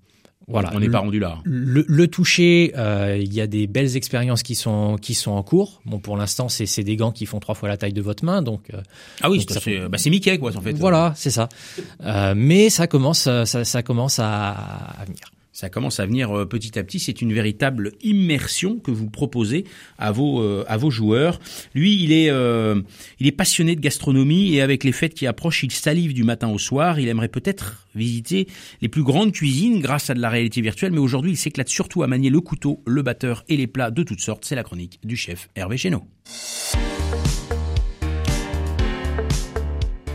Voilà. 0.48 0.70
On 0.74 0.80
n'est 0.80 0.90
pas 0.90 1.00
rendu 1.00 1.20
là. 1.20 1.40
Le, 1.44 1.84
le 1.88 2.08
toucher, 2.08 2.72
euh, 2.78 3.18
il 3.20 3.34
y 3.34 3.42
a 3.42 3.48
des 3.48 3.66
belles 3.66 3.98
expériences 3.98 4.44
qui 4.44 4.54
sont 4.54 4.96
qui 5.02 5.16
sont 5.16 5.32
en 5.32 5.42
cours. 5.42 5.82
Bon, 5.86 6.00
pour 6.00 6.18
l'instant, 6.18 6.50
c'est 6.50 6.66
c'est 6.68 6.84
des 6.84 6.96
gants 6.96 7.12
qui 7.12 7.26
font 7.26 7.40
trois 7.40 7.56
fois 7.56 7.68
la 7.68 7.78
taille 7.78 7.94
de 7.94 8.02
votre 8.02 8.24
main, 8.24 8.42
donc 8.44 8.70
euh, 8.74 8.82
Ah 9.22 9.30
oui, 9.32 9.44
c'est 9.48 9.60
c'est 9.60 9.80
bah, 9.90 9.98
Mickey 10.06 10.38
quoi 10.38 10.56
en 10.56 10.62
fait. 10.62 10.74
voilà, 10.74 11.14
c'est 11.16 11.32
ça. 11.32 11.50
Euh, 12.04 12.34
mais 12.38 12.70
ça 12.70 12.86
commence, 12.86 13.22
ça, 13.22 13.46
ça 13.46 13.84
commence 13.84 14.20
à, 14.20 14.50
à 14.52 15.06
venir. 15.06 15.32
Ça 15.56 15.70
commence 15.70 16.02
à 16.02 16.06
venir 16.06 16.38
euh, 16.38 16.46
petit 16.46 16.78
à 16.78 16.84
petit. 16.84 17.00
C'est 17.00 17.22
une 17.22 17.32
véritable 17.32 17.94
immersion 18.02 18.78
que 18.78 18.92
vous 18.92 19.10
proposez 19.10 19.64
à 19.98 20.12
vos 20.12 20.42
euh, 20.42 20.90
joueurs. 20.90 21.40
Lui, 21.74 22.04
il 22.04 22.12
est 22.12 22.30
euh, 22.30 22.82
il 23.22 23.28
est 23.28 23.32
passionné 23.32 23.78
de 23.78 23.80
gastronomie 23.80 24.54
et 24.54 24.62
avec 24.62 24.84
les 24.84 24.92
fêtes 24.92 25.14
qui 25.14 25.26
approchent, 25.26 25.64
il 25.64 25.72
salive 25.72 26.14
du 26.14 26.26
matin 26.26 26.50
au 26.50 26.58
soir. 26.58 27.00
Il 27.00 27.08
aimerait 27.08 27.30
peut-être 27.30 27.88
visiter 27.96 28.50
les 28.82 28.90
plus 28.90 29.04
grandes 29.04 29.32
cuisines 29.32 29.80
grâce 29.80 30.10
à 30.10 30.14
de 30.14 30.20
la 30.20 30.30
réalité 30.30 30.60
virtuelle, 30.60 30.92
mais 30.92 31.00
aujourd'hui, 31.00 31.32
il 31.32 31.38
s'éclate 31.38 31.70
surtout 31.70 32.04
à 32.04 32.08
manier 32.08 32.30
le 32.30 32.42
couteau, 32.42 32.84
le 32.86 33.02
batteur 33.02 33.46
et 33.48 33.56
les 33.56 33.68
plats 33.68 33.92
de 33.92 34.04
toutes 34.04 34.20
sortes. 34.20 34.44
C'est 34.44 34.56
la 34.56 34.64
chronique 34.64 35.00
du 35.06 35.16
chef 35.16 35.48
Hervé 35.56 35.78
Chéneau. 35.78 36.04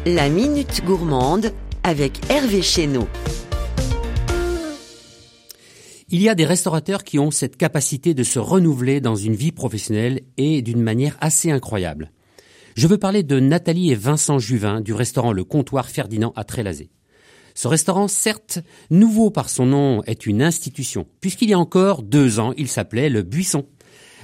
La 0.05 0.29
Minute 0.29 0.83
Gourmande 0.85 1.55
avec 1.83 2.21
Hervé 2.29 2.61
Chéneau. 2.61 3.09
Il 6.13 6.21
y 6.21 6.29
a 6.29 6.35
des 6.35 6.45
restaurateurs 6.45 7.05
qui 7.05 7.21
ont 7.21 7.31
cette 7.31 7.57
capacité 7.57 8.15
de 8.15 8.25
se 8.25 8.41
renouveler 8.41 9.01
dans 9.01 9.15
une 9.15 9.37
vie 9.37 9.53
professionnelle 9.53 10.23
et 10.37 10.61
d'une 10.61 10.83
manière 10.83 11.17
assez 11.21 11.53
incroyable. 11.53 12.11
Je 12.75 12.89
veux 12.89 12.99
parler 12.99 13.23
de 13.23 13.39
Nathalie 13.39 13.93
et 13.93 13.95
Vincent 13.95 14.41
Juvin 14.41 14.81
du 14.81 14.93
restaurant 14.93 15.33
Le 15.33 15.45
Comptoir 15.45 15.89
Ferdinand 15.89 16.33
à 16.35 16.43
Trélazé. 16.43 16.91
Ce 17.55 17.69
restaurant, 17.69 18.09
certes 18.09 18.59
nouveau 18.91 19.31
par 19.31 19.49
son 19.49 19.67
nom, 19.67 20.03
est 20.03 20.27
une 20.27 20.43
institution, 20.43 21.07
puisqu'il 21.21 21.51
y 21.51 21.55
a 21.55 21.59
encore 21.61 22.03
deux 22.03 22.41
ans, 22.41 22.55
il 22.57 22.67
s'appelait 22.67 23.09
Le 23.09 23.23
Buisson. 23.23 23.67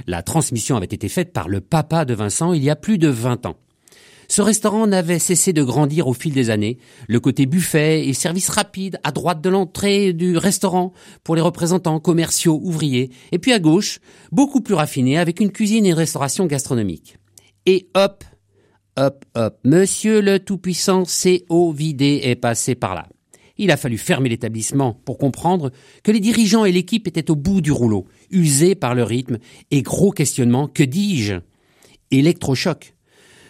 La 0.08 0.24
transmission 0.24 0.76
avait 0.76 0.86
été 0.86 1.08
faite 1.08 1.32
par 1.32 1.48
le 1.48 1.60
papa 1.60 2.04
de 2.04 2.14
Vincent 2.14 2.52
il 2.52 2.64
y 2.64 2.70
a 2.70 2.76
plus 2.76 2.98
de 2.98 3.08
20 3.08 3.46
ans. 3.46 3.58
Ce 4.28 4.42
restaurant 4.42 4.86
n'avait 4.86 5.18
cessé 5.18 5.52
de 5.52 5.62
grandir 5.62 6.08
au 6.08 6.12
fil 6.12 6.32
des 6.32 6.50
années. 6.50 6.78
Le 7.08 7.20
côté 7.20 7.46
buffet 7.46 8.06
et 8.06 8.12
service 8.12 8.48
rapide 8.48 8.98
à 9.04 9.12
droite 9.12 9.40
de 9.40 9.48
l'entrée 9.48 10.12
du 10.12 10.36
restaurant 10.36 10.92
pour 11.24 11.36
les 11.36 11.42
représentants 11.42 12.00
commerciaux, 12.00 12.60
ouvriers. 12.62 13.10
Et 13.32 13.38
puis 13.38 13.52
à 13.52 13.58
gauche, 13.58 14.00
beaucoup 14.32 14.60
plus 14.60 14.74
raffiné 14.74 15.18
avec 15.18 15.40
une 15.40 15.52
cuisine 15.52 15.86
et 15.86 15.90
une 15.90 15.94
restauration 15.94 16.46
gastronomique. 16.46 17.18
Et 17.66 17.88
hop, 17.94 18.24
hop, 18.96 19.24
hop, 19.34 19.58
monsieur 19.64 20.20
le 20.20 20.38
tout-puissant 20.38 21.04
COVID 21.48 21.96
est 22.00 22.36
passé 22.36 22.74
par 22.74 22.94
là. 22.94 23.08
Il 23.58 23.70
a 23.70 23.76
fallu 23.76 23.96
fermer 23.96 24.28
l'établissement 24.28 25.00
pour 25.04 25.18
comprendre 25.18 25.70
que 26.02 26.12
les 26.12 26.20
dirigeants 26.20 26.64
et 26.64 26.72
l'équipe 26.72 27.06
étaient 27.06 27.30
au 27.30 27.36
bout 27.36 27.60
du 27.60 27.72
rouleau, 27.72 28.06
usés 28.30 28.74
par 28.74 28.94
le 28.94 29.02
rythme 29.02 29.38
et 29.70 29.82
gros 29.82 30.10
questionnement, 30.10 30.68
que 30.68 30.82
dis-je? 30.82 31.36
Électrochoc. 32.10 32.95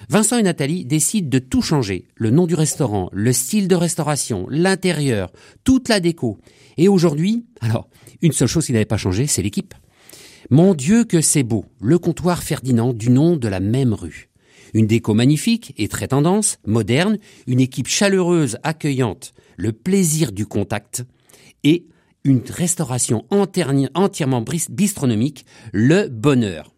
Vincent 0.08 0.38
et 0.38 0.42
Nathalie 0.42 0.84
décident 0.84 1.28
de 1.28 1.38
tout 1.40 1.62
changer. 1.62 2.06
Le 2.14 2.30
nom 2.30 2.46
du 2.46 2.54
restaurant, 2.54 3.08
le 3.12 3.32
style 3.32 3.66
de 3.66 3.74
restauration, 3.74 4.46
l'intérieur, 4.48 5.32
toute 5.64 5.88
la 5.88 5.98
déco. 5.98 6.38
Et 6.76 6.86
aujourd'hui, 6.86 7.44
alors, 7.60 7.88
une 8.22 8.32
seule 8.32 8.48
chose 8.48 8.66
qui 8.66 8.72
n'avait 8.72 8.84
pas 8.84 8.96
changé, 8.96 9.26
c'est 9.26 9.42
l'équipe. 9.42 9.74
Mon 10.48 10.74
Dieu 10.74 11.04
que 11.04 11.20
c'est 11.20 11.42
beau, 11.42 11.64
le 11.80 11.98
comptoir 11.98 12.44
Ferdinand 12.44 12.92
du 12.92 13.10
nom 13.10 13.36
de 13.36 13.48
la 13.48 13.58
même 13.58 13.94
rue. 13.94 14.28
Une 14.74 14.86
déco 14.86 15.12
magnifique 15.12 15.74
et 15.76 15.88
très 15.88 16.08
tendance, 16.08 16.58
moderne, 16.66 17.18
une 17.48 17.60
équipe 17.60 17.88
chaleureuse, 17.88 18.58
accueillante, 18.62 19.32
le 19.56 19.72
plaisir 19.72 20.30
du 20.30 20.46
contact 20.46 21.04
et 21.64 21.86
une 22.22 22.42
restauration 22.48 23.24
entièrement 23.30 24.44
bistronomique, 24.70 25.46
le 25.72 26.08
bonheur. 26.08 26.75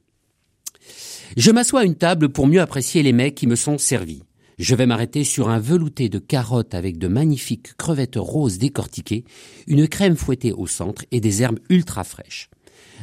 Je 1.38 1.52
m'assois 1.52 1.82
à 1.82 1.84
une 1.84 1.94
table 1.94 2.30
pour 2.30 2.48
mieux 2.48 2.60
apprécier 2.60 3.04
les 3.04 3.12
mets 3.12 3.32
qui 3.32 3.46
me 3.46 3.54
sont 3.54 3.78
servis. 3.78 4.24
Je 4.58 4.74
vais 4.74 4.86
m'arrêter 4.86 5.22
sur 5.22 5.50
un 5.50 5.60
velouté 5.60 6.08
de 6.08 6.18
carottes 6.18 6.74
avec 6.74 6.98
de 6.98 7.06
magnifiques 7.06 7.76
crevettes 7.76 8.16
roses 8.16 8.58
décortiquées, 8.58 9.24
une 9.68 9.86
crème 9.86 10.16
fouettée 10.16 10.52
au 10.52 10.66
centre 10.66 11.04
et 11.12 11.20
des 11.20 11.40
herbes 11.40 11.60
ultra 11.70 12.02
fraîches. 12.02 12.50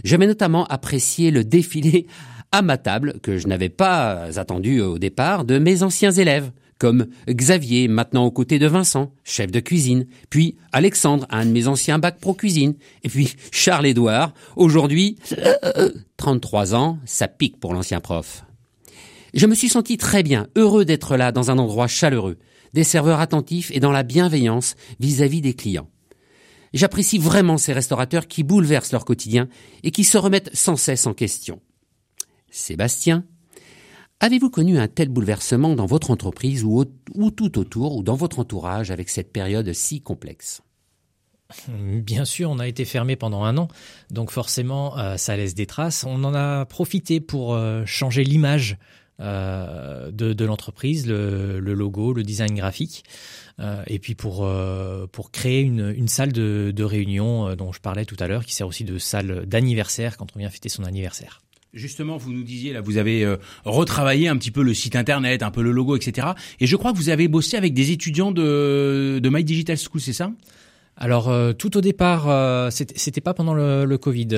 Je 0.03 0.17
vais 0.17 0.27
notamment 0.27 0.65
apprécier 0.65 1.31
le 1.31 1.45
défilé 1.45 2.07
à 2.51 2.61
ma 2.61 2.77
table, 2.77 3.21
que 3.23 3.37
je 3.37 3.47
n'avais 3.47 3.69
pas 3.69 4.37
attendu 4.37 4.81
au 4.81 4.99
départ, 4.99 5.45
de 5.45 5.57
mes 5.57 5.81
anciens 5.81 6.11
élèves, 6.11 6.51
comme 6.79 7.07
Xavier, 7.29 7.87
maintenant 7.87 8.25
aux 8.25 8.31
côtés 8.31 8.59
de 8.59 8.67
Vincent, 8.67 9.13
chef 9.23 9.51
de 9.51 9.59
cuisine, 9.59 10.05
puis 10.29 10.57
Alexandre, 10.71 11.25
un 11.29 11.45
de 11.45 11.51
mes 11.51 11.67
anciens 11.67 11.99
bacs 11.99 12.19
pro 12.19 12.33
cuisine, 12.33 12.75
et 13.03 13.09
puis 13.09 13.33
Charles-Édouard, 13.51 14.33
aujourd'hui 14.55 15.17
33 16.17 16.75
ans, 16.75 16.99
ça 17.05 17.27
pique 17.27 17.59
pour 17.59 17.73
l'ancien 17.73 18.01
prof. 18.01 18.43
Je 19.33 19.47
me 19.47 19.55
suis 19.55 19.69
senti 19.69 19.97
très 19.97 20.23
bien, 20.23 20.47
heureux 20.55 20.85
d'être 20.85 21.17
là 21.17 21.31
dans 21.31 21.51
un 21.51 21.57
endroit 21.57 21.87
chaleureux, 21.87 22.37
des 22.73 22.83
serveurs 22.83 23.19
attentifs 23.19 23.71
et 23.73 23.79
dans 23.79 23.91
la 23.91 24.03
bienveillance 24.03 24.75
vis-à-vis 24.99 25.41
des 25.41 25.53
clients. 25.53 25.89
J'apprécie 26.73 27.19
vraiment 27.19 27.57
ces 27.57 27.71
restaurateurs 27.71 28.27
qui 28.27 28.43
bouleversent 28.43 28.91
leur 28.91 29.05
quotidien 29.05 29.47
et 29.83 29.91
qui 29.91 30.03
se 30.03 30.17
remettent 30.17 30.53
sans 30.53 30.75
cesse 30.75 31.07
en 31.07 31.13
question. 31.13 31.61
Sébastien, 32.49 33.23
Avez-vous 34.21 34.49
connu 34.49 34.79
un 34.79 34.87
tel 34.87 35.09
bouleversement 35.09 35.75
dans 35.75 35.85
votre 35.85 36.09
entreprise 36.09 36.63
ou, 36.63 36.85
tout 37.31 37.59
autour 37.59 37.97
ou 37.97 38.03
dans 38.03 38.15
votre 38.15 38.39
entourage 38.39 38.89
avec 38.89 39.09
cette 39.09 39.31
période 39.31 39.71
si 39.73 40.01
complexe? 40.01 40.61
Bien 41.67 42.25
sûr, 42.25 42.49
on 42.49 42.59
a 42.59 42.67
été 42.67 42.85
fermé 42.85 43.17
pendant 43.17 43.43
un 43.43 43.57
an, 43.57 43.67
donc 44.09 44.31
forcément, 44.31 44.97
euh, 44.97 45.17
ça 45.17 45.37
laisse 45.37 45.53
des 45.53 45.67
traces. 45.67 46.03
On 46.03 46.23
en 46.23 46.33
a 46.33 46.65
profité 46.65 47.19
pour 47.19 47.53
euh, 47.53 47.83
changer 47.85 48.23
l'image 48.23 48.77
euh, 49.19 50.11
de, 50.11 50.45
l'entreprise, 50.45 51.05
le, 51.05 51.59
logo, 51.59 52.13
le 52.13 52.23
design 52.23 52.55
graphique, 52.55 53.03
et 53.87 53.99
puis 53.99 54.15
pour 54.15 54.47
créer 55.31 55.61
une, 55.61 56.07
salle 56.07 56.31
de, 56.33 56.73
de 56.75 56.83
réunion 56.83 57.55
dont 57.55 57.71
je 57.71 57.79
parlais 57.79 58.05
tout 58.05 58.17
à 58.19 58.27
l'heure, 58.27 58.45
qui 58.45 58.53
sert 58.53 58.67
aussi 58.67 58.85
de 58.85 58.97
salle 58.97 59.45
d'anniversaire 59.45 60.17
quand 60.17 60.35
on 60.35 60.39
vient 60.39 60.49
fêter 60.49 60.69
son 60.69 60.83
anniversaire. 60.83 61.44
Justement, 61.75 62.15
vous 62.15 62.31
nous 62.31 62.43
disiez 62.43 62.71
là, 62.71 62.79
vous 62.79 62.95
avez 62.95 63.25
euh, 63.25 63.35
retravaillé 63.65 64.29
un 64.29 64.37
petit 64.37 64.49
peu 64.49 64.63
le 64.63 64.73
site 64.73 64.95
internet, 64.95 65.43
un 65.43 65.51
peu 65.51 65.61
le 65.61 65.73
logo, 65.73 65.97
etc. 65.97 66.27
Et 66.61 66.67
je 66.67 66.75
crois 66.77 66.93
que 66.93 66.97
vous 66.97 67.09
avez 67.09 67.27
bossé 67.27 67.57
avec 67.57 67.73
des 67.73 67.91
étudiants 67.91 68.31
de, 68.31 69.19
de 69.21 69.29
My 69.29 69.43
Digital 69.43 69.77
School, 69.77 69.99
c'est 69.99 70.13
ça? 70.13 70.31
Alors 70.95 71.27
euh, 71.27 71.51
tout 71.51 71.75
au 71.75 71.81
départ, 71.81 72.29
euh, 72.29 72.69
c'était 72.71 73.19
pas 73.19 73.33
pendant 73.33 73.53
le, 73.53 73.83
le 73.83 73.97
Covid, 73.97 74.29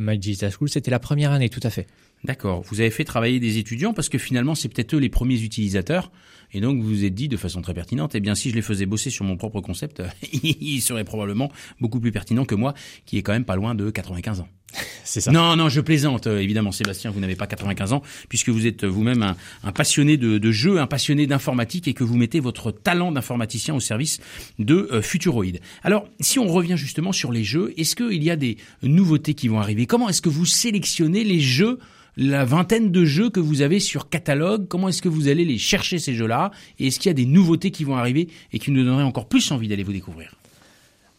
My 0.00 0.18
Digital 0.18 0.50
School, 0.50 0.68
c'était 0.68 0.90
la 0.90 0.98
première 0.98 1.30
année, 1.30 1.48
tout 1.48 1.60
à 1.62 1.70
fait. 1.70 1.86
D'accord. 2.24 2.62
Vous 2.62 2.80
avez 2.80 2.90
fait 2.90 3.04
travailler 3.04 3.38
des 3.38 3.58
étudiants 3.58 3.92
parce 3.92 4.08
que 4.08 4.18
finalement, 4.18 4.56
c'est 4.56 4.68
peut-être 4.68 4.94
eux 4.94 4.98
les 4.98 5.10
premiers 5.10 5.40
utilisateurs. 5.40 6.10
Et 6.52 6.60
donc, 6.60 6.80
vous 6.80 6.88
vous 6.88 7.04
êtes 7.04 7.14
dit 7.14 7.28
de 7.28 7.36
façon 7.36 7.62
très 7.62 7.74
pertinente, 7.74 8.14
eh 8.14 8.20
bien, 8.20 8.34
si 8.34 8.50
je 8.50 8.54
les 8.54 8.62
faisais 8.62 8.86
bosser 8.86 9.10
sur 9.10 9.24
mon 9.24 9.36
propre 9.36 9.60
concept, 9.60 10.02
ils 10.32 10.80
seraient 10.80 11.04
probablement 11.04 11.52
beaucoup 11.80 12.00
plus 12.00 12.12
pertinents 12.12 12.44
que 12.44 12.54
moi, 12.54 12.74
qui 13.06 13.18
est 13.18 13.22
quand 13.22 13.32
même 13.32 13.44
pas 13.44 13.56
loin 13.56 13.74
de 13.74 13.90
95 13.90 14.40
ans. 14.40 14.48
C'est 15.04 15.20
ça. 15.20 15.30
Non, 15.30 15.56
non, 15.56 15.68
je 15.68 15.80
plaisante. 15.80 16.26
Euh, 16.26 16.38
évidemment, 16.38 16.72
Sébastien, 16.72 17.10
vous 17.10 17.20
n'avez 17.20 17.36
pas 17.36 17.46
95 17.46 17.92
ans, 17.92 18.02
puisque 18.28 18.48
vous 18.48 18.66
êtes 18.66 18.84
vous-même 18.84 19.34
un, 19.62 19.72
passionné 19.72 20.16
de, 20.16 20.38
de 20.38 20.52
jeux, 20.52 20.78
un 20.78 20.86
passionné 20.86 21.26
d'informatique, 21.26 21.88
et 21.88 21.94
que 21.94 22.04
vous 22.04 22.16
mettez 22.16 22.40
votre 22.40 22.70
talent 22.70 23.12
d'informaticien 23.12 23.74
au 23.74 23.80
service 23.80 24.20
de 24.58 24.88
euh, 24.92 25.02
Futuroid. 25.02 25.44
Alors, 25.82 26.08
si 26.20 26.38
on 26.38 26.46
revient 26.46 26.76
justement 26.76 27.12
sur 27.12 27.32
les 27.32 27.44
jeux, 27.44 27.72
est-ce 27.76 27.96
qu'il 27.96 28.22
y 28.22 28.30
a 28.30 28.36
des 28.36 28.56
nouveautés 28.82 29.34
qui 29.34 29.48
vont 29.48 29.60
arriver? 29.60 29.86
Comment 29.86 30.08
est-ce 30.08 30.22
que 30.22 30.28
vous 30.28 30.46
sélectionnez 30.46 31.24
les 31.24 31.40
jeux 31.40 31.78
la 32.16 32.44
vingtaine 32.44 32.92
de 32.92 33.04
jeux 33.04 33.30
que 33.30 33.40
vous 33.40 33.62
avez 33.62 33.80
sur 33.80 34.08
catalogue, 34.08 34.68
comment 34.68 34.88
est-ce 34.88 35.02
que 35.02 35.08
vous 35.08 35.28
allez 35.28 35.44
les 35.44 35.58
chercher 35.58 35.98
ces 35.98 36.14
jeux-là? 36.14 36.50
Et 36.78 36.86
est-ce 36.86 37.00
qu'il 37.00 37.08
y 37.08 37.10
a 37.10 37.14
des 37.14 37.26
nouveautés 37.26 37.70
qui 37.70 37.84
vont 37.84 37.96
arriver 37.96 38.28
et 38.52 38.58
qui 38.58 38.70
nous 38.70 38.84
donneraient 38.84 39.02
encore 39.02 39.28
plus 39.28 39.50
envie 39.50 39.68
d'aller 39.68 39.82
vous 39.82 39.92
découvrir? 39.92 40.34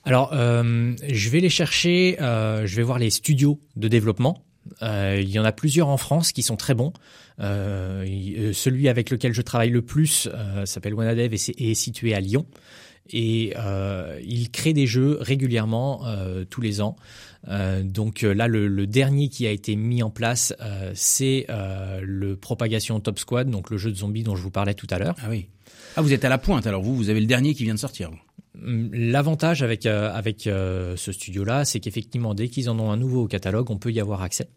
Alors, 0.06 0.30
euh, 0.34 0.94
je 1.08 1.30
vais 1.30 1.40
les 1.40 1.50
chercher, 1.50 2.18
euh, 2.22 2.68
je 2.68 2.76
vais 2.76 2.84
voir 2.84 3.00
les 3.00 3.10
studios 3.10 3.60
de 3.76 3.88
développement. 3.88 4.46
Euh, 4.84 5.20
il 5.22 5.30
y 5.30 5.40
en 5.40 5.44
a 5.44 5.52
plusieurs 5.52 5.88
en 5.88 5.98
France 5.98 6.32
qui 6.32 6.44
sont 6.44 6.56
très 6.56 6.76
bons. 6.76 6.94
celui 7.40 8.88
avec 8.88 9.10
lequel 9.10 9.34
je 9.34 9.42
travaille 9.42 9.72
le 9.72 9.82
plus 9.82 10.30
s'appelle 10.66 10.94
Wanadev 10.94 11.34
et 11.34 11.72
est, 11.72 11.74
situé 11.74 12.14
à 12.14 12.20
Lyon. 12.20 12.46
Et 13.12 13.54
il 14.24 14.52
crée 14.52 14.74
des 14.74 14.88
jeux 14.88 15.18
régulièrement 15.22 16.06
tous 16.50 16.62
les 16.62 16.82
ans. 16.82 16.96
donc 17.84 18.22
là, 18.22 18.48
le, 18.48 18.88
dernier 18.88 19.30
qui 19.30 19.48
a 19.48 19.52
été 19.52 19.76
mis 19.76 20.02
en 20.04 20.12
place, 20.12 20.54
c'est 20.94 21.48
le 21.50 22.36
Propagation 22.36 23.00
Top 23.00 23.20
Squad, 23.20 23.50
donc 23.50 23.70
le 23.72 23.78
jeu 23.78 23.92
de 23.92 23.98
zombies 23.98 24.24
dont 24.24 24.36
je 24.36 24.42
vous 24.42 24.52
parlais 24.52 24.76
tout 24.76 24.88
à 24.90 25.00
l'heure. 25.00 25.16
Ah 25.22 25.28
oui. 25.30 25.48
Ah, 25.98 26.02
vous 26.02 26.14
êtes 26.14 26.26
à 26.26 26.30
la 26.30 26.38
pointe. 26.38 26.68
Alors 26.68 26.82
vous, 26.82 26.96
vous 26.96 27.10
avez 27.10 27.20
le 27.20 27.28
dernier 27.28 27.54
qui 27.54 27.64
vient 27.64 27.76
de 27.76 27.80
sortir. 27.80 28.12
L'avantage 28.64 29.62
avec 29.64 29.86
euh, 29.86 30.12
euh, 30.48 30.96
ce 30.96 31.12
studio-là, 31.12 31.66
c'est 31.66 31.80
qu'effectivement, 31.80 32.34
dès 32.34 32.48
qu'ils 32.48 32.70
en 32.70 32.80
ont 32.80 32.92
un 32.92 32.98
nouveau 32.98 33.24
au 33.24 33.28
catalogue, 33.28 33.70
on 33.72 33.78
peut 33.78 33.92
y 33.92 34.00
avoir 34.00 34.22
accès. 34.22 34.48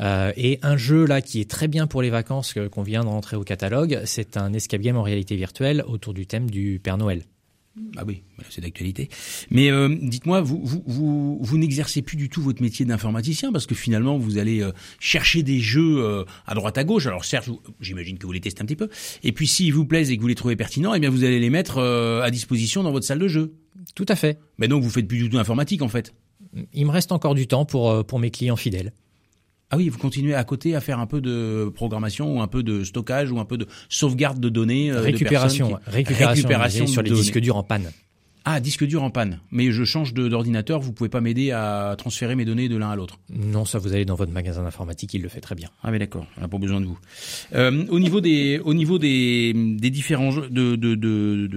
Euh, 0.00 0.32
et 0.36 0.58
un 0.62 0.76
jeu 0.76 1.06
là 1.06 1.20
qui 1.20 1.40
est 1.40 1.48
très 1.48 1.68
bien 1.68 1.86
pour 1.86 2.02
les 2.02 2.10
vacances 2.10 2.54
qu'on 2.72 2.82
vient 2.82 3.02
de 3.02 3.08
rentrer 3.08 3.36
au 3.36 3.44
catalogue, 3.44 4.00
c'est 4.04 4.36
un 4.36 4.52
escape 4.52 4.80
game 4.80 4.96
en 4.96 5.02
réalité 5.02 5.36
virtuelle 5.36 5.84
autour 5.86 6.14
du 6.14 6.26
thème 6.26 6.50
du 6.50 6.80
Père 6.82 6.98
Noël. 6.98 7.22
Ah 7.96 8.04
oui, 8.06 8.22
c'est 8.50 8.60
d'actualité. 8.60 9.08
Mais 9.50 9.70
euh, 9.70 9.88
dites-moi, 10.00 10.40
vous, 10.40 10.60
vous, 10.64 10.82
vous, 10.86 11.38
vous 11.40 11.58
n'exercez 11.58 12.02
plus 12.02 12.16
du 12.16 12.28
tout 12.28 12.40
votre 12.40 12.62
métier 12.62 12.84
d'informaticien 12.84 13.50
parce 13.50 13.66
que 13.66 13.74
finalement, 13.74 14.16
vous 14.16 14.38
allez 14.38 14.62
euh, 14.62 14.70
chercher 15.00 15.42
des 15.42 15.58
jeux 15.58 15.98
euh, 15.98 16.24
à 16.46 16.54
droite 16.54 16.78
à 16.78 16.84
gauche. 16.84 17.06
Alors 17.06 17.24
certes, 17.24 17.50
j'imagine 17.80 18.16
que 18.18 18.26
vous 18.26 18.32
les 18.32 18.40
testez 18.40 18.62
un 18.62 18.66
petit 18.66 18.76
peu. 18.76 18.88
Et 19.24 19.32
puis 19.32 19.48
s'ils 19.48 19.72
vous 19.72 19.86
plaisent 19.86 20.10
et 20.10 20.16
que 20.16 20.22
vous 20.22 20.28
les 20.28 20.36
trouvez 20.36 20.54
pertinents, 20.56 20.94
eh 20.94 21.00
bien 21.00 21.10
vous 21.10 21.24
allez 21.24 21.40
les 21.40 21.50
mettre 21.50 21.78
à 21.78 22.30
disposition 22.30 22.82
dans 22.82 22.92
votre 22.92 23.06
salle 23.06 23.18
de 23.18 23.28
jeu. 23.28 23.54
Tout 23.94 24.06
à 24.08 24.14
fait. 24.14 24.38
Mais 24.58 24.68
donc 24.68 24.82
vous 24.82 24.90
faites 24.90 25.08
plus 25.08 25.18
du 25.18 25.28
tout 25.28 25.36
d'informatique 25.36 25.82
en 25.82 25.88
fait? 25.88 26.14
Il 26.72 26.86
me 26.86 26.90
reste 26.92 27.10
encore 27.10 27.34
du 27.34 27.48
temps 27.48 27.64
pour 27.64 28.06
pour 28.06 28.20
mes 28.20 28.30
clients 28.30 28.56
fidèles. 28.56 28.92
Ah 29.74 29.76
oui, 29.76 29.88
vous 29.88 29.98
continuez 29.98 30.36
à 30.36 30.44
côté 30.44 30.76
à 30.76 30.80
faire 30.80 31.00
un 31.00 31.06
peu 31.06 31.20
de 31.20 31.68
programmation 31.74 32.36
ou 32.36 32.40
un 32.40 32.46
peu 32.46 32.62
de 32.62 32.84
stockage 32.84 33.32
ou 33.32 33.40
un 33.40 33.44
peu 33.44 33.58
de 33.58 33.66
sauvegarde 33.88 34.38
de 34.38 34.48
données. 34.48 34.92
Euh, 34.92 35.00
récupération, 35.00 35.80
récupération, 35.88 36.86
sur 36.86 37.02
les 37.02 37.10
disques 37.10 37.40
durs 37.40 37.56
en 37.56 37.64
panne. 37.64 37.90
Ah, 38.46 38.60
disque 38.60 38.84
dur 38.84 39.02
en 39.02 39.08
panne. 39.08 39.40
Mais 39.50 39.72
je 39.72 39.84
change 39.84 40.12
d'ordinateur, 40.12 40.78
vous 40.78 40.92
pouvez 40.92 41.08
pas 41.08 41.22
m'aider 41.22 41.50
à 41.50 41.94
transférer 41.96 42.36
mes 42.36 42.44
données 42.44 42.68
de 42.68 42.76
l'un 42.76 42.90
à 42.90 42.96
l'autre. 42.96 43.18
Non, 43.30 43.64
ça 43.64 43.78
vous 43.78 43.94
allez 43.94 44.04
dans 44.04 44.16
votre 44.16 44.32
magasin 44.32 44.62
d'informatique, 44.62 45.14
il 45.14 45.22
le 45.22 45.30
fait 45.30 45.40
très 45.40 45.54
bien. 45.54 45.70
Ah 45.82 45.90
mais 45.90 45.98
d'accord, 45.98 46.26
on 46.36 46.42
n'a 46.42 46.48
pas 46.48 46.58
besoin 46.58 46.80
de 46.82 46.84
vous. 46.84 46.98
Euh, 47.54 47.86
au 47.88 47.98
niveau 47.98 48.20
des, 48.20 48.60
au 48.62 48.74
niveau 48.74 48.98
des, 48.98 49.54
des 49.54 49.88
différents 49.88 50.30
de 50.34 50.76
de 50.76 50.94
de 50.94 51.48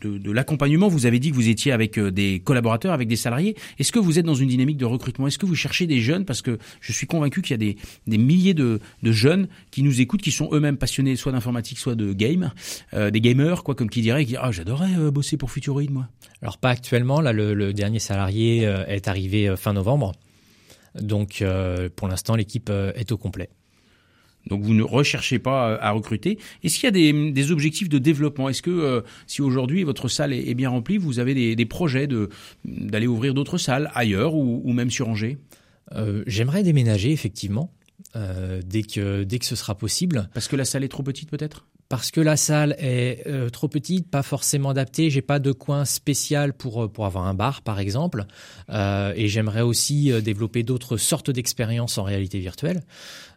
de, 0.00 0.18
de, 0.18 0.32
l'accompagnement, 0.32 0.86
vous 0.86 1.06
avez 1.06 1.18
dit 1.18 1.30
que 1.30 1.34
vous 1.34 1.48
étiez 1.48 1.72
avec 1.72 1.98
euh, 1.98 2.12
des 2.12 2.38
collaborateurs, 2.38 2.92
avec 2.92 3.08
des 3.08 3.16
salariés. 3.16 3.56
Est-ce 3.80 3.90
que 3.90 3.98
vous 3.98 4.20
êtes 4.20 4.26
dans 4.26 4.34
une 4.34 4.48
dynamique 4.48 4.76
de 4.76 4.84
recrutement? 4.84 5.26
Est-ce 5.26 5.38
que 5.38 5.46
vous 5.46 5.56
cherchez 5.56 5.88
des 5.88 6.00
jeunes? 6.00 6.24
Parce 6.24 6.42
que 6.42 6.58
je 6.80 6.92
suis 6.92 7.08
convaincu 7.08 7.42
qu'il 7.42 7.50
y 7.50 7.54
a 7.54 7.58
des 7.58 7.76
des 8.06 8.18
milliers 8.18 8.54
de 8.54 8.78
de 9.02 9.12
jeunes 9.12 9.48
qui 9.72 9.82
nous 9.82 10.00
écoutent, 10.00 10.22
qui 10.22 10.32
sont 10.32 10.48
eux-mêmes 10.52 10.76
passionnés 10.76 11.16
soit 11.16 11.32
d'informatique, 11.32 11.78
soit 11.78 11.96
de 11.96 12.12
game, 12.12 12.52
euh, 12.94 13.10
des 13.10 13.20
gamers 13.20 13.64
quoi, 13.64 13.74
comme 13.74 13.90
qui 13.90 14.02
dirait, 14.02 14.24
qui 14.24 14.36
ah 14.36 14.52
j'adorais 14.52 14.96
euh, 14.98 15.10
bosser 15.10 15.36
pour 15.36 15.50
Futuroid 15.50 15.82
moi. 15.90 16.08
Alors 16.42 16.58
pas 16.58 16.70
actuellement, 16.70 17.20
là 17.20 17.32
le, 17.32 17.72
dernier 17.72 17.98
salarié 17.98 18.66
euh, 18.66 18.84
est 18.86 19.08
arrivé 19.08 19.48
euh, 19.48 19.56
fin 19.56 19.72
novembre, 19.72 20.12
donc 21.00 21.42
euh, 21.42 21.88
pour 21.94 22.08
l'instant 22.08 22.36
l'équipe 22.36 22.70
est 22.70 23.12
au 23.12 23.16
complet. 23.16 23.50
Donc 24.46 24.62
vous 24.62 24.72
ne 24.72 24.82
recherchez 24.82 25.38
pas 25.38 25.74
à 25.74 25.90
recruter. 25.90 26.38
Est-ce 26.62 26.78
qu'il 26.78 26.84
y 26.84 27.08
a 27.08 27.32
des, 27.32 27.52
objectifs 27.52 27.88
de 27.88 27.98
développement? 27.98 28.48
Est-ce 28.48 28.62
que 28.62 29.04
si 29.26 29.42
aujourd'hui 29.42 29.82
votre 29.82 30.08
salle 30.08 30.32
est, 30.32 30.54
bien 30.54 30.70
remplie, 30.70 30.96
vous 30.96 31.18
avez 31.18 31.54
des, 31.54 31.66
projets 31.66 32.06
de 32.06 32.30
d'aller 32.64 33.06
ouvrir 33.06 33.34
d'autres 33.34 33.58
salles 33.58 33.90
ailleurs 33.94 34.34
ou, 34.34 34.72
même 34.72 34.90
sur 34.90 35.06
Angers? 35.08 35.36
J'aimerais 36.26 36.62
déménager 36.62 37.10
effectivement 37.12 37.74
dès 38.14 38.82
que 38.82 39.22
dès 39.24 39.38
que 39.38 39.46
ce 39.46 39.56
sera 39.56 39.76
possible. 39.76 40.28
Parce 40.34 40.48
que 40.48 40.56
la 40.56 40.64
salle 40.64 40.84
est 40.84 40.88
trop 40.88 41.02
petite 41.02 41.30
peut-être? 41.30 41.64
Parce 41.88 42.10
que 42.10 42.20
la 42.20 42.36
salle 42.36 42.76
est 42.78 43.26
euh, 43.26 43.48
trop 43.48 43.66
petite, 43.66 44.10
pas 44.10 44.22
forcément 44.22 44.68
adaptée. 44.68 45.08
J'ai 45.08 45.22
pas 45.22 45.38
de 45.38 45.52
coin 45.52 45.86
spécial 45.86 46.52
pour 46.52 46.84
euh, 46.84 46.88
pour 46.88 47.06
avoir 47.06 47.26
un 47.26 47.32
bar, 47.32 47.62
par 47.62 47.80
exemple. 47.80 48.26
Euh, 48.68 49.14
et 49.16 49.28
j'aimerais 49.28 49.62
aussi 49.62 50.12
euh, 50.12 50.20
développer 50.20 50.62
d'autres 50.62 50.98
sortes 50.98 51.30
d'expériences 51.30 51.96
en 51.96 52.02
réalité 52.02 52.40
virtuelle. 52.40 52.82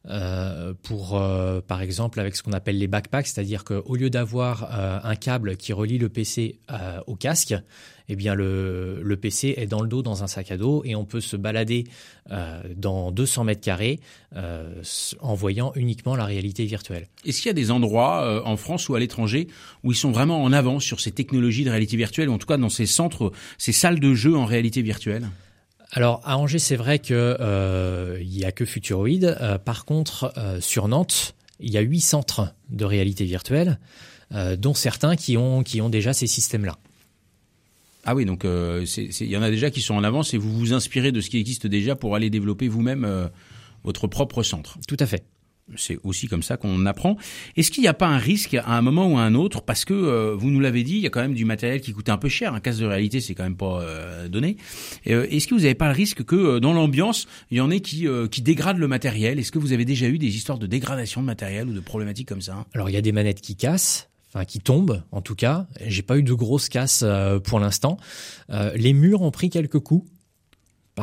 Euh, 0.10 0.74
pour, 0.82 1.16
euh, 1.16 1.62
par 1.62 1.82
exemple, 1.82 2.20
avec 2.20 2.36
ce 2.36 2.42
qu'on 2.42 2.54
appelle 2.54 2.78
les 2.78 2.88
backpacks, 2.88 3.28
c'est-à-dire 3.28 3.64
qu'au 3.64 3.96
lieu 3.96 4.10
d'avoir 4.10 4.68
euh, 4.72 5.00
un 5.04 5.16
câble 5.16 5.58
qui 5.58 5.74
relie 5.74 6.00
le 6.00 6.10
PC 6.10 6.60
au 7.06 7.16
casque, 7.16 7.54
eh 8.10 8.16
bien 8.16 8.34
le, 8.34 9.16
PC 9.22 9.54
est 9.58 9.68
dans 9.68 9.82
le 9.82 9.88
dos 9.88 10.02
dans 10.02 10.24
un 10.24 10.28
sac 10.28 10.52
à 10.52 10.58
dos 10.58 10.82
et 10.86 10.96
on 10.96 11.06
peut 11.06 11.22
se 11.22 11.38
balader 11.38 11.86
dans 12.76 13.12
200 13.12 13.46
mètres 13.46 13.62
carrés 13.62 14.00
en 14.36 15.34
voyant 15.34 15.72
uniquement 15.76 16.16
la 16.16 16.26
réalité 16.26 16.66
virtuelle. 16.66 17.08
Est-ce 17.26 17.42
qu'il 17.42 17.50
y 17.50 17.52
a 17.52 17.54
des 17.54 17.72
endroits 17.72 18.44
en 18.46 18.58
France 18.58 18.90
ou 18.90 18.96
à 18.96 19.00
l'étranger 19.00 19.48
où 19.84 19.92
ils 19.92 19.96
sont 19.96 20.12
vraiment 20.12 20.44
en 20.44 20.52
avance 20.52 20.84
sur 20.84 21.00
ces 21.00 21.12
technologies 21.12 21.64
de 21.64 21.70
réalité 21.70 21.96
virtuelle, 21.96 22.30
ou 22.30 22.34
en 22.34 22.38
tout 22.38 22.48
cas 22.48 22.58
dans 22.58 22.70
ces 22.70 22.86
centres, 22.86 23.32
ces 23.58 23.72
salles 23.72 24.00
de 24.00 24.14
jeux 24.14 24.36
en 24.36 24.46
réalité 24.46 24.82
virtuelle? 24.82 25.30
Alors 25.92 26.22
à 26.24 26.38
Angers, 26.38 26.60
c'est 26.60 26.78
vrai 26.78 27.00
que 27.00 27.38
euh, 27.40 28.18
il 28.22 28.38
y 28.38 28.46
a 28.46 28.52
que 28.52 28.66
Futuroid. 28.66 29.24
Euh, 29.24 29.58
par 29.58 29.86
contre, 29.86 30.34
euh, 30.38 30.62
sur 30.62 30.88
Nantes, 30.88 31.36
il 31.60 31.72
y 31.72 31.78
a 31.78 31.82
huit 31.82 32.02
centres 32.02 32.54
de 32.70 32.86
réalité 32.86 33.26
virtuelle, 33.26 33.80
euh, 34.32 34.56
dont 34.56 34.74
certains 34.74 35.16
qui 35.18 35.38
ont 35.38 35.64
qui 35.64 35.82
ont 35.82 35.90
déjà 35.90 36.14
ces 36.14 36.28
systèmes-là. 36.28 36.78
Ah 38.06 38.16
oui, 38.16 38.26
donc 38.26 38.46
euh, 38.46 38.86
il 38.98 39.28
y 39.28 39.38
en 39.38 39.44
a 39.44 39.52
déjà 39.52 39.70
qui 39.70 39.82
sont 39.82 39.94
en 39.94 40.04
avance 40.04 40.34
et 40.34 40.38
vous 40.38 40.52
vous 40.52 40.74
inspirez 40.74 41.12
de 41.12 41.22
ce 41.22 41.30
qui 41.30 41.38
existe 41.38 41.68
déjà 41.68 41.96
pour 41.96 42.16
aller 42.16 42.30
développer 42.30 42.68
vous-même 42.68 43.06
euh, 43.06 43.28
votre 43.84 44.08
propre 44.08 44.44
centre. 44.44 44.78
Tout 44.88 44.98
à 45.00 45.06
fait. 45.06 45.24
C'est 45.78 45.98
aussi 46.04 46.28
comme 46.28 46.44
ça 46.44 46.58
qu'on 46.58 46.86
apprend. 46.86 47.18
Est-ce 47.58 47.72
qu'il 47.72 47.82
n'y 47.82 47.88
a 47.88 47.94
pas 47.94 48.08
un 48.08 48.18
risque 48.18 48.54
à 48.56 48.78
un 48.78 48.82
moment 48.82 49.08
ou 49.12 49.18
à 49.18 49.22
un 49.22 49.36
autre? 49.36 49.62
Parce 49.62 49.86
que 49.86 49.94
euh, 49.94 50.36
vous 50.36 50.50
nous 50.50 50.60
l'avez 50.60 50.84
dit, 50.84 50.94
il 50.96 51.02
y 51.02 51.08
a 51.08 51.10
quand 51.10 51.22
même 51.22 51.34
du 51.34 51.46
matériel 51.46 51.82
qui 51.82 51.94
coûte 51.94 52.10
un 52.10 52.18
peu 52.18 52.30
cher. 52.30 52.54
Un 52.54 52.60
casque 52.60 52.82
de 52.82 52.86
réalité, 52.86 53.22
c'est 53.22 53.36
quand 53.36 53.44
même 53.44 53.56
pas 53.56 53.82
euh, 53.82 54.28
donné. 54.28 54.58
Euh, 55.08 55.28
Est-ce 55.30 55.48
que 55.48 55.56
vous 55.56 55.62
n'avez 55.62 55.76
pas 55.76 55.88
le 55.88 55.96
risque 55.96 56.24
que 56.24 56.36
euh, 56.36 56.60
dans 56.60 56.74
l'ambiance, 56.74 57.28
il 57.50 57.58
y 57.58 57.62
en 57.62 57.72
ait 57.72 57.80
qui, 57.80 58.08
euh, 58.08 58.28
qui 58.28 58.42
dégradent 58.42 58.80
le 58.80 58.88
matériel? 58.88 59.40
Est-ce 59.40 59.52
que 59.52 59.60
vous 59.60 59.74
avez 59.74 59.86
déjà 59.86 60.08
eu 60.08 60.18
des 60.18 60.36
histoires 60.36 60.60
de 60.60 60.68
dégradation 60.68 61.22
de 61.22 61.26
matériel 61.26 61.68
ou 61.70 61.74
de 61.74 61.80
problématiques 61.80 62.28
comme 62.28 62.42
ça? 62.42 62.66
Alors 62.74 62.90
il 62.90 62.94
y 62.94 62.98
a 62.98 63.02
des 63.02 63.12
manettes 63.12 63.42
qui 63.42 63.56
cassent, 63.56 64.10
enfin 64.34 64.46
qui 64.46 64.60
tombent 64.60 65.02
en 65.12 65.22
tout 65.22 65.36
cas. 65.36 65.68
J'ai 65.86 66.02
pas 66.02 66.18
eu 66.18 66.24
de 66.24 66.34
grosses 66.34 66.70
casses 66.70 67.04
euh, 67.04 67.40
pour 67.40 67.60
l'instant. 67.60 67.98
Euh, 68.50 68.72
les 68.76 68.94
murs 68.94 69.22
ont 69.22 69.32
pris 69.32 69.50
quelques 69.50 69.80
coups 69.80 70.10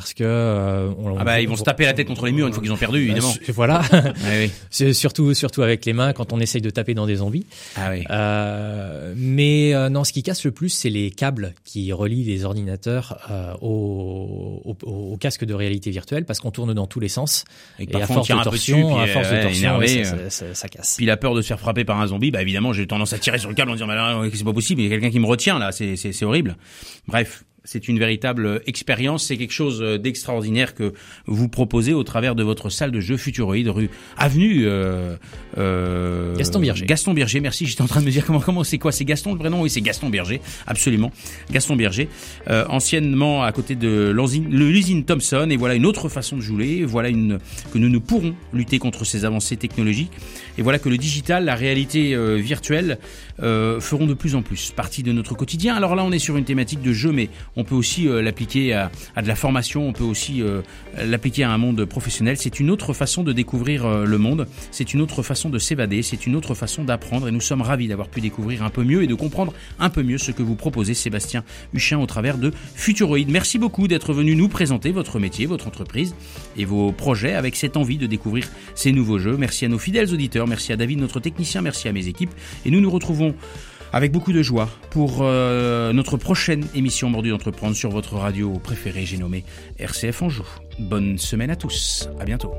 parce 0.01 0.15
que 0.15 0.25
euh, 0.25 0.89
on- 0.99 1.17
Ah 1.19 1.25
bah 1.25 1.41
ils 1.41 1.49
vont 1.49 1.57
se 1.57 1.63
taper 1.63 1.85
la 1.85 1.93
tête 1.93 2.07
contre 2.07 2.27
les 2.27 2.33
murs 2.33 2.47
une 2.47 2.53
fois 2.53 2.63
qu'ils 2.63 2.73
ont 2.73 2.77
perdu, 2.77 3.01
évidemment. 3.03 3.33
Bah, 3.33 3.53
Voilà. 3.55 3.83
Oui. 3.93 4.51
C'est 4.71 4.93
surtout 4.93 5.35
surtout 5.35 5.63
avec 5.63 5.85
les 5.85 5.93
mains 5.93 6.13
quand 6.13 6.33
on 6.33 6.41
essaye 6.41 6.61
de 6.63 6.71
taper 6.71 6.95
dans 6.95 7.07
des 7.07 7.17
zombies. 7.17 7.47
Ah 7.77 7.91
oui. 7.91 8.05
Euh, 8.11 9.13
mais 9.17 9.75
euh, 9.75 9.89
non, 9.89 10.05
ce 10.05 10.13
qui 10.13 10.23
casse 10.23 10.45
le 10.45 10.51
plus, 10.51 10.69
c'est 10.71 10.91
les 10.91 11.11
câbles 11.11 11.55
qui 11.65 11.93
relient 11.93 12.25
les 12.25 12.45
ordinateurs 12.45 13.19
euh, 13.31 13.53
au, 13.61 14.63
au, 14.65 14.77
au 15.13 15.17
casque 15.17 15.45
de 15.45 15.55
réalité 15.55 15.91
virtuelle, 15.91 16.25
parce 16.25 16.41
qu'on 16.41 16.51
tourne 16.51 16.73
dans 16.75 16.87
tous 16.87 17.01
les 17.01 17.09
sens. 17.09 17.45
Et, 17.79 17.85
Et 17.85 18.03
à 18.03 18.07
force 18.07 18.29
de 18.29 18.35
torsion, 18.43 18.51
dessus, 18.51 18.95
puis, 18.95 19.03
à 19.03 19.07
force 19.13 19.29
euh, 19.31 19.37
de 19.39 19.43
torsion, 19.43 19.61
énervé, 19.69 20.05
ça, 20.05 20.15
euh. 20.15 20.31
ça- 20.31 20.47
ça- 20.49 20.55
ça 20.55 20.69
casse. 20.69 20.95
Puis 20.97 21.07
la 21.07 21.17
peur 21.17 21.35
de 21.35 21.43
se 21.43 21.47
faire 21.49 21.61
frapper 21.61 21.85
par 21.85 22.01
un 22.01 22.07
zombie, 22.07 22.31
bah 22.31 22.43
évidemment 22.43 22.73
j'ai 22.73 22.87
tendance 22.87 23.13
à 23.13 23.19
tirer 23.19 23.39
sur 23.39 23.49
le 23.49 23.55
câble 23.55 23.71
en 23.71 23.75
disant 23.75 23.87
bah 23.87 24.21
c'est 24.33 24.45
pas 24.45 24.53
possible, 24.53 24.81
il 24.81 24.85
y 24.85 24.87
a 24.87 24.91
quelqu'un 24.91 25.11
qui 25.11 25.19
me 25.21 25.27
retient 25.27 25.59
là, 25.59 25.71
c'est 25.73 26.23
horrible. 26.23 26.57
Bref, 27.07 27.45
c'est 27.69 27.87
une 27.87 27.99
véritable 27.99 28.63
expérience, 28.67 29.27
c'est 29.27 29.37
quelque 29.37 29.53
chose 29.53 29.81
d'extraordinaire 30.01 30.75
que 30.75 30.95
vous 31.27 31.49
proposez 31.49 31.93
au 31.93 32.03
travers 32.03 32.35
de 32.35 32.43
votre 32.43 32.71
salle 32.71 32.91
de 32.91 33.01
jeu 33.01 33.19
Futuroid 33.19 33.57
rue 33.67 33.91
avenue 34.17 34.63
euh, 34.65 35.17
euh, 35.59 36.35
Gaston 36.37 36.61
Berger. 36.61 36.87
Gaston 36.87 37.13
Berger, 37.13 37.41
merci. 37.41 37.67
J'étais 37.67 37.83
en 37.83 37.87
train 37.87 38.01
de 38.01 38.07
me 38.07 38.11
dire 38.11 38.25
comment 38.25 38.41
comment 38.41 38.65
c'est 38.65 38.79
quoi, 38.79 38.91
c'est 38.91 39.05
Gaston 39.05 39.35
le 39.35 39.39
prénom 39.39 39.61
Oui, 39.61 39.69
c'est 39.69 39.83
Gaston 39.83 40.09
Berger, 40.09 40.41
absolument. 40.67 41.13
Gaston 41.51 41.77
Berger, 41.77 42.09
euh, 42.49 42.65
anciennement 42.71 43.43
à 43.43 43.53
côté 43.53 43.75
de 43.75 44.15
l'usine 44.49 45.05
Thomson. 45.05 45.49
Et 45.51 45.59
voilà 45.59 45.75
une 45.75 45.85
autre 45.85 46.09
façon 46.09 46.37
de 46.37 46.43
jouer, 46.43 46.85
voilà 46.87 47.11
une 47.11 47.39
que 47.71 47.77
nous 47.77 47.91
ne 47.91 47.99
pourrons 47.99 48.35
lutter 48.55 48.79
contre 48.79 49.05
ces 49.05 49.27
avancées 49.27 49.59
technologiques. 49.59 50.13
Et 50.57 50.63
voilà 50.63 50.79
que 50.79 50.89
le 50.89 50.97
digital, 50.97 51.45
la 51.45 51.55
réalité 51.55 52.15
euh, 52.15 52.37
virtuelle 52.37 52.99
euh, 53.43 53.81
feront 53.81 54.07
de 54.07 54.15
plus 54.15 54.35
en 54.35 54.43
plus 54.43 54.73
partie 54.73 55.03
de 55.03 55.13
notre 55.13 55.35
quotidien. 55.35 55.77
Alors 55.77 55.95
là, 55.95 56.05
on 56.05 56.13
est 56.13 56.19
sur 56.19 56.37
une 56.37 56.45
thématique 56.45 56.83
de 56.83 56.93
jeu, 56.93 57.13
mais 57.13 57.29
on 57.57 57.65
peut 57.65 57.75
aussi 57.75 58.09
euh, 58.09 58.21
l'appliquer 58.23 58.73
à, 58.73 58.91
de 59.23 59.29
la 59.29 59.37
formation, 59.37 59.89
on 59.89 59.93
peut 59.93 60.05
aussi 60.05 60.43
euh, 60.43 60.63
l'appliquer 60.97 61.45
à 61.45 61.51
un 61.51 61.59
monde 61.59 61.85
professionnel. 61.85 62.37
C'est 62.37 62.61
une 62.61 62.71
autre 62.71 62.93
façon 62.93 63.23
de 63.23 63.33
découvrir 63.33 63.89
le 63.89 64.19
monde, 64.19 64.47
c'est 64.71 64.93
une 64.95 65.01
autre 65.01 65.23
façon 65.23 65.51
de 65.51 65.59
s'évader, 65.59 66.03
c'est 66.03 66.27
une 66.27 66.35
autre 66.35 66.55
façon 66.55 66.85
d'apprendre 66.85 67.29
et 67.29 67.31
nous 67.31 67.41
sommes 67.41 67.63
ravis 67.63 67.89
d'avoir 67.89 68.09
pu 68.09 68.21
découvrir 68.21 68.63
un 68.63 68.71
peu 68.71 68.83
mieux 68.83 69.03
et 69.03 69.07
de 69.07 69.15
comprendre 69.15 69.53
un 69.79 69.91
peu 69.91 70.03
mieux 70.03 70.19
ce 70.19 70.33
que 70.33 70.43
vous 70.43 70.57
proposez, 70.57 70.95
Sébastien 70.95 71.45
Huchin, 71.75 71.99
au 71.99 72.07
travers 72.07 72.39
de 72.39 72.53
Futuroid. 72.75 73.19
Merci 73.29 73.59
beaucoup 73.59 73.89
d'être 73.89 74.13
venu 74.13 74.35
nous 74.35 74.49
présenter 74.49 74.91
votre 74.91 75.19
métier, 75.19 75.47
votre 75.47 75.67
entreprise 75.67 76.15
et 76.57 76.65
vos 76.65 76.93
projets 76.93 77.35
avec 77.35 77.57
cette 77.57 77.77
envie 77.77 77.99
de 77.99 78.07
découvrir 78.07 78.49
ces 78.75 78.93
nouveaux 78.93 79.19
jeux. 79.19 79.37
Merci 79.37 79.65
à 79.65 79.69
nos 79.69 79.79
fidèles 79.79 80.13
auditeurs, 80.13 80.47
merci 80.47 80.73
à 80.73 80.77
David, 80.77 80.99
notre 80.99 81.21
technicien, 81.21 81.63
merci 81.63 81.89
à 81.89 81.93
mes 81.93 82.09
équipes 82.09 82.31
et 82.65 82.71
nous 82.71 82.81
nous 82.81 82.91
retrouvons 82.91 83.28
avec 83.93 84.13
beaucoup 84.13 84.33
de 84.33 84.43
joie 84.43 84.69
pour 84.91 85.19
euh, 85.21 85.93
notre 85.93 86.17
prochaine 86.17 86.67
émission 86.75 87.09
Mordu 87.11 87.31
d'entreprendre 87.31 87.75
sur 87.75 87.91
votre 87.91 88.15
radio 88.17 88.53
préférée, 88.59 89.07
j'ai 89.07 89.19
nommé 89.19 89.45
RCF 89.79 90.23
Anjou. 90.23 90.45
Bonne 90.79 91.19
semaine 91.19 91.51
à 91.51 91.57
tous, 91.57 92.09
à 92.21 92.25
bientôt. 92.25 92.53